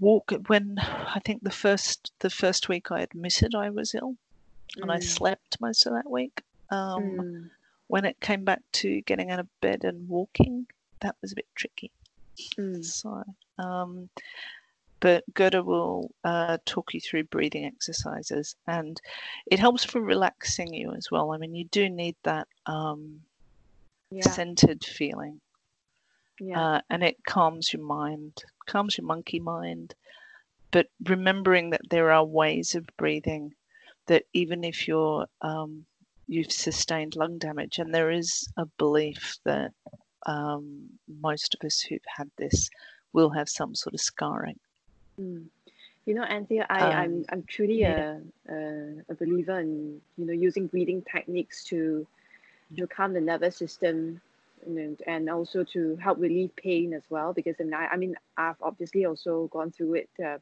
walk 0.00 0.32
when 0.48 0.76
i 0.78 1.20
think 1.24 1.42
the 1.42 1.50
first 1.50 2.12
the 2.20 2.30
first 2.30 2.68
week 2.68 2.90
i 2.90 3.00
admitted 3.00 3.54
i 3.54 3.70
was 3.70 3.94
ill 3.94 4.16
and 4.76 4.92
i 4.92 4.98
Mm. 4.98 5.02
slept 5.02 5.60
most 5.60 5.86
of 5.86 5.92
that 5.94 6.10
week 6.10 6.42
um 6.70 7.16
Mm. 7.18 7.50
when 7.86 8.04
it 8.04 8.20
came 8.20 8.44
back 8.44 8.60
to 8.72 9.00
getting 9.02 9.30
out 9.30 9.40
of 9.40 9.48
bed 9.60 9.84
and 9.84 10.08
walking 10.08 10.66
that 11.00 11.16
was 11.22 11.32
a 11.32 11.36
bit 11.36 11.46
tricky 11.54 11.90
Mm. 12.58 12.84
so 12.84 13.24
um 13.58 14.08
but 15.00 15.22
Gerda 15.34 15.62
will 15.62 16.10
uh, 16.24 16.58
talk 16.64 16.92
you 16.92 17.00
through 17.00 17.24
breathing 17.24 17.64
exercises, 17.64 18.56
and 18.66 19.00
it 19.46 19.60
helps 19.60 19.84
for 19.84 20.00
relaxing 20.00 20.74
you 20.74 20.92
as 20.92 21.08
well. 21.10 21.32
I 21.32 21.38
mean, 21.38 21.54
you 21.54 21.66
do 21.66 21.88
need 21.88 22.16
that 22.24 22.48
um, 22.66 23.20
Yeah. 24.10 24.32
centered 24.32 24.84
feeling, 24.84 25.40
Yeah. 26.40 26.58
uh, 26.58 26.80
and 26.90 27.04
it 27.04 27.16
calms 27.24 27.72
your 27.72 27.82
mind, 27.82 28.42
calms 28.66 28.98
your 28.98 29.06
monkey 29.06 29.38
mind. 29.38 29.94
But 30.70 30.88
remembering 31.04 31.70
that 31.70 31.88
there 31.90 32.10
are 32.10 32.24
ways 32.24 32.74
of 32.74 32.86
breathing 32.96 33.54
that 34.06 34.24
even 34.32 34.64
if 34.64 34.88
you're 34.88 35.26
um, 35.42 35.86
you've 36.26 36.52
sustained 36.52 37.14
lung 37.16 37.38
damage, 37.38 37.78
and 37.78 37.94
there 37.94 38.10
is 38.10 38.48
a 38.56 38.66
belief 38.78 39.38
that 39.44 39.72
um, 40.26 40.88
most 41.20 41.54
of 41.54 41.64
us 41.66 41.80
who've 41.80 42.00
had 42.16 42.30
this 42.36 42.70
will 43.12 43.30
have 43.30 43.48
some 43.48 43.74
sort 43.74 43.94
of 43.94 44.00
scarring. 44.00 44.58
Mm. 45.20 45.46
You 46.06 46.14
know, 46.14 46.22
Anthea, 46.22 46.66
I, 46.70 46.80
I'm 46.80 47.12
Um, 47.12 47.24
I'm 47.28 47.42
truly 47.42 47.80
yeah. 47.80 48.18
a, 48.48 48.54
a 48.54 48.92
a 49.10 49.14
believer 49.14 49.60
in 49.60 50.00
you 50.16 50.26
know 50.26 50.32
using 50.32 50.66
breathing 50.66 51.02
techniques 51.02 51.64
to 51.64 52.06
to 52.76 52.86
calm 52.86 53.12
the 53.12 53.20
nervous 53.20 53.56
system, 53.56 54.20
know, 54.66 54.96
and 55.06 55.28
also 55.28 55.64
to 55.64 55.96
help 55.96 56.18
relieve 56.18 56.54
pain 56.56 56.94
as 56.94 57.02
well. 57.10 57.34
Because 57.34 57.56
I 57.60 57.64
mean, 57.64 57.74
I, 57.74 57.86
I 57.88 57.96
mean, 57.96 58.14
I've 58.36 58.60
obviously 58.62 59.04
also 59.04 59.48
gone 59.48 59.70
through 59.70 59.94
it 59.94 60.10
uh, 60.18 60.38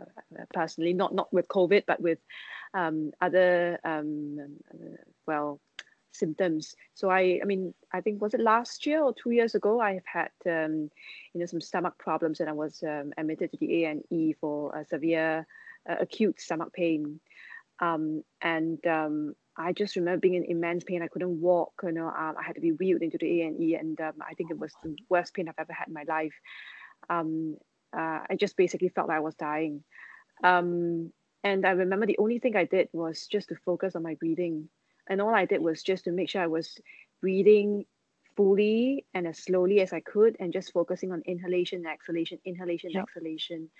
uh, 0.00 0.44
personally, 0.52 0.92
not 0.92 1.14
not 1.14 1.32
with 1.32 1.46
COVID, 1.46 1.84
but 1.86 2.00
with 2.00 2.18
um, 2.74 3.12
other 3.20 3.78
um, 3.84 4.58
uh, 4.72 4.96
well 5.26 5.60
symptoms. 6.14 6.74
So 6.94 7.10
I, 7.10 7.40
I 7.42 7.44
mean, 7.44 7.74
I 7.92 8.00
think 8.00 8.22
was 8.22 8.34
it 8.34 8.40
last 8.40 8.86
year 8.86 9.02
or 9.02 9.14
two 9.14 9.30
years 9.30 9.54
ago? 9.54 9.80
I 9.80 9.94
have 9.94 10.06
had, 10.06 10.64
um, 10.64 10.90
you 11.32 11.40
know, 11.40 11.46
some 11.46 11.60
stomach 11.60 11.98
problems, 11.98 12.40
and 12.40 12.48
I 12.48 12.52
was 12.52 12.82
um, 12.82 13.12
admitted 13.16 13.50
to 13.52 13.58
the 13.58 13.84
A 13.84 13.90
and 13.90 14.02
E 14.10 14.34
for 14.40 14.76
a 14.76 14.84
severe 14.84 15.46
uh, 15.88 15.96
acute 16.00 16.40
stomach 16.40 16.72
pain. 16.72 17.20
Um, 17.80 18.22
and 18.40 18.84
um, 18.86 19.34
I 19.56 19.72
just 19.72 19.96
remember 19.96 20.20
being 20.20 20.34
in 20.34 20.44
immense 20.44 20.84
pain. 20.84 21.02
I 21.02 21.08
couldn't 21.08 21.40
walk. 21.40 21.72
You 21.82 21.92
know, 21.92 22.08
um, 22.08 22.34
I 22.38 22.42
had 22.44 22.54
to 22.54 22.60
be 22.60 22.72
wheeled 22.72 23.02
into 23.02 23.18
the 23.18 23.42
A 23.42 23.46
and 23.46 23.60
E, 23.60 23.74
and 23.74 24.00
um, 24.00 24.14
I 24.20 24.34
think 24.34 24.50
it 24.50 24.58
was 24.58 24.72
the 24.82 24.96
worst 25.08 25.34
pain 25.34 25.48
I've 25.48 25.54
ever 25.58 25.72
had 25.72 25.88
in 25.88 25.94
my 25.94 26.04
life. 26.08 26.34
Um, 27.10 27.56
uh, 27.96 28.20
I 28.30 28.36
just 28.36 28.56
basically 28.56 28.88
felt 28.88 29.08
like 29.08 29.18
I 29.18 29.20
was 29.20 29.34
dying. 29.34 29.84
Um, 30.42 31.12
and 31.44 31.66
I 31.66 31.72
remember 31.72 32.06
the 32.06 32.18
only 32.18 32.38
thing 32.38 32.56
I 32.56 32.64
did 32.64 32.88
was 32.92 33.26
just 33.26 33.50
to 33.50 33.56
focus 33.64 33.94
on 33.94 34.02
my 34.02 34.14
breathing. 34.14 34.68
And 35.08 35.20
all 35.20 35.34
I 35.34 35.46
did 35.46 35.60
was 35.62 35.82
just 35.82 36.04
to 36.04 36.12
make 36.12 36.28
sure 36.30 36.42
I 36.42 36.46
was 36.46 36.78
breathing 37.20 37.84
fully 38.36 39.04
and 39.14 39.26
as 39.26 39.38
slowly 39.38 39.80
as 39.80 39.92
I 39.92 40.00
could 40.00 40.36
and 40.40 40.52
just 40.52 40.72
focusing 40.72 41.12
on 41.12 41.22
inhalation 41.26 41.78
and 41.84 41.86
exhalation, 41.94 42.38
inhalation, 42.44 42.94
Yep. 42.94 43.08
exhalation. 43.08 43.70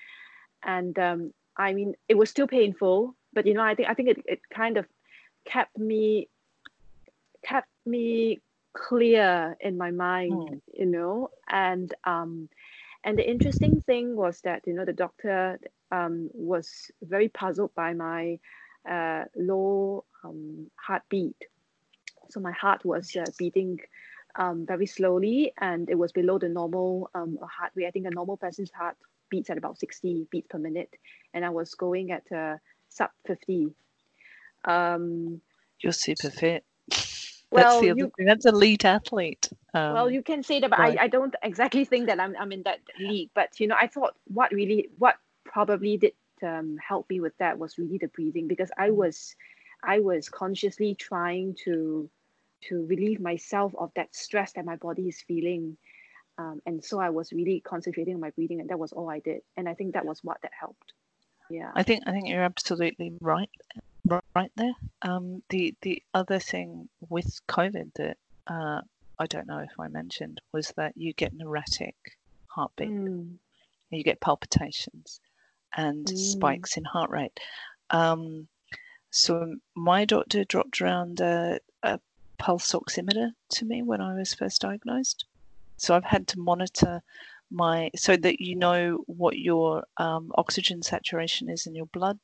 And 0.65 0.99
um, 0.99 1.33
I 1.57 1.73
mean, 1.75 1.95
it 2.09 2.17
was 2.17 2.31
still 2.31 2.47
painful, 2.47 3.15
but 3.33 3.47
you 3.47 3.55
know, 3.55 3.63
I 3.63 3.75
think 3.75 3.89
I 3.89 3.95
think 3.95 4.09
it, 4.11 4.23
it 4.27 4.41
kind 4.53 4.77
of 4.77 4.87
kept 5.45 5.79
me 5.79 6.29
kept 7.45 7.69
me 7.87 8.41
clear 8.75 9.57
in 9.61 9.77
my 9.77 9.91
mind, 9.91 10.45
Mm. 10.45 10.61
you 10.73 10.87
know, 10.87 11.31
and 11.49 11.93
um 12.05 12.49
and 13.05 13.19
the 13.19 13.29
interesting 13.29 13.81
thing 13.87 14.17
was 14.17 14.41
that 14.43 14.63
you 14.67 14.75
know 14.75 14.85
the 14.85 14.93
doctor 14.93 15.59
um, 15.91 16.31
was 16.33 16.91
very 17.03 17.29
puzzled 17.29 17.75
by 17.75 17.93
my 17.95 18.39
uh, 18.91 19.25
low 19.37 20.05
um, 20.25 20.71
heartbeat. 20.77 21.37
So 22.31 22.41
my 22.41 22.53
heart 22.53 22.85
was 22.85 23.15
uh, 23.17 23.25
beating 23.39 23.81
um, 24.37 24.67
very 24.67 24.87
slowly, 24.87 25.53
and 25.59 25.89
it 25.89 25.99
was 25.99 26.13
below 26.13 26.39
the 26.39 26.49
normal 26.49 27.11
um, 27.15 27.39
heart 27.43 27.73
rate. 27.75 27.87
I 27.87 27.91
think 27.91 28.07
a 28.07 28.11
normal 28.11 28.37
person's 28.37 28.73
heart 28.73 28.97
beats 29.31 29.51
at 29.51 29.59
about 29.59 29.79
60 29.79 30.27
beats 30.31 30.49
per 30.49 30.59
minute, 30.59 30.95
and 31.33 31.45
I 31.45 31.51
was 31.51 31.75
going 31.75 32.11
at 32.11 32.31
uh, 32.33 32.57
sub 32.89 33.11
50. 33.27 33.69
Um, 34.65 35.41
You're 35.81 35.93
super 35.93 36.31
fit. 36.31 36.65
Well, 37.51 37.65
That's 37.65 37.81
the 37.83 37.91
other 37.91 37.99
you- 37.99 38.13
thing. 38.17 38.27
That's 38.27 38.47
elite 38.47 38.85
athlete. 38.85 39.49
Um, 39.75 39.95
well, 39.95 40.11
you 40.11 40.23
can 40.23 40.43
say 40.43 40.61
that, 40.61 40.71
but 40.71 40.79
right. 40.79 40.99
I, 40.99 41.05
I 41.05 41.09
don't 41.09 41.35
exactly 41.43 41.85
think 41.85 42.07
that 42.07 42.21
I'm, 42.21 42.35
I'm 42.39 42.53
in 42.53 42.63
that 42.63 42.81
league. 42.99 43.31
But 43.35 43.59
you 43.61 43.67
know, 43.67 43.77
I 43.79 43.87
thought 43.87 44.15
what 44.33 44.53
really 44.53 44.89
what 44.99 45.17
probably 45.45 45.97
did 45.97 46.13
um, 46.43 46.77
help 46.79 47.09
me 47.11 47.21
with 47.21 47.37
that 47.39 47.59
was 47.59 47.79
really 47.79 47.99
the 47.99 48.09
breathing 48.09 48.49
because 48.49 48.71
I 48.79 48.89
mm. 48.89 48.95
was 48.95 49.35
I 49.87 50.01
was 50.01 50.29
consciously 50.29 50.95
trying 50.95 51.57
to 51.65 52.09
to 52.69 52.87
relieve 52.87 53.21
myself 53.21 53.75
of 53.77 53.93
that 53.95 54.15
stress 54.15 54.53
that 54.53 54.65
my 54.65 54.77
body 54.77 55.09
is 55.09 55.21
feeling. 55.21 55.77
Um, 56.39 56.63
and 56.67 56.83
so 56.83 56.99
I 56.99 57.11
was 57.11 57.33
really 57.33 57.61
concentrating 57.61 58.15
on 58.15 58.21
my 58.21 58.31
breathing, 58.31 58.61
and 58.61 58.71
that 58.71 58.79
was 58.79 58.93
all 58.93 59.11
I 59.11 59.21
did. 59.21 59.43
And 59.57 59.69
I 59.69 59.75
think 59.75 59.95
that 59.95 60.07
was 60.07 60.25
what 60.25 60.39
that 60.43 60.53
helped. 60.59 60.93
Yeah. 61.51 61.71
I 61.75 61.83
think 61.83 62.05
I 62.07 62.13
think 62.13 62.29
you're 62.29 62.43
absolutely 62.43 63.13
right, 63.21 63.51
right 64.35 64.51
there. 64.57 64.73
Um, 65.03 65.43
the 65.51 65.75
the 65.83 66.03
other 66.15 66.39
thing 66.39 66.89
with 67.09 67.41
COVID 67.49 67.93
that 67.97 68.17
uh, 68.47 68.81
I 69.19 69.27
don't 69.27 69.47
know 69.47 69.59
if 69.59 69.79
I 69.79 69.89
mentioned 69.89 70.41
was 70.53 70.73
that 70.77 70.97
you 70.97 71.13
get 71.13 71.33
an 71.33 71.43
erratic 71.43 71.97
heartbeat, 72.47 72.89
mm. 72.89 73.35
you 73.91 74.03
get 74.03 74.21
palpitations, 74.21 75.21
and 75.77 76.07
mm. 76.07 76.17
spikes 76.17 76.77
in 76.77 76.85
heart 76.85 77.11
rate. 77.11 77.39
Um, 77.91 78.49
so 79.15 79.55
my 79.77 80.05
doctor 80.05 80.43
dropped 80.43 80.81
around 80.83 81.21
a, 81.21 81.61
a 81.85 82.01
pulse 82.37 82.73
oximeter 82.73 83.31
to 83.51 83.65
me 83.65 83.81
when 83.81 84.01
I 84.01 84.15
was 84.15 84.35
first 84.35 84.61
diagnosed. 84.61 85.25
So 85.77 85.95
I've 85.95 86.05
had 86.05 86.27
to 86.29 86.41
monitor 86.41 87.01
my 87.49 87.93
so 87.95 88.17
that 88.17 88.41
you 88.41 88.57
know 88.57 89.05
what 89.07 89.39
your 89.39 89.85
um, 89.99 90.33
oxygen 90.35 90.83
saturation 90.83 91.49
is 91.49 91.65
in 91.69 91.77
your 91.77 91.87
blood 91.87 92.19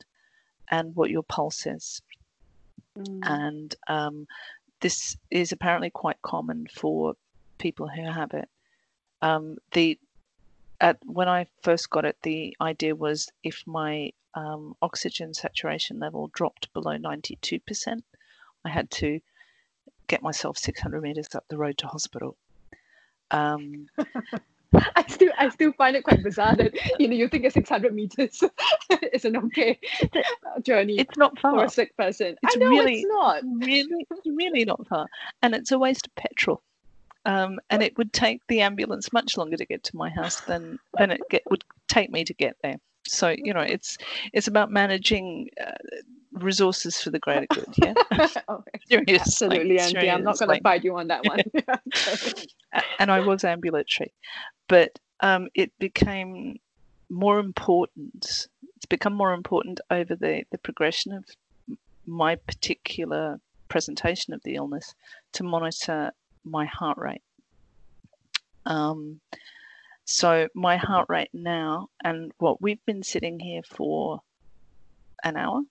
and 0.68 0.97
what 0.97 1.11
your 1.11 1.22
pulse 1.22 1.64
is. 1.64 2.03
Mm. 2.99 3.20
And 3.22 3.74
um, 3.86 4.26
this 4.80 5.16
is 5.30 5.53
apparently 5.53 5.91
quite 5.91 6.20
common 6.22 6.66
for 6.74 7.14
people 7.59 7.86
who 7.86 8.03
have 8.03 8.34
it. 8.34 8.49
Um, 9.22 9.59
the 9.74 9.97
at 10.81 10.99
when 11.05 11.28
I 11.28 11.47
first 11.62 11.91
got 11.91 12.05
it, 12.05 12.16
the 12.22 12.57
idea 12.61 12.95
was 12.95 13.31
if 13.43 13.62
my 13.66 14.12
um, 14.35 14.74
oxygen 14.81 15.35
saturation 15.35 15.99
level 15.99 16.31
dropped 16.33 16.72
below 16.72 16.97
92%, 16.97 18.03
I 18.64 18.68
had 18.68 18.91
to 18.93 19.20
get 20.07 20.22
myself 20.22 20.59
600 20.59 21.03
meters 21.03 21.35
up 21.35 21.45
the 21.49 21.59
road 21.59 21.78
to 21.78 21.87
hospital. 21.87 22.37
Um, 23.31 23.87
I 24.74 25.05
still 25.09 25.33
I 25.37 25.49
still 25.49 25.72
find 25.72 25.97
it 25.97 26.05
quite 26.05 26.22
bizarre 26.22 26.55
that 26.55 26.72
you 27.01 27.09
know 27.09 27.14
you 27.14 27.28
think 27.28 27.45
a 27.45 27.51
600 27.51 27.93
meters 27.93 28.43
is 29.12 29.24
an 29.24 29.37
okay 29.37 29.78
journey. 30.62 30.99
It's 30.99 31.16
not 31.16 31.39
far 31.41 31.55
for 31.55 31.64
a 31.64 31.68
sick 31.68 31.97
person. 31.97 32.37
It's 32.43 32.57
I 32.57 32.59
know 32.59 32.68
really, 32.68 33.01
it's 33.01 33.09
not. 33.09 33.43
Really, 33.45 34.07
really 34.26 34.64
not 34.64 34.87
far, 34.87 35.09
and 35.43 35.57
it's 35.57 35.72
a 35.72 35.78
waste 35.78 36.07
of 36.07 36.14
petrol. 36.14 36.62
Um, 37.27 37.61
and 37.68 37.83
it 37.83 37.97
would 37.99 38.12
take 38.12 38.41
the 38.49 38.62
ambulance 38.62 39.12
much 39.12 39.37
longer 39.37 39.57
to 39.57 39.66
get 39.66 39.83
to 39.85 39.97
my 39.97 40.09
house 40.09 40.41
than 40.43 40.79
than 40.99 41.11
it 41.11 41.21
get, 41.31 41.43
would 41.51 41.64
take 41.89 42.11
me 42.11 42.25
to 42.25 42.35
get 42.35 42.57
there. 42.62 42.77
So 43.07 43.35
you 43.37 43.53
know, 43.53 43.61
it's 43.61 43.99
it's 44.33 44.49
about 44.49 44.71
managing 44.71 45.51
uh, 45.62 45.73
resources 46.33 47.01
for 47.01 47.11
the 47.11 47.18
greater 47.18 47.47
good. 47.51 47.66
Yeah, 47.79 47.95
oh, 48.49 48.64
absolutely, 49.09 49.79
Andy. 49.79 50.11
I'm 50.11 50.23
not 50.23 50.39
going 50.39 50.57
to 50.57 50.62
fight 50.62 50.85
you 50.85 50.97
on 50.97 51.09
that 51.09 51.25
one. 51.25 51.41
and 52.99 53.11
I 53.11 53.21
was 53.21 53.45
ambulatory, 53.45 54.12
but 54.68 54.99
um, 55.21 55.49
it 55.55 55.73
became 55.79 56.59
more 57.11 57.39
important. 57.39 58.49
It's 58.77 58.87
become 58.89 59.12
more 59.12 59.35
important 59.35 59.81
over 59.91 60.14
the 60.14 60.45
the 60.51 60.59
progression 60.59 61.12
of 61.12 61.25
my 62.07 62.37
particular 62.37 63.41
presentation 63.68 64.35
of 64.35 64.43
the 64.43 64.57
illness 64.57 64.95
to 65.33 65.45
monitor 65.45 66.12
my 66.45 66.66
heart 66.66 66.99
rate. 66.99 67.22
Um, 68.66 69.20
so 70.05 70.49
my 70.55 70.76
heart 70.76 71.07
rate 71.09 71.30
now, 71.32 71.88
and 72.03 72.32
what 72.38 72.61
we've 72.61 72.84
been 72.84 73.03
sitting 73.03 73.38
here 73.38 73.62
for 73.62 74.20
an 75.22 75.36
hour, 75.36 75.62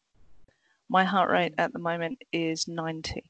my 0.88 1.03
heart 1.03 1.30
rate 1.30 1.53
at 1.57 1.74
the 1.74 1.80
moment 1.80 2.22
is 2.32 2.67
90. 2.67 3.24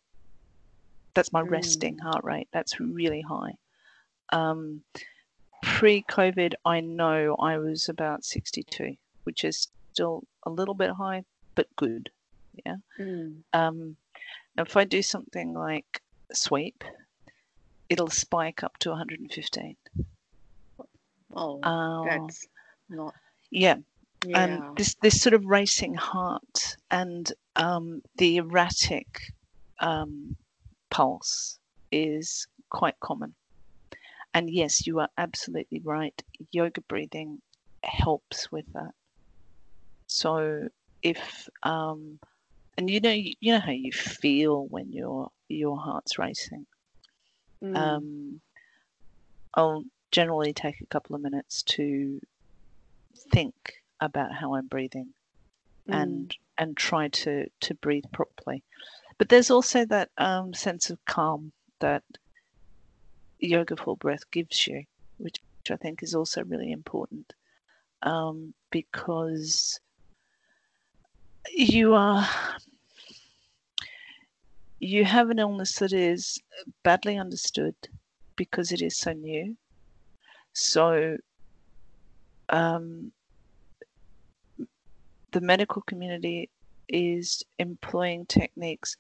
That's 1.13 1.33
my 1.33 1.41
mm. 1.41 1.49
resting 1.49 1.97
heart 1.97 2.23
rate. 2.23 2.47
That's 2.53 2.79
really 2.79 3.21
high. 3.21 3.55
Um, 4.31 4.83
Pre 5.61 6.03
COVID, 6.03 6.53
I 6.63 6.79
know 6.79 7.35
I 7.39 7.57
was 7.57 7.89
about 7.89 8.23
62, 8.23 8.95
which 9.23 9.43
is 9.43 9.67
still 9.91 10.23
a 10.43 10.49
little 10.49 10.73
bit 10.73 10.91
high, 10.91 11.25
but 11.55 11.67
good. 11.75 12.09
Yeah. 12.65 12.77
Mm. 12.99 13.43
Um, 13.53 13.97
if 14.57 14.77
I 14.77 14.85
do 14.85 15.01
something 15.01 15.53
like 15.53 16.01
sweep, 16.33 16.83
it'll 17.89 18.09
spike 18.09 18.63
up 18.63 18.77
to 18.79 18.89
115. 18.89 19.75
Oh, 21.33 21.59
uh, 21.61 22.05
that's 22.05 22.47
not. 22.89 23.13
Yeah. 23.51 23.77
yeah. 24.25 24.43
And 24.43 24.77
this 24.77 24.95
this 25.01 25.21
sort 25.21 25.33
of 25.33 25.45
racing 25.45 25.95
heart 25.95 26.77
and 26.89 27.31
um, 27.55 28.01
the 28.15 28.37
erratic 28.37 29.33
um, 29.79 30.35
pulse 30.89 31.59
is 31.91 32.47
quite 32.69 32.99
common. 32.99 33.33
And 34.33 34.49
yes, 34.49 34.85
you 34.85 34.99
are 34.99 35.09
absolutely 35.17 35.79
right. 35.79 36.21
Yoga 36.51 36.81
breathing 36.81 37.41
helps 37.83 38.51
with 38.51 38.65
that. 38.73 38.93
So 40.07 40.69
if 41.01 41.49
um, 41.63 42.19
and 42.77 42.89
you 42.89 42.99
know 42.99 43.11
you 43.11 43.53
know 43.53 43.59
how 43.59 43.71
you 43.71 43.91
feel 43.91 44.65
when 44.67 44.91
your 44.91 45.31
your 45.47 45.77
heart's 45.77 46.17
racing. 46.17 46.65
Mm. 47.63 47.75
Um, 47.75 48.41
I'll 49.53 49.83
generally 50.11 50.53
take 50.53 50.81
a 50.81 50.85
couple 50.85 51.15
of 51.15 51.21
minutes 51.21 51.63
to 51.63 52.21
think 53.31 53.75
about 53.99 54.33
how 54.33 54.55
I'm 54.55 54.67
breathing 54.67 55.09
mm. 55.87 56.01
and 56.01 56.35
and 56.57 56.75
try 56.77 57.09
to 57.09 57.47
to 57.61 57.73
breathe 57.75 58.05
properly. 58.11 58.63
But 59.17 59.29
there's 59.29 59.51
also 59.51 59.85
that 59.85 60.09
um, 60.17 60.53
sense 60.53 60.89
of 60.89 61.03
calm 61.05 61.51
that 61.79 62.03
yoga 63.39 63.75
full 63.75 63.95
breath 63.95 64.29
gives 64.31 64.67
you, 64.67 64.83
which, 65.17 65.37
which 65.59 65.71
I 65.71 65.75
think 65.75 66.03
is 66.03 66.15
also 66.15 66.43
really 66.43 66.71
important 66.71 67.33
um, 68.01 68.53
because 68.71 69.79
you 71.51 71.93
are 71.93 72.27
you 74.79 75.05
have 75.05 75.29
an 75.29 75.39
illness 75.39 75.75
that 75.75 75.93
is 75.93 76.39
badly 76.83 77.17
understood 77.17 77.75
because 78.35 78.71
it 78.71 78.81
is 78.81 78.97
so 78.97 79.13
new 79.13 79.55
so, 80.53 81.17
um, 82.49 83.11
the 85.31 85.41
medical 85.41 85.81
community 85.83 86.49
is 86.87 87.43
employing 87.59 88.25
techniques 88.25 88.97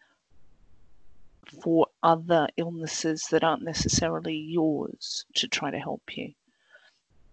for 1.63 1.87
other 2.03 2.47
illnesses 2.57 3.27
that 3.31 3.43
aren't 3.43 3.63
necessarily 3.63 4.35
yours 4.35 5.25
to 5.35 5.47
try 5.47 5.71
to 5.71 5.79
help 5.79 6.03
you. 6.15 6.31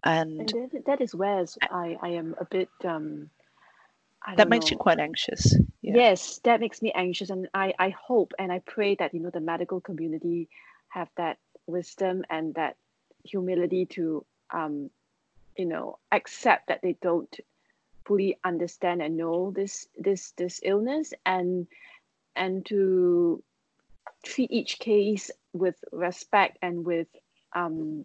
And, 0.04 0.50
and 0.50 0.84
that, 0.86 1.00
is 1.00 1.14
where 1.14 1.44
I, 1.70 1.98
I 2.00 2.08
am 2.10 2.34
a 2.40 2.44
bit. 2.46 2.70
Um, 2.84 3.28
that 4.36 4.48
makes 4.48 4.66
know. 4.66 4.70
you 4.72 4.76
quite 4.78 4.98
anxious. 4.98 5.54
Yes, 5.96 6.38
that 6.44 6.60
makes 6.60 6.82
me 6.82 6.92
anxious, 6.94 7.30
and 7.30 7.48
I, 7.54 7.72
I 7.78 7.88
hope 7.88 8.34
and 8.38 8.52
I 8.52 8.58
pray 8.58 8.96
that 8.96 9.14
you 9.14 9.20
know 9.20 9.30
the 9.30 9.40
medical 9.40 9.80
community 9.80 10.48
have 10.88 11.08
that 11.16 11.38
wisdom 11.66 12.22
and 12.28 12.54
that 12.54 12.76
humility 13.24 13.86
to 13.86 14.24
um, 14.50 14.90
you 15.56 15.64
know 15.64 15.98
accept 16.12 16.68
that 16.68 16.82
they 16.82 16.96
don't 17.00 17.34
fully 18.04 18.38
understand 18.44 19.00
and 19.00 19.16
know 19.16 19.52
this 19.56 19.88
this 19.96 20.32
this 20.36 20.60
illness 20.62 21.14
and 21.24 21.66
and 22.36 22.66
to 22.66 23.42
treat 24.22 24.50
each 24.50 24.78
case 24.78 25.30
with 25.54 25.76
respect 25.92 26.58
and 26.60 26.84
with 26.84 27.08
um, 27.54 28.04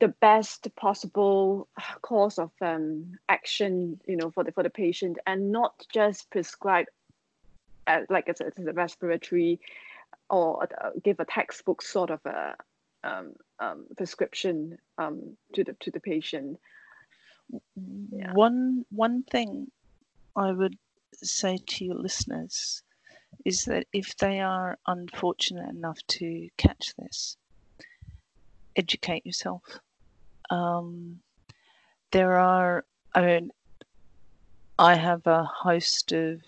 the 0.00 0.08
best 0.08 0.74
possible 0.76 1.68
course 2.02 2.38
of 2.38 2.50
um, 2.60 3.12
action 3.28 4.00
you 4.06 4.16
know 4.16 4.30
for 4.30 4.44
the 4.44 4.52
for 4.52 4.62
the 4.62 4.70
patient 4.70 5.18
and 5.26 5.52
not 5.52 5.86
just 5.92 6.30
prescribe 6.30 6.86
uh, 7.86 8.00
like 8.08 8.28
it's 8.28 8.40
a, 8.40 8.46
it's 8.46 8.58
a 8.58 8.72
respiratory 8.72 9.60
or 10.28 10.62
uh, 10.62 10.90
give 11.02 11.20
a 11.20 11.24
textbook 11.24 11.82
sort 11.82 12.10
of 12.10 12.20
a 12.24 12.54
um, 13.04 13.32
um, 13.58 13.86
prescription 13.96 14.78
um, 14.98 15.36
to 15.54 15.64
the 15.64 15.74
to 15.80 15.90
the 15.90 16.00
patient. 16.00 16.58
Yeah. 18.10 18.32
One 18.32 18.84
one 18.90 19.22
thing 19.24 19.70
I 20.36 20.52
would 20.52 20.78
say 21.14 21.58
to 21.58 21.84
your 21.84 21.96
listeners 21.96 22.82
is 23.44 23.64
that 23.64 23.86
if 23.92 24.16
they 24.16 24.40
are 24.40 24.78
unfortunate 24.86 25.68
enough 25.70 25.98
to 26.06 26.48
catch 26.56 26.94
this, 26.96 27.36
educate 28.76 29.26
yourself. 29.26 29.62
Um, 30.50 31.20
there 32.12 32.38
are, 32.38 32.84
I 33.14 33.20
mean, 33.22 33.50
I 34.78 34.94
have 34.94 35.26
a 35.26 35.44
host 35.44 36.12
of 36.12 36.40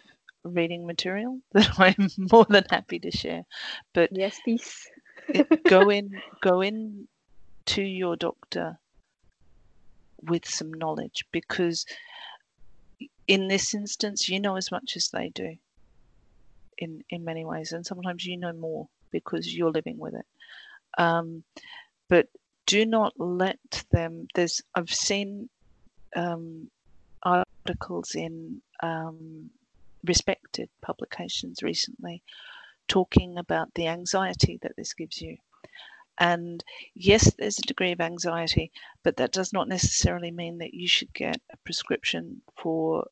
reading 0.45 0.87
material 0.87 1.41
that 1.53 1.79
I'm 1.79 2.09
more 2.33 2.47
than 2.49 2.65
happy 2.71 2.99
to 3.01 3.11
share. 3.11 3.45
But 3.93 4.11
yes, 4.13 4.39
please 4.45 4.89
go 5.67 5.89
in 5.91 6.11
go 6.41 6.61
in 6.61 7.09
to 7.67 7.83
your 7.83 8.17
doctor 8.17 8.79
with 10.23 10.49
some 10.49 10.73
knowledge 10.73 11.25
because 11.33 11.85
in 13.27 13.49
this 13.49 13.75
instance 13.75 14.29
you 14.29 14.41
know 14.41 14.57
as 14.57 14.71
much 14.71 14.97
as 14.97 15.09
they 15.09 15.29
do 15.31 15.57
in 16.79 17.03
in 17.11 17.25
many 17.25 17.45
ways 17.45 17.73
and 17.73 17.85
sometimes 17.85 18.25
you 18.25 18.37
know 18.37 18.53
more 18.53 18.89
because 19.11 19.55
you're 19.55 19.71
living 19.71 19.99
with 19.99 20.15
it 20.15 20.27
um, 20.99 21.43
but 22.09 22.29
do 22.67 22.87
not 22.87 23.13
let 23.19 23.85
them 23.91 24.27
there's 24.35 24.61
i've 24.75 24.93
seen 24.93 25.49
um, 26.15 26.71
articles 27.23 28.15
in 28.15 28.61
um, 28.83 29.49
respected 30.05 30.69
publications 30.83 31.63
recently 31.63 32.23
talking 32.89 33.39
about 33.39 33.73
the 33.75 33.87
anxiety 33.87 34.59
that 34.63 34.77
this 34.77 34.93
gives 34.93 35.23
you 35.23 35.37
and 36.19 36.63
yes, 36.95 37.33
there's 37.35 37.59
a 37.59 37.63
degree 37.63 37.93
of 37.93 38.01
anxiety, 38.01 38.71
but 39.03 39.17
that 39.17 39.33
does 39.33 39.53
not 39.53 39.69
necessarily 39.69 40.31
mean 40.31 40.59
that 40.59 40.75
you 40.75 40.87
should 40.87 41.13
get 41.13 41.41
a 41.51 41.57
prescription 41.59 42.43
for 42.57 43.07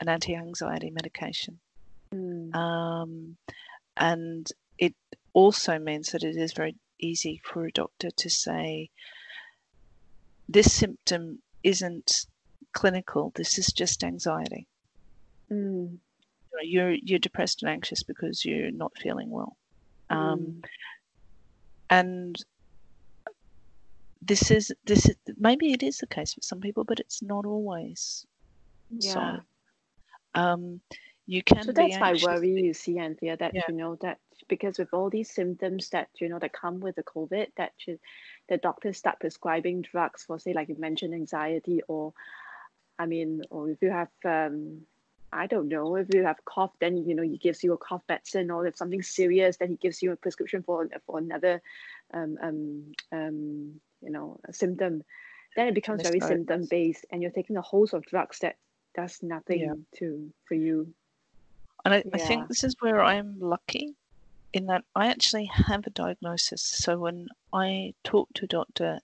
an 0.00 0.08
anti 0.08 0.34
anxiety 0.34 0.90
medication. 0.90 1.58
Mm. 2.14 2.54
Um, 2.54 3.36
and 3.96 4.46
it 4.78 4.94
also 5.32 5.78
means 5.78 6.12
that 6.12 6.22
it 6.22 6.36
is 6.36 6.52
very 6.52 6.76
easy 6.98 7.40
for 7.44 7.66
a 7.66 7.72
doctor 7.72 8.10
to 8.10 8.30
say, 8.30 8.90
this 10.48 10.72
symptom 10.72 11.40
isn't 11.62 12.26
clinical, 12.72 13.32
this 13.34 13.58
is 13.58 13.66
just 13.68 14.04
anxiety. 14.04 14.66
Mm. 15.50 15.98
You're, 16.62 16.92
you're 16.92 17.18
depressed 17.18 17.62
and 17.62 17.70
anxious 17.70 18.02
because 18.02 18.44
you're 18.44 18.70
not 18.70 18.92
feeling 18.98 19.30
well. 19.30 19.56
Um, 20.08 20.38
mm 20.38 20.64
and 21.90 22.44
this 24.22 24.50
is 24.50 24.72
this 24.84 25.08
is 25.08 25.16
maybe 25.38 25.72
it 25.72 25.82
is 25.82 25.98
the 25.98 26.06
case 26.06 26.34
for 26.34 26.42
some 26.42 26.60
people, 26.60 26.84
but 26.84 26.98
it's 26.98 27.22
not 27.22 27.46
always. 27.46 28.26
Yeah. 28.90 29.12
So, 29.12 30.40
um, 30.40 30.80
you 31.26 31.42
can. 31.42 31.62
So 31.64 31.72
that's 31.72 31.98
my 31.98 32.16
worry. 32.22 32.50
You 32.50 32.74
see, 32.74 32.98
Anthea, 32.98 33.36
that 33.36 33.54
yeah. 33.54 33.62
you 33.68 33.74
know 33.74 33.96
that 33.96 34.18
because 34.48 34.78
with 34.78 34.92
all 34.92 35.10
these 35.10 35.30
symptoms 35.30 35.90
that 35.90 36.08
you 36.18 36.28
know 36.28 36.38
that 36.38 36.52
come 36.52 36.80
with 36.80 36.96
the 36.96 37.02
COVID, 37.02 37.48
that 37.56 37.72
you, 37.86 37.98
the 38.48 38.56
doctors 38.56 38.96
start 38.96 39.20
prescribing 39.20 39.82
drugs 39.82 40.24
for, 40.24 40.38
say, 40.38 40.52
like 40.52 40.68
you 40.68 40.76
mentioned, 40.78 41.14
anxiety, 41.14 41.82
or, 41.88 42.12
I 42.98 43.06
mean, 43.06 43.42
or 43.50 43.70
if 43.70 43.82
you 43.82 43.90
have 43.90 44.08
um, 44.24 44.82
I 45.32 45.46
don't 45.46 45.68
know 45.68 45.96
if 45.96 46.08
you 46.14 46.24
have 46.24 46.44
cough, 46.44 46.72
then 46.80 46.96
you 46.96 47.14
know 47.14 47.22
he 47.22 47.36
gives 47.36 47.62
you 47.62 47.72
a 47.72 47.78
cough 47.78 48.02
medicine, 48.08 48.50
or 48.50 48.66
if 48.66 48.76
something 48.76 49.02
serious, 49.02 49.56
then 49.56 49.68
he 49.68 49.76
gives 49.76 50.02
you 50.02 50.12
a 50.12 50.16
prescription 50.16 50.62
for 50.62 50.88
for 51.06 51.18
another, 51.18 51.60
um, 52.14 52.38
um, 52.42 52.82
um, 53.12 53.80
you 54.02 54.10
know, 54.10 54.38
symptom. 54.50 55.02
Then 55.56 55.68
it 55.68 55.74
becomes 55.74 56.02
very 56.02 56.20
symptom 56.20 56.66
based, 56.70 57.06
and 57.10 57.22
you're 57.22 57.30
taking 57.30 57.56
a 57.56 57.62
host 57.62 57.94
of 57.94 58.04
drugs 58.04 58.40
that 58.40 58.56
does 58.94 59.22
nothing 59.22 59.60
yeah. 59.60 59.98
to 59.98 60.32
for 60.44 60.54
you. 60.54 60.92
And 61.84 61.94
I, 61.94 61.98
yeah. 61.98 62.10
I 62.14 62.18
think 62.18 62.48
this 62.48 62.64
is 62.64 62.74
where 62.80 63.02
I'm 63.02 63.38
lucky, 63.38 63.94
in 64.56 64.66
that 64.66 64.84
I 64.94 65.08
actually 65.08 65.50
have 65.52 65.86
a 65.86 65.90
diagnosis. 65.90 66.62
So 66.62 66.98
when 66.98 67.28
I 67.52 67.92
talk 68.04 68.32
to 68.34 68.46
a 68.46 68.48
doctor, 68.48 69.00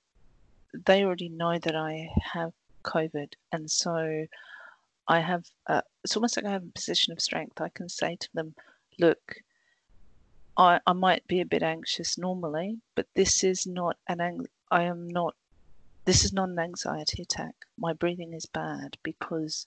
they 0.86 1.04
already 1.04 1.28
know 1.28 1.58
that 1.58 1.76
I 1.76 2.08
have 2.32 2.52
COVID, 2.84 3.34
and 3.52 3.70
so 3.70 4.26
I 5.06 5.20
have, 5.20 5.44
uh, 5.66 5.82
it's 6.02 6.16
almost 6.16 6.36
like 6.36 6.46
I 6.46 6.52
have 6.52 6.64
a 6.64 6.78
position 6.78 7.12
of 7.12 7.20
strength. 7.20 7.60
I 7.60 7.68
can 7.68 7.88
say 7.90 8.16
to 8.18 8.28
them, 8.32 8.54
look, 8.98 9.36
I, 10.56 10.80
I 10.86 10.94
might 10.94 11.26
be 11.26 11.40
a 11.42 11.46
bit 11.46 11.62
anxious 11.62 12.16
normally, 12.16 12.78
but 12.94 13.06
this 13.14 13.44
is 13.44 13.66
not 13.66 13.96
an, 14.08 14.22
ang- 14.22 14.46
I 14.70 14.84
am 14.84 15.06
not, 15.06 15.34
this 16.06 16.24
is 16.24 16.32
not 16.32 16.48
an 16.48 16.58
anxiety 16.58 17.22
attack. 17.22 17.54
My 17.78 17.92
breathing 17.92 18.32
is 18.32 18.46
bad 18.46 18.96
because 19.02 19.66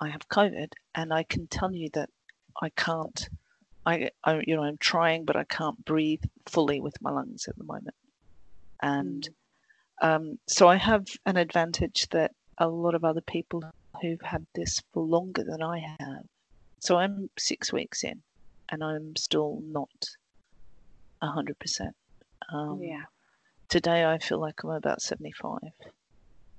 I 0.00 0.08
have 0.10 0.28
COVID 0.28 0.72
and 0.94 1.14
I 1.14 1.22
can 1.22 1.46
tell 1.46 1.74
you 1.74 1.88
that 1.94 2.10
I 2.60 2.68
can't, 2.70 3.28
I, 3.88 4.10
I 4.22 4.42
you 4.46 4.54
know, 4.54 4.64
I'm 4.64 4.76
trying, 4.76 5.24
but 5.24 5.36
I 5.36 5.44
can't 5.44 5.82
breathe 5.84 6.22
fully 6.46 6.80
with 6.80 7.00
my 7.00 7.10
lungs 7.10 7.48
at 7.48 7.56
the 7.56 7.64
moment. 7.64 7.94
And 8.82 9.26
mm. 10.02 10.06
um, 10.06 10.38
so 10.46 10.68
I 10.68 10.76
have 10.76 11.06
an 11.24 11.38
advantage 11.38 12.06
that 12.10 12.32
a 12.58 12.68
lot 12.68 12.94
of 12.94 13.04
other 13.04 13.22
people 13.22 13.62
who've 14.02 14.20
had 14.20 14.46
this 14.54 14.82
for 14.92 15.02
longer 15.02 15.42
than 15.42 15.62
I 15.62 15.78
have. 15.78 16.24
So 16.80 16.96
I'm 16.96 17.30
six 17.38 17.72
weeks 17.72 18.04
in 18.04 18.20
and 18.68 18.84
I'm 18.84 19.16
still 19.16 19.62
not 19.64 20.04
100%. 21.22 21.54
Um, 22.52 22.80
yeah. 22.82 23.04
Today 23.70 24.04
I 24.04 24.18
feel 24.18 24.38
like 24.38 24.62
I'm 24.64 24.70
about 24.70 25.00
75, 25.00 25.60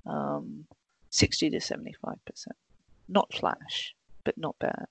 um, 0.06 0.66
60 1.10 1.50
to 1.50 1.58
75%. 1.58 2.16
Not 3.08 3.32
flash, 3.32 3.94
but 4.24 4.36
not 4.36 4.56
bad. 4.58 4.88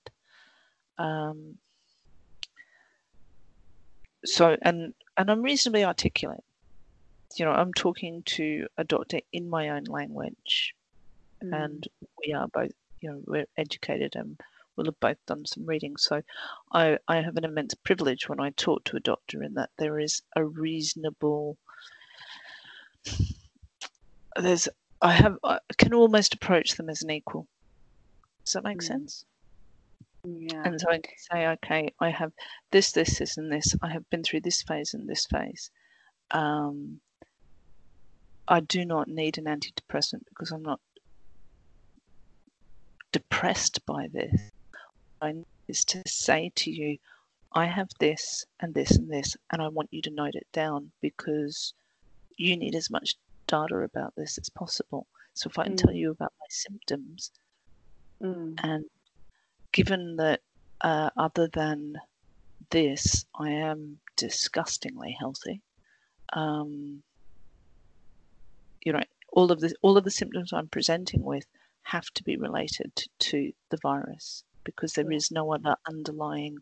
Um, 0.98 1.58
so, 4.26 4.58
and, 4.62 4.94
and 5.18 5.32
I'm 5.32 5.42
reasonably 5.42 5.84
articulate. 5.84 6.44
You 7.36 7.46
know, 7.46 7.52
I'm 7.52 7.74
talking 7.74 8.24
to 8.24 8.68
a 8.78 8.84
doctor 8.84 9.20
in 9.32 9.50
my 9.50 9.70
own 9.70 9.84
language 9.84 10.74
mm. 11.44 11.54
and 11.54 11.88
we 12.26 12.34
are 12.34 12.48
both, 12.48 12.72
you 13.02 13.12
know, 13.12 13.22
we're 13.26 13.46
educated 13.58 14.16
and 14.16 14.40
we'll 14.76 14.88
have 14.88 15.00
both 15.00 15.18
done 15.28 15.46
some 15.46 15.66
reading. 15.66 15.96
So 15.98 16.22
I, 16.72 16.98
I 17.08 17.22
have 17.22 17.38
an 17.38 17.46
immense 17.46 17.76
privilege 17.76 18.28
when 18.28 18.40
I 18.40 18.50
talk 18.52 18.84
to 18.86 18.98
a 18.98 19.02
doctor 19.02 19.44
in 19.44 19.54
that 19.56 19.70
there 19.78 20.00
is 20.00 20.22
a 20.36 20.44
reasonable, 20.44 21.58
there's, 24.36 24.68
I 25.02 25.14
have, 25.14 25.38
I 25.44 25.60
can 25.78 25.94
almost 25.94 26.34
approach 26.34 26.76
them 26.76 26.90
as 26.90 27.04
an 27.04 27.12
equal. 27.12 27.48
Does 28.44 28.54
that 28.54 28.64
make 28.64 28.80
mm. 28.80 28.84
sense? 28.84 29.26
Yeah. 30.24 30.62
And 30.66 30.80
so 30.80 30.90
I 30.90 31.00
can 31.00 31.14
say, 31.32 31.48
okay, 31.48 31.90
I 32.00 32.10
have 32.10 32.32
this, 32.72 32.92
this, 32.92 33.20
this, 33.20 33.38
and 33.38 33.52
this. 33.52 33.76
I 33.82 33.90
have 33.90 34.10
been 34.10 34.24
through 34.24 34.42
this 34.42 34.62
phase 34.64 34.94
and 34.94 35.08
this 35.08 35.26
phase. 35.26 35.72
Um, 36.32 37.00
I 38.48 38.60
do 38.60 38.84
not 38.86 39.08
need 39.08 39.38
an 39.38 39.46
antidepressant 39.46 40.24
because 40.28 40.52
I'm 40.52 40.64
not 40.64 40.80
depressed 43.12 43.86
by 43.86 44.08
this. 44.12 44.50
I 45.22 45.36
is 45.68 45.86
to 45.86 46.02
say 46.08 46.52
to 46.56 46.72
you, 46.72 46.98
I 47.54 47.66
have 47.66 47.90
this 48.00 48.46
and 48.60 48.74
this 48.74 48.92
and 48.92 49.10
this, 49.10 49.36
and 49.52 49.62
I 49.62 49.68
want 49.68 49.90
you 49.92 50.02
to 50.04 50.10
note 50.10 50.36
it 50.36 50.48
down 50.52 50.92
because 51.02 51.74
you 52.38 52.58
need 52.58 52.76
as 52.76 52.90
much 52.90 53.16
data 53.48 53.78
about 53.78 54.14
this 54.16 54.38
as 54.38 54.50
possible. 54.50 55.08
So 55.34 55.50
if 55.50 55.58
I 55.60 55.66
can 55.66 55.74
mm. 55.74 55.78
tell 55.78 55.94
you 55.94 56.12
about 56.12 56.34
my 56.40 56.46
symptoms, 56.50 57.32
mm. 58.22 58.60
and 58.64 58.86
given 59.72 60.16
that 60.18 60.42
uh, 60.82 61.10
other 61.18 61.48
than 61.48 61.96
this, 62.70 63.26
I 63.36 63.50
am 63.50 64.00
disgustingly 64.16 65.16
healthy. 65.20 65.62
Um, 66.34 67.02
you 68.82 68.94
know, 68.94 69.04
all 69.32 69.52
of 69.52 69.60
the 69.60 69.74
all 69.82 69.98
of 69.98 70.04
the 70.04 70.12
symptoms 70.12 70.54
I'm 70.54 70.68
presenting 70.68 71.24
with 71.24 71.46
have 71.84 72.10
to 72.16 72.24
be 72.24 72.38
related 72.38 72.92
to 73.20 73.52
the 73.70 73.78
virus 73.82 74.44
because 74.64 74.94
there 74.94 75.12
is 75.12 75.32
no 75.32 75.54
other 75.54 75.76
underlying 75.88 76.58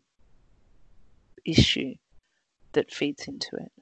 issue 1.44 1.94
that 2.72 2.92
feeds 2.92 3.28
into 3.28 3.56
it. 3.56 3.72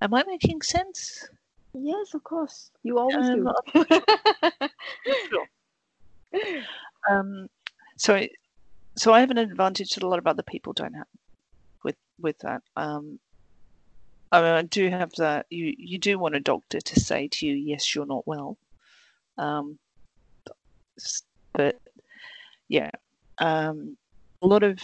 Am 0.00 0.14
I 0.14 0.24
making 0.26 0.62
sense? 0.62 1.28
Yes, 1.72 2.14
of 2.14 2.22
course. 2.24 2.70
You 2.82 2.98
always 2.98 3.28
um, 3.28 3.48
do. 3.74 3.84
sure. 5.28 5.48
Um, 7.10 7.48
so, 7.96 8.26
so 8.96 9.12
I 9.12 9.20
have 9.20 9.30
an 9.30 9.38
advantage 9.38 9.94
that 9.94 10.02
a 10.02 10.08
lot 10.08 10.18
of 10.18 10.26
other 10.26 10.42
people 10.42 10.72
don't 10.72 10.94
have 10.94 11.06
with 11.82 11.96
with 12.20 12.38
that. 12.40 12.62
Um, 12.76 13.18
I, 14.32 14.40
mean, 14.40 14.50
I 14.50 14.62
do 14.62 14.88
have 14.88 15.12
that. 15.18 15.46
You 15.50 15.74
you 15.76 15.98
do 15.98 16.18
want 16.18 16.34
a 16.34 16.40
doctor 16.40 16.80
to 16.80 17.00
say 17.00 17.28
to 17.28 17.46
you, 17.46 17.54
yes, 17.54 17.94
you're 17.94 18.06
not 18.06 18.26
well. 18.26 18.56
Um, 19.38 19.78
but 21.52 21.78
yeah, 22.68 22.90
um, 23.38 23.96
a 24.42 24.46
lot 24.46 24.62
of 24.62 24.80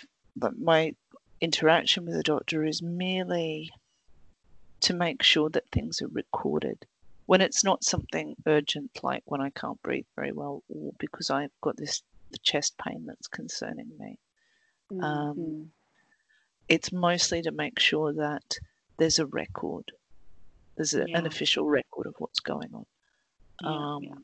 my 0.59 0.95
interaction 1.41 2.05
with 2.05 2.15
the 2.15 2.23
doctor 2.23 2.65
is 2.65 2.83
merely 2.83 3.71
to 4.81 4.95
make 4.95 5.23
sure 5.23 5.51
that 5.51 5.69
things 5.71 6.01
are 6.01 6.09
recorded 6.09 6.87
when 7.27 7.41
it's 7.41 7.63
not 7.63 7.85
something 7.85 8.35
urgent 8.47 8.91
like 9.03 9.23
when 9.27 9.41
I 9.41 9.51
can't 9.51 9.81
breathe 9.83 10.07
very 10.17 10.33
well 10.33 10.63
or 10.69 10.93
because 10.99 11.31
I've 11.31 11.53
got 11.61 11.77
this 11.77 12.03
the 12.31 12.39
chest 12.39 12.77
pain 12.79 13.05
that's 13.07 13.29
concerning 13.29 13.91
me. 13.99 14.19
Um, 14.91 14.99
mm-hmm. 14.99 15.05
Um, 15.05 15.71
it's 16.69 16.93
mostly 16.93 17.43
to 17.43 17.51
make 17.51 17.79
sure 17.79 18.13
that 18.13 18.59
there's 18.97 19.19
a 19.19 19.27
record, 19.27 19.91
there's 20.77 20.95
a, 20.95 21.05
yeah. 21.09 21.19
an 21.19 21.27
official 21.27 21.69
record 21.69 22.07
of 22.07 22.15
what's 22.19 22.41
going 22.41 22.71
on. 22.75 22.87
Yeah, 23.63 23.69
um, 23.69 24.03
yeah. 24.03 24.15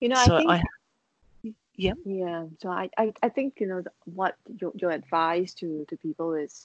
You 0.00 0.08
know, 0.08 0.24
so 0.24 0.36
I 0.36 0.38
think. 0.38 0.50
I, 0.50 0.62
yeah. 1.76 1.92
Yeah. 2.04 2.44
So 2.60 2.70
I, 2.70 2.88
I, 2.96 3.12
I 3.22 3.28
think 3.28 3.54
you 3.58 3.66
know 3.66 3.84
what 4.04 4.36
your, 4.60 4.72
your 4.76 4.90
advice 4.90 5.54
to, 5.54 5.84
to 5.88 5.96
people 5.96 6.34
is 6.34 6.64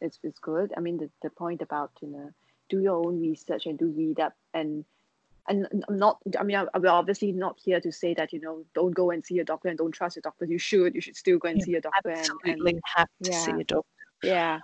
is 0.00 0.18
is 0.22 0.38
good. 0.38 0.72
I 0.76 0.80
mean 0.80 0.98
the, 0.98 1.10
the 1.22 1.30
point 1.30 1.62
about 1.62 1.90
you 2.00 2.08
know 2.08 2.30
do 2.68 2.80
your 2.80 3.04
own 3.04 3.20
research 3.20 3.66
and 3.66 3.78
do 3.78 3.86
read 3.86 4.20
up 4.20 4.34
and 4.52 4.84
and 5.48 5.84
I'm 5.88 5.98
not. 5.98 6.18
I 6.38 6.42
mean, 6.44 6.56
I'm 6.56 6.82
we're 6.82 6.88
obviously 6.88 7.32
not 7.32 7.58
here 7.62 7.80
to 7.80 7.92
say 7.92 8.14
that 8.14 8.32
you 8.32 8.40
know 8.40 8.64
don't 8.74 8.92
go 8.94 9.10
and 9.10 9.24
see 9.24 9.38
a 9.38 9.44
doctor 9.44 9.68
and 9.68 9.78
don't 9.78 9.92
trust 9.92 10.16
a 10.16 10.20
doctor. 10.20 10.44
You 10.46 10.58
should. 10.58 10.94
You 10.94 11.00
should 11.00 11.16
still 11.16 11.38
go 11.38 11.48
and 11.48 11.60
Yeah, 11.60 11.62
see 11.62 11.74
a 11.74 11.80
doctor. 11.80 12.10
And, 12.10 12.40
Absolutely 12.42 12.52
and 12.64 12.80
have 12.96 13.08
to 13.24 13.32
see 13.32 13.60
a 13.60 13.64
doctor. 13.64 13.88
yeah, 14.22 14.60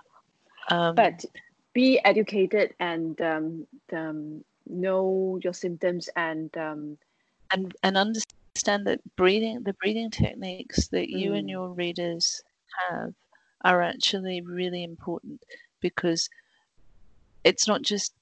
Um, 0.69 0.95
but 0.95 1.25
be 1.73 1.99
educated 2.03 2.73
and 2.79 3.19
um, 3.21 3.67
um, 3.93 4.43
know 4.67 5.39
your 5.43 5.53
symptoms 5.53 6.09
and 6.15 6.55
um, 6.57 6.97
and 7.51 7.73
and 7.83 7.97
understand 7.97 8.85
that 8.87 8.99
breathing 9.15 9.63
the 9.63 9.73
breathing 9.73 10.09
techniques 10.11 10.87
that 10.89 11.09
you 11.09 11.33
and 11.33 11.47
Mm. 11.47 11.49
your 11.49 11.69
readers 11.73 12.41
have 12.89 13.13
are 13.63 13.81
actually 13.81 14.41
really 14.41 14.83
important 14.83 15.43
because 15.81 16.29
it's 17.43 17.67
not 17.67 17.81
just 17.81 18.13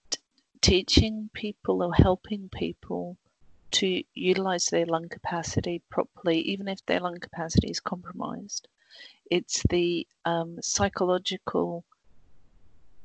teaching 0.61 1.29
people 1.33 1.81
or 1.83 1.93
helping 1.93 2.49
people 2.49 3.17
to 3.71 4.03
utilize 4.13 4.65
their 4.65 4.85
lung 4.85 5.07
capacity 5.09 5.81
properly 5.89 6.39
even 6.39 6.67
if 6.67 6.83
their 6.85 6.99
lung 6.99 7.19
capacity 7.19 7.69
is 7.69 7.79
compromised. 7.79 8.67
It's 9.29 9.63
the 9.69 10.07
um, 10.25 10.57
psychological 10.61 11.83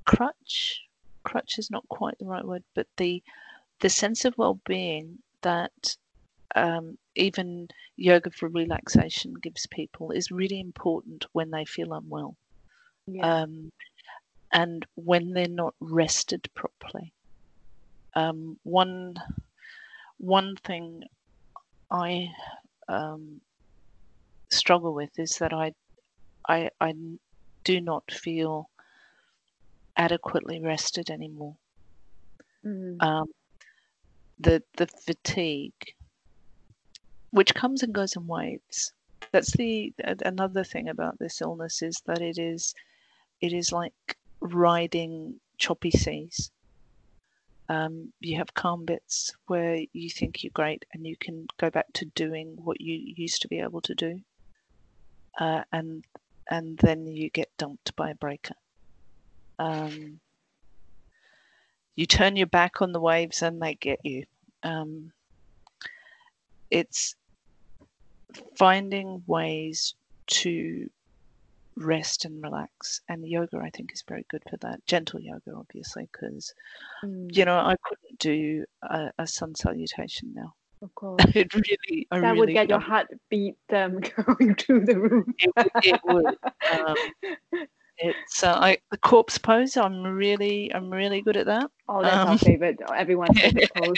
crutch. 0.05 0.83
Crutch 1.23 1.59
is 1.59 1.71
not 1.71 1.89
quite 1.89 2.19
the 2.19 2.27
right 2.27 2.45
word 2.45 2.65
but 2.75 2.87
the 2.97 3.23
the 3.81 3.91
sense 3.91 4.25
of 4.25 4.39
well-being 4.39 5.19
that 5.43 5.97
um, 6.55 6.97
even 7.15 7.69
yoga 7.97 8.31
for 8.31 8.49
relaxation 8.49 9.35
gives 9.35 9.67
people 9.67 10.11
is 10.11 10.31
really 10.31 10.61
important 10.61 11.27
when 11.33 11.51
they 11.51 11.65
feel 11.65 11.93
unwell. 11.93 12.37
Yeah, 13.07 13.43
um, 13.43 13.73
and 14.53 14.87
when 14.95 15.33
they're 15.33 15.49
not 15.49 15.75
rested 15.81 16.49
properly. 16.55 17.13
Um, 18.17 18.59
one 18.63 19.15
one 20.19 20.57
thing 20.57 21.03
I 21.91 22.29
um, 22.89 23.43
struggle 24.51 24.95
with 24.95 25.19
is 25.19 25.37
that 25.39 25.53
I 25.53 25.75
I 26.81 26.95
do 27.65 27.81
not 27.81 28.11
feel 28.11 28.71
adequately 29.97 30.61
rested 30.61 31.11
anymore. 31.11 31.57
mm, 32.65 33.01
Um, 33.01 33.29
the 34.39 34.63
the 34.77 34.87
fatigue, 34.87 35.95
which 37.31 37.55
comes 37.55 37.83
and 37.83 37.95
goes 37.95 38.17
in 38.17 38.27
waves. 38.27 38.93
That's 39.33 39.53
the 39.57 39.93
another 40.25 40.65
thing 40.65 40.89
about 40.89 41.19
this 41.19 41.41
illness 41.41 41.83
is 41.83 42.01
that 42.07 42.23
it 42.23 42.39
is 42.39 42.75
it 43.41 43.53
is 43.53 43.73
like 43.73 43.95
riding 44.41 45.41
choppy 45.59 45.91
seas. 45.93 46.51
Um, 47.69 48.13
you 48.21 48.37
have 48.37 48.53
calm 48.53 48.85
bits 48.85 49.35
where 49.47 49.81
you 49.93 50.11
think 50.11 50.43
you're 50.43 50.51
great 50.53 50.85
and 50.93 51.07
you 51.07 51.17
can 51.17 51.47
go 51.59 51.71
back 51.71 51.87
to 51.95 52.05
doing 52.05 52.57
what 52.63 52.81
you 52.81 53.15
used 53.17 53.41
to 53.43 53.49
be 53.49 53.61
able 53.61 53.81
to 53.83 53.95
do, 53.95 54.21
uh, 55.39 55.63
and 55.73 56.05
and 56.51 56.77
then 56.79 57.07
you 57.07 57.31
get 57.31 57.57
dumped 57.57 57.97
by 57.97 58.11
a 58.11 58.15
breaker. 58.15 58.55
Um, 59.59 60.21
you 61.97 62.07
turn 62.07 62.37
your 62.37 62.49
back 62.49 62.83
on 62.83 62.93
the 62.93 63.01
waves 63.01 63.43
and 63.43 63.63
they 63.63 63.75
get 63.75 64.01
you. 64.05 64.25
Um, 64.63 65.13
it's 66.71 67.15
finding 68.57 69.23
ways 69.27 69.95
to 70.27 70.91
rest 71.77 72.25
and 72.25 72.43
relax 72.43 73.01
and 73.09 73.27
yoga 73.27 73.59
i 73.59 73.71
think 73.71 73.93
is 73.93 74.05
very 74.09 74.25
good 74.31 74.43
for 74.49 74.57
that 74.59 74.79
gentle 74.87 75.21
yoga 75.21 75.53
obviously 75.57 76.09
because 76.13 76.53
mm, 77.05 77.35
you 77.37 77.45
know 77.45 77.57
i 77.57 77.75
couldn't 77.85 78.19
do 78.19 78.65
a, 78.91 79.11
a 79.19 79.27
sun 79.27 79.55
salutation 79.55 80.33
now 80.35 80.53
of 80.83 80.95
course. 80.95 81.25
it 81.35 81.53
really 81.55 82.07
I 82.11 82.21
that 82.21 82.27
really 82.33 82.39
would 82.39 82.53
get 82.53 82.69
your 82.69 82.79
heartbeat 82.81 83.57
um, 83.73 84.01
going 84.27 84.55
through 84.57 84.85
the 84.87 84.99
roof. 85.01 85.27
it, 85.39 85.53
would- 85.57 85.85
it 85.85 86.01
would 86.05 86.37
um, 86.71 86.97
it's 87.99 88.43
uh, 88.43 88.55
I, 88.55 88.79
the 88.91 88.99
corpse 88.99 89.39
pose 89.39 89.77
i'm 89.77 90.03
really 90.03 90.73
i'm 90.75 90.91
really 90.91 91.21
good 91.23 91.37
at 91.37 91.47
that 91.47 91.71
Oh, 91.89 92.03
that's 92.03 92.17
our 92.17 92.33
Um, 92.33 92.39
favorite. 92.39 92.79
Everyone's 92.97 93.39
favorite 93.41 93.71
pose. 93.75 93.97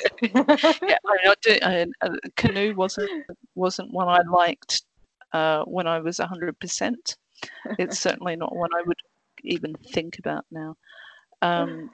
yeah, 0.82 0.98
I, 1.06 1.30
I 1.30 1.34
do, 1.40 1.58
I, 1.62 1.86
uh, 2.02 2.16
canoe 2.36 2.74
wasn't 2.74 3.08
wasn't 3.54 3.92
one 3.92 4.08
I 4.08 4.22
liked 4.28 4.82
uh, 5.32 5.62
when 5.64 5.86
I 5.86 6.00
was 6.00 6.18
hundred 6.18 6.58
percent. 6.58 7.16
It's 7.78 7.98
certainly 7.98 8.36
not 8.36 8.56
one 8.56 8.70
I 8.74 8.82
would 8.86 8.98
even 9.44 9.74
think 9.92 10.18
about 10.18 10.44
now. 10.50 10.76
Um, 11.42 11.90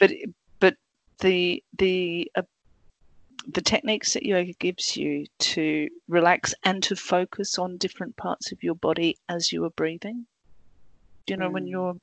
but 0.00 0.12
but 0.60 0.76
the 1.20 1.62
the 1.78 2.30
uh, 2.36 2.42
the 3.46 3.62
techniques 3.62 4.14
that 4.14 4.24
yoga 4.24 4.52
gives 4.54 4.96
you 4.96 5.26
to 5.38 5.88
relax 6.08 6.54
and 6.64 6.82
to 6.82 6.96
focus 6.96 7.58
on 7.58 7.76
different 7.78 8.16
parts 8.16 8.52
of 8.52 8.62
your 8.62 8.74
body 8.74 9.16
as 9.28 9.52
you 9.52 9.64
are 9.64 9.70
breathing. 9.70 10.26
You 11.26 11.36
know 11.36 11.50
when 11.50 11.66
Mm. 11.66 11.68
you're 11.68 11.94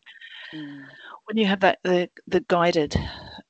Mm, 0.54 0.88
when 1.26 1.38
you 1.38 1.46
have 1.48 1.62
that 1.62 1.80
the, 1.84 2.10
the 2.28 2.42
guided 2.42 2.96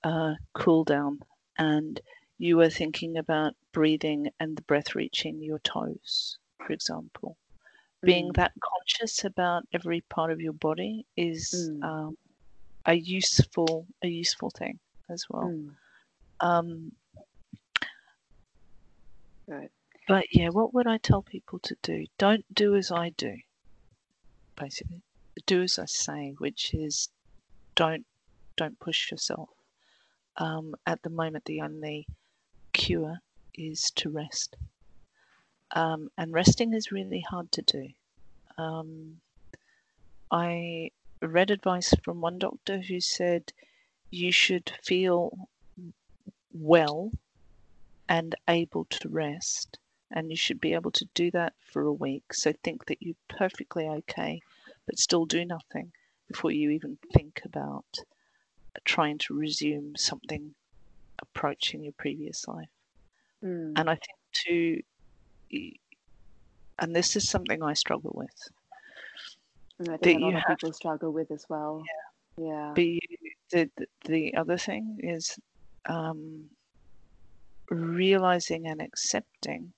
uh, 0.03 0.35
cool 0.53 0.83
down 0.83 1.19
and 1.57 1.99
you 2.37 2.59
are 2.61 2.69
thinking 2.69 3.17
about 3.17 3.53
breathing 3.73 4.29
and 4.39 4.57
the 4.57 4.61
breath 4.63 4.95
reaching 4.95 5.41
your 5.41 5.59
toes 5.59 6.37
for 6.57 6.73
example 6.73 7.37
being 8.03 8.29
mm, 8.29 8.35
that 8.35 8.51
conscious 8.61 9.23
about 9.23 9.63
every 9.73 10.01
part 10.01 10.31
of 10.31 10.41
your 10.41 10.53
body 10.53 11.05
is 11.15 11.53
Mm. 11.71 11.83
um, 11.83 12.17
a 12.85 12.93
useful 12.93 13.85
a 14.01 14.07
useful 14.07 14.49
thing 14.49 14.79
as 15.09 15.25
well 15.29 15.49
mm. 15.49 15.71
um, 16.39 16.91
Good. 19.47 19.69
but 20.07 20.25
yeah 20.31 20.49
what 20.49 20.73
would 20.73 20.87
i 20.87 20.97
tell 20.97 21.21
people 21.21 21.59
to 21.59 21.75
do 21.83 22.05
don't 22.17 22.45
do 22.53 22.75
as 22.75 22.91
i 22.91 23.09
do 23.09 23.37
basically 24.55 25.01
do 25.45 25.61
as 25.61 25.77
i 25.79 25.85
say 25.85 26.33
which 26.39 26.73
is 26.73 27.09
don't 27.75 28.05
don't 28.57 28.79
push 28.79 29.11
yourself 29.11 29.49
um, 30.37 30.73
at 30.87 31.01
the 31.03 31.09
moment 31.09 31.45
the 31.45 31.61
only 31.61 32.07
cure 32.73 33.19
is 33.53 33.91
to 33.91 34.09
rest 34.09 34.55
um, 35.73 36.09
and 36.17 36.33
resting 36.33 36.73
is 36.73 36.91
really 36.91 37.23
hard 37.29 37.51
to 37.53 37.61
do. 37.61 37.87
Um, 38.57 39.17
i 40.31 40.89
read 41.21 41.51
advice 41.51 41.93
from 42.03 42.21
one 42.21 42.39
doctor 42.39 42.79
who 42.79 42.99
said 42.99 43.51
you 44.09 44.31
should 44.31 44.71
feel 44.83 45.47
well 46.53 47.11
and 48.09 48.35
able 48.47 48.85
to 48.85 49.07
rest 49.09 49.77
and 50.11 50.29
you 50.29 50.35
should 50.35 50.59
be 50.59 50.73
able 50.73 50.91
to 50.91 51.07
do 51.13 51.31
that 51.31 51.53
for 51.71 51.83
a 51.83 51.93
week. 51.93 52.33
So 52.33 52.53
think 52.63 52.85
that 52.85 53.01
you're 53.01 53.15
perfectly 53.29 53.87
okay 53.87 54.41
but 54.85 54.99
still 54.99 55.25
do 55.25 55.45
nothing 55.45 55.91
before 56.27 56.51
you 56.51 56.71
even 56.71 56.97
think 57.13 57.41
about 57.45 57.85
trying 58.83 59.17
to 59.19 59.33
resume 59.33 59.95
something 59.95 60.55
approaching 61.19 61.83
your 61.83 61.93
previous 61.93 62.47
life. 62.47 62.69
Mm. 63.43 63.73
and 63.75 63.89
i 63.89 63.95
think 63.95 64.17
to 64.45 64.81
and 66.79 66.95
this 66.95 67.15
is 67.15 67.29
something 67.29 67.61
i 67.63 67.73
struggle 67.73 68.11
with 68.15 68.49
And 69.79 69.89
I 69.89 69.97
that 69.97 70.07
a 70.07 70.19
lot 70.19 70.35
of 70.35 70.41
have- 70.47 70.57
people 70.57 70.73
struggle 70.73 71.11
with 71.11 71.31
as 71.31 71.45
well. 71.49 71.83
Yeah. 72.37 72.71
But 72.73 72.85
you, 72.85 72.99
the, 73.51 73.69
the 73.75 73.87
the 74.05 74.35
other 74.35 74.57
thing 74.57 74.99
is 75.03 75.37
um, 75.85 76.45
realizing 77.69 78.67
and 78.67 78.81
accepting 78.81 79.73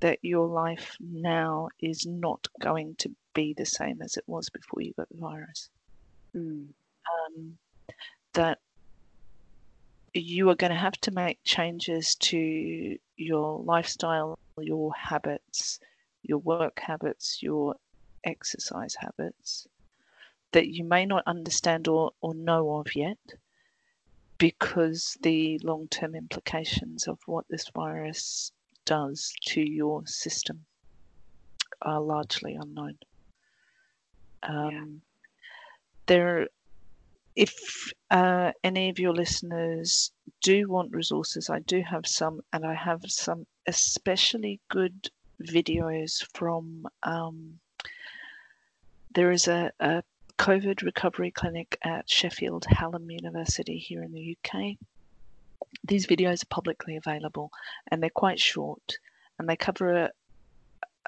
that 0.00 0.18
your 0.22 0.46
life 0.46 0.96
now 1.00 1.68
is 1.80 2.06
not 2.06 2.46
going 2.60 2.94
to 2.98 3.10
be 3.34 3.54
the 3.56 3.66
same 3.66 4.02
as 4.02 4.16
it 4.16 4.24
was 4.26 4.48
before 4.50 4.82
you 4.82 4.92
got 4.96 5.08
the 5.10 5.18
virus. 5.18 5.68
Mm. 6.34 6.68
Um, 7.12 7.58
that 8.32 8.58
you 10.12 10.48
are 10.50 10.54
going 10.56 10.72
to 10.72 10.78
have 10.78 10.98
to 11.02 11.10
make 11.10 11.38
changes 11.44 12.14
to 12.16 12.96
your 13.16 13.62
lifestyle, 13.62 14.38
your 14.62 14.92
habits, 14.94 15.80
your 16.22 16.38
work 16.38 16.80
habits, 16.80 17.42
your 17.42 17.76
exercise 18.24 18.94
habits 18.98 19.66
that 20.52 20.68
you 20.68 20.84
may 20.84 21.04
not 21.04 21.22
understand 21.26 21.88
or, 21.88 22.12
or 22.20 22.34
know 22.34 22.76
of 22.76 22.94
yet 22.94 23.18
because 24.38 25.16
the 25.20 25.58
long 25.62 25.88
term 25.88 26.14
implications 26.14 27.08
of 27.08 27.18
what 27.26 27.44
this 27.48 27.68
virus 27.74 28.52
does 28.84 29.32
to 29.44 29.60
your 29.60 30.06
system 30.06 30.64
are 31.82 32.00
largely 32.00 32.54
unknown. 32.54 32.98
Um, 34.42 35.02
There, 36.06 36.48
if 37.36 37.92
uh, 38.10 38.52
any 38.62 38.90
of 38.90 38.98
your 38.98 39.12
listeners 39.12 40.12
do 40.42 40.68
want 40.68 40.92
resources, 40.92 41.50
I 41.50 41.60
do 41.60 41.82
have 41.82 42.06
some, 42.06 42.40
and 42.52 42.64
I 42.64 42.74
have 42.74 43.02
some 43.06 43.46
especially 43.66 44.60
good 44.68 45.08
videos 45.42 46.24
from. 46.34 46.86
Um, 47.02 47.58
there 49.14 49.30
is 49.30 49.46
a, 49.46 49.72
a 49.78 50.02
COVID 50.38 50.82
recovery 50.82 51.30
clinic 51.30 51.78
at 51.82 52.10
Sheffield 52.10 52.66
Hallam 52.68 53.10
University 53.10 53.78
here 53.78 54.02
in 54.02 54.12
the 54.12 54.36
UK. 54.36 54.76
these 55.84 56.06
videos 56.06 56.42
are 56.42 56.46
publicly 56.46 56.96
available 56.96 57.50
and 57.88 58.02
they're 58.02 58.10
quite 58.10 58.40
short 58.40 58.98
and 59.38 59.48
they 59.48 59.56
cover 59.56 60.10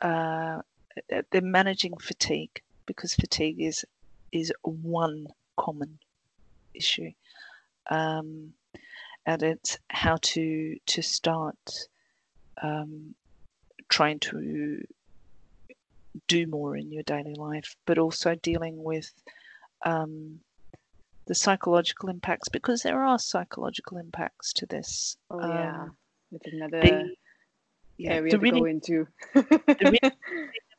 a, 0.03 0.07
uh, 0.07 0.61
they're 1.31 1.43
managing 1.43 1.97
fatigue 1.99 2.63
because 2.87 3.15
fatigue 3.15 3.61
is 3.61 3.85
is 4.33 4.53
one 4.63 5.27
common 5.57 5.99
issue 6.77 7.11
um, 7.91 8.53
and 9.25 9.43
it's 9.43 9.79
how 9.89 10.17
to 10.21 10.77
to 10.87 11.03
start 11.03 11.89
um, 12.63 13.15
trying 13.89 14.19
to 14.19 14.83
do 16.29 16.47
more 16.47 16.77
in 16.77 16.91
your 16.91 17.03
daily 17.03 17.35
life 17.35 17.77
but 17.87 17.99
also 17.99 18.35
dealing 18.37 18.83
with 18.83 19.13
um, 19.85 20.41
the 21.27 21.35
psychological 21.35 22.09
impacts 22.09 22.49
because 22.49 22.83
there 22.83 23.03
are 23.03 23.19
psychological 23.19 23.99
impacts 23.99 24.53
to 24.55 24.67
this. 24.67 25.17
Oh 25.31 25.41
yeah, 25.41 25.83
Um, 25.83 25.97
it's 26.33 26.47
another 26.53 26.81
the, 26.81 27.15
yeah, 27.99 28.15
area 28.15 28.31
to 28.31 28.39
really 28.39 28.61
go 28.61 28.67
into. 28.67 29.07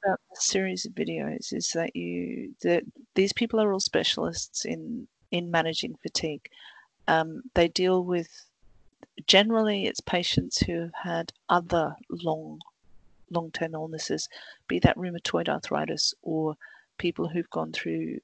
about 0.06 0.20
the 0.30 0.40
series 0.40 0.86
of 0.86 0.94
videos 0.94 1.52
is 1.52 1.72
that 1.74 1.96
you 1.96 2.54
that 2.62 2.84
these 3.16 3.34
people 3.34 3.60
are 3.60 3.74
all 3.74 3.80
specialists 3.80 4.64
in 4.64 5.08
in 5.32 5.52
managing 5.52 5.96
fatigue. 6.02 6.50
Um, 7.08 7.44
they 7.54 7.68
deal 7.68 8.04
with 8.04 8.28
generally 9.26 9.86
it's 9.86 10.02
patients 10.02 10.60
who 10.60 10.82
have 10.82 10.94
had 10.94 11.34
other 11.50 11.96
long 12.10 12.60
long 13.30 13.52
term 13.52 13.74
illnesses, 13.74 14.30
be 14.68 14.80
that 14.80 14.98
rheumatoid 14.98 15.50
arthritis 15.50 16.14
or 16.22 16.56
people 16.98 17.28
who've 17.28 17.50
gone 17.50 17.72
through 17.72 18.20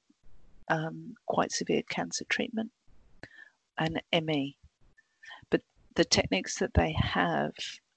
um, 0.68 1.14
quite 1.26 1.52
severe 1.52 1.82
cancer 1.88 2.24
treatment 2.28 2.70
and 3.78 4.00
ME. 4.24 4.56
But 5.50 5.62
the 5.94 6.04
techniques 6.04 6.58
that 6.58 6.74
they 6.74 6.92
have, 6.92 7.52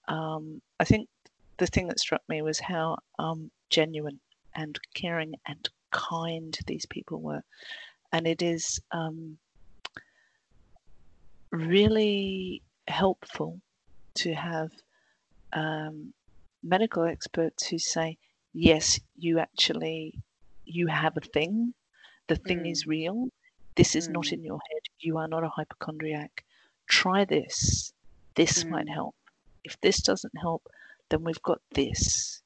um, 0.07 0.61
I 0.79 0.83
think 0.83 1.07
the 1.57 1.67
thing 1.67 1.87
that 1.87 1.99
struck 1.99 2.21
me 2.27 2.41
was 2.41 2.59
how 2.59 2.97
um, 3.19 3.51
genuine 3.69 4.19
and 4.55 4.77
caring 4.93 5.35
and 5.47 5.69
kind 5.91 6.57
these 6.67 6.85
people 6.85 7.21
were. 7.21 7.43
And 8.17 8.25
it 8.25 8.41
is 8.41 8.81
um, 8.91 9.37
really 11.51 12.63
helpful 12.87 13.61
to 14.15 14.33
have 14.33 14.71
um, 15.53 16.13
medical 16.63 17.03
experts 17.03 17.67
who 17.67 17.77
say, 17.77 18.17
yes, 18.53 18.99
you 19.15 19.39
actually 19.39 20.23
you 20.65 20.87
have 20.87 21.15
a 21.15 21.21
thing. 21.21 21.75
The 22.27 22.37
thing 22.37 22.65
Mm. 22.65 22.71
is 22.71 22.87
real. 22.87 23.29
This 23.75 23.95
is 23.95 24.09
not 24.09 24.25
Mm. 24.27 24.33
in 24.33 24.43
your 24.43 24.59
head. 24.71 24.81
You 24.99 25.17
are 25.17 25.27
not 25.27 25.43
a 25.43 25.49
hypochondriac. 25.49 26.43
Try 26.87 27.23
this. 27.25 27.93
This 28.35 28.65
might 28.67 28.87
Mm. 28.87 28.93
help. 28.93 29.15
If 29.63 29.79
this 29.81 30.01
doesn't 30.01 30.37
help, 30.37 30.67
then 31.09 31.23
we've 31.23 31.43
got 31.43 31.61
this. 31.71 32.41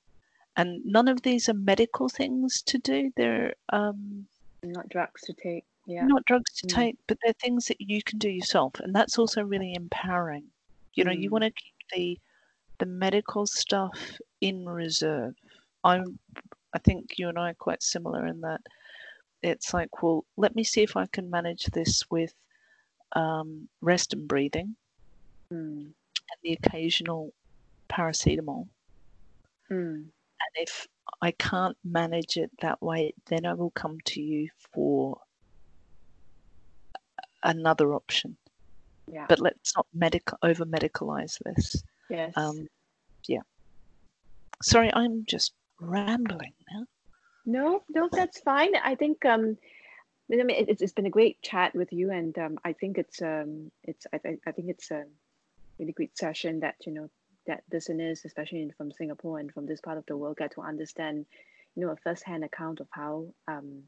And 0.58 0.86
none 0.86 1.08
of 1.08 1.22
these 1.22 1.48
are 1.50 1.54
medical 1.54 2.10
things 2.10 2.62
to 2.64 2.78
do. 2.78 3.12
They're 3.16 3.56
um, 3.70 4.28
Not 4.64 4.90
drugs 4.90 5.22
to 5.24 5.34
take. 5.34 5.66
Yeah. 5.88 6.06
not 6.06 6.24
drugs 6.26 6.54
to 6.62 6.68
Mm. 6.68 6.70
take, 6.76 6.98
but 7.08 7.18
they're 7.24 7.34
things 7.34 7.66
that 7.66 7.82
you 7.82 8.04
can 8.04 8.20
do 8.20 8.30
yourself, 8.30 8.80
and 8.80 8.94
that's 8.96 9.18
also 9.18 9.44
really 9.44 9.74
empowering. 9.74 10.52
You 10.94 11.04
know, 11.04 11.12
you 11.12 11.30
Mm. 11.30 11.32
want 11.32 11.44
to 11.46 11.52
keep 11.52 11.74
the 11.94 12.20
the 12.80 12.86
medical 12.88 13.46
stuff 13.48 14.20
in 14.42 14.68
reserve. 14.68 15.36
I'm, 15.84 16.20
I 16.74 16.80
think 16.80 17.18
you 17.20 17.30
and 17.30 17.38
I 17.40 17.52
are 17.52 17.56
quite 17.56 17.84
similar 17.84 18.26
in 18.28 18.42
that 18.42 18.62
it's 19.44 19.74
like, 19.74 20.04
well, 20.04 20.26
let 20.38 20.56
me 20.56 20.64
see 20.64 20.82
if 20.84 20.98
I 20.98 21.08
can 21.08 21.30
manage 21.30 21.66
this 21.68 22.04
with 22.12 22.34
um, 23.14 23.70
rest 23.82 24.14
and 24.14 24.28
breathing 24.28 24.76
Mm. 25.52 25.94
and 26.32 26.40
the 26.44 26.54
occasional 26.54 27.34
paracetamol. 27.90 28.70
Mm. 29.70 30.12
And 30.40 30.52
if 30.68 30.88
I 31.22 31.32
can't 31.32 31.78
manage 31.84 32.38
it 32.38 32.52
that 32.62 32.82
way, 32.82 33.14
then 33.28 33.46
I 33.46 33.54
will 33.54 33.72
come 33.72 34.00
to 34.06 34.22
you 34.22 34.50
for 34.74 35.20
another 37.44 37.94
option. 37.94 38.38
Yeah. 39.12 39.26
But 39.28 39.40
let's 39.40 39.76
not 39.76 39.88
medical 39.94 40.38
over 40.42 40.66
medicalize 40.66 41.38
this. 41.44 41.84
yes. 42.10 42.34
Um, 42.36 42.68
yeah. 43.28 43.42
Sorry, 44.62 44.92
I'm 44.94 45.26
just 45.26 45.54
rambling 45.80 46.54
now. 46.72 46.86
No, 47.46 47.84
no, 47.90 48.08
that's 48.12 48.40
fine. 48.40 48.76
I 48.76 48.96
think 48.96 49.26
um, 49.26 49.58
I 50.32 50.36
mean, 50.36 50.50
it, 50.52 50.70
it's 50.70 50.82
it's 50.82 50.94
been 50.94 51.08
a 51.08 51.12
great 51.12 51.42
chat 51.42 51.76
with 51.76 51.92
you, 51.92 52.12
and 52.12 52.38
um, 52.38 52.58
I 52.64 52.74
think 52.74 52.98
it's 52.98 53.22
um, 53.22 53.72
it's 53.84 54.06
I, 54.14 54.20
I 54.24 54.38
I 54.48 54.52
think 54.52 54.70
it's 54.70 54.92
a 54.92 55.04
really 55.80 55.92
great 55.92 56.18
session 56.18 56.60
that 56.62 56.76
you 56.86 56.94
know 56.94 57.10
that 57.48 57.64
listeners, 57.72 58.24
especially 58.26 58.72
from 58.78 58.92
Singapore 58.92 59.40
and 59.40 59.52
from 59.52 59.66
this 59.66 59.82
part 59.82 59.98
of 59.98 60.06
the 60.06 60.18
world, 60.18 60.38
get 60.38 60.52
to 60.54 60.62
understand, 60.62 61.26
you 61.76 61.86
know, 61.86 61.92
a 61.92 61.96
first-hand 61.96 62.44
account 62.44 62.80
of 62.80 62.88
how 62.92 63.28
um, 63.48 63.84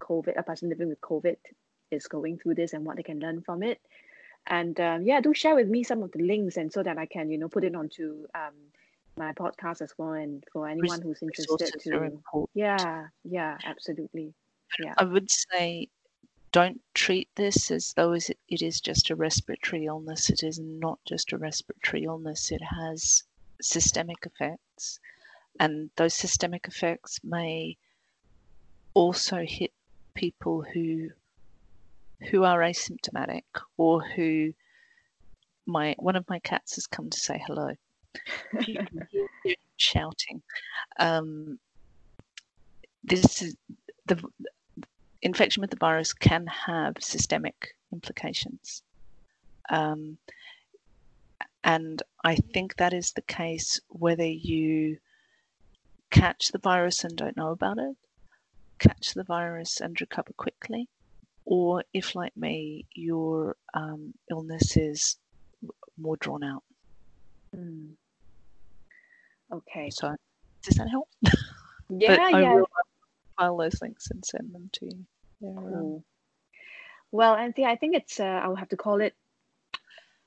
COVID, 0.00 0.38
a 0.38 0.42
person 0.42 0.68
living 0.68 0.88
with 0.88 1.00
COVID, 1.00 1.36
is 1.90 2.06
going 2.06 2.38
through 2.38 2.54
this 2.54 2.72
and 2.72 2.84
what 2.84 2.96
they 2.96 3.02
can 3.02 3.20
learn 3.20 3.42
from 3.42 3.62
it. 3.62 3.80
And 4.46 4.78
um, 4.80 5.02
yeah, 5.02 5.20
do 5.20 5.32
share 5.32 5.54
with 5.54 5.68
me 5.68 5.84
some 5.84 6.02
of 6.02 6.10
the 6.12 6.22
links, 6.22 6.56
and 6.56 6.72
so 6.72 6.82
that 6.82 6.98
I 6.98 7.06
can 7.06 7.30
you 7.30 7.38
know 7.38 7.48
put 7.48 7.62
it 7.62 7.76
onto 7.76 8.26
um, 8.34 8.54
my 9.16 9.32
podcast 9.32 9.82
as 9.82 9.92
well, 9.96 10.14
and 10.14 10.42
for 10.52 10.66
anyone 10.66 11.00
who's 11.00 11.22
interested 11.22 11.80
to 11.80 11.90
yeah, 12.54 13.06
yeah, 13.24 13.58
absolutely. 13.64 14.34
Yeah. 14.82 14.94
I 14.98 15.04
would 15.04 15.30
say 15.30 15.88
don't 16.52 16.80
treat 16.94 17.28
this 17.34 17.70
as 17.70 17.94
though 17.94 18.12
it 18.12 18.30
it 18.48 18.62
is 18.62 18.80
just 18.80 19.10
a 19.10 19.16
respiratory 19.16 19.86
illness. 19.86 20.30
It 20.30 20.42
is 20.42 20.58
not 20.58 20.98
just 21.06 21.32
a 21.32 21.38
respiratory 21.38 22.04
illness. 22.04 22.52
It 22.52 22.62
has 22.62 23.24
systemic 23.60 24.26
effects, 24.26 25.00
and 25.58 25.90
those 25.96 26.14
systemic 26.14 26.68
effects 26.68 27.18
may 27.24 27.76
also 28.94 29.44
hit 29.46 29.72
people 30.14 30.62
who 30.62 31.08
who 32.30 32.44
are 32.44 32.60
asymptomatic 32.60 33.44
or 33.78 34.02
who 34.02 34.52
my 35.66 35.94
one 35.98 36.16
of 36.16 36.28
my 36.28 36.38
cats 36.40 36.74
has 36.74 36.86
come 36.86 37.08
to 37.10 37.18
say 37.18 37.42
hello. 37.46 37.72
You 38.66 38.84
can 38.84 39.08
hear 39.10 39.54
shouting, 39.78 40.42
um, 40.98 41.58
this 43.02 43.40
is 43.40 43.56
the 44.06 44.22
infection 45.22 45.60
with 45.60 45.70
the 45.70 45.76
virus 45.76 46.12
can 46.12 46.46
have 46.46 46.96
systemic 47.00 47.74
implications. 47.92 48.82
Um, 49.70 50.18
and 51.64 52.02
I 52.24 52.36
think 52.36 52.76
that 52.76 52.92
is 52.92 53.12
the 53.12 53.22
case 53.22 53.80
whether 53.88 54.26
you 54.26 54.98
catch 56.10 56.48
the 56.48 56.58
virus 56.58 57.04
and 57.04 57.16
don't 57.16 57.36
know 57.36 57.50
about 57.50 57.78
it, 57.78 57.96
catch 58.78 59.14
the 59.14 59.24
virus 59.24 59.80
and 59.80 59.98
recover 60.00 60.32
quickly, 60.36 60.88
or 61.44 61.84
if, 61.92 62.14
like 62.14 62.36
me, 62.36 62.86
your 62.94 63.56
um, 63.74 64.14
illness 64.30 64.76
is 64.76 65.16
more 65.96 66.16
drawn 66.16 66.42
out. 66.42 66.64
Mm. 67.56 67.92
Okay. 69.52 69.90
So, 69.90 70.14
does 70.62 70.76
that 70.76 70.88
help? 70.88 71.08
Yeah, 71.94 72.16
but 72.16 72.20
I 72.20 72.40
yeah. 72.40 72.54
will 72.54 72.66
file 73.36 73.56
those 73.58 73.82
links 73.82 74.10
and 74.10 74.24
send 74.24 74.54
them 74.54 74.70
to 74.72 74.86
you. 74.86 75.06
Cool. 75.42 76.04
Well, 77.10 77.34
Anthea, 77.34 77.66
I 77.66 77.76
think 77.76 77.94
it's 77.94 78.20
uh, 78.20 78.40
I'll 78.42 78.54
have 78.54 78.70
to 78.70 78.76
call 78.76 79.00
it 79.00 79.14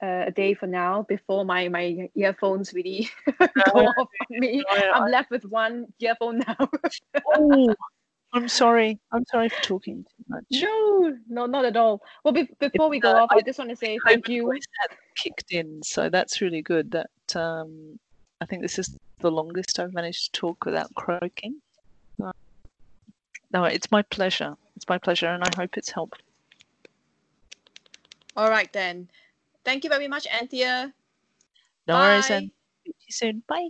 uh, 0.04 0.26
a 0.28 0.32
day 0.32 0.54
for 0.54 0.68
now 0.68 1.04
before 1.04 1.46
my 1.46 1.68
my 1.70 2.10
earphones 2.16 2.74
really 2.74 3.10
go 3.40 3.88
off 3.98 4.10
on 4.30 4.40
me. 4.40 4.64
I- 4.70 4.92
I'm 4.94 5.10
left 5.10 5.32
with 5.32 5.46
one 5.46 5.88
earphone 6.00 6.40
now. 6.40 6.70
oh, 7.34 7.74
I'm 8.34 8.50
sorry. 8.50 9.00
I'm 9.14 9.26
sorry 9.32 9.50
for 9.50 9.62
talking 9.62 10.04
too 10.04 10.24
much. 10.28 10.44
no, 10.52 11.18
no, 11.30 11.46
not 11.46 11.64
at 11.66 11.78
all. 11.78 12.02
Well, 12.24 12.34
be- 12.34 12.50
before 12.60 12.90
we 12.90 13.00
go 13.00 13.12
uh, 13.12 13.22
off, 13.22 13.30
I 13.32 13.42
just 13.42 13.58
want 13.58 13.70
to 13.72 13.76
say 13.78 13.98
thank 14.06 14.28
you. 14.28 14.52
kicked 15.16 15.52
in, 15.52 15.82
so 15.82 16.10
that's 16.10 16.42
really 16.42 16.62
good. 16.62 16.92
That 16.92 17.36
um, 17.36 17.98
I 18.42 18.46
think 18.46 18.62
this 18.62 18.78
is 18.78 18.96
the 19.20 19.32
longest 19.32 19.80
I've 19.80 19.94
managed 19.94 20.34
to 20.34 20.40
talk 20.42 20.66
without 20.66 20.94
croaking. 20.94 21.62
Uh, 22.22 22.34
No, 23.54 23.64
it's 23.64 23.90
my 23.90 24.02
pleasure. 24.02 24.56
It's 24.76 24.88
my 24.90 24.98
pleasure, 24.98 25.28
and 25.28 25.44
I 25.44 25.50
hope 25.58 25.78
it's 25.78 25.92
helped. 25.92 26.22
All 28.36 28.50
right 28.50 28.72
then. 28.74 29.10
Thank 29.64 29.84
you 29.84 29.90
very 29.90 30.08
much, 30.08 30.28
Anthea. 30.28 30.94
No 31.88 31.96
worries, 31.96 32.30
Bye. 32.30 32.36
and 32.36 32.52
see 32.84 32.94
you 33.08 33.12
soon. 33.12 33.44
Bye. 33.48 33.70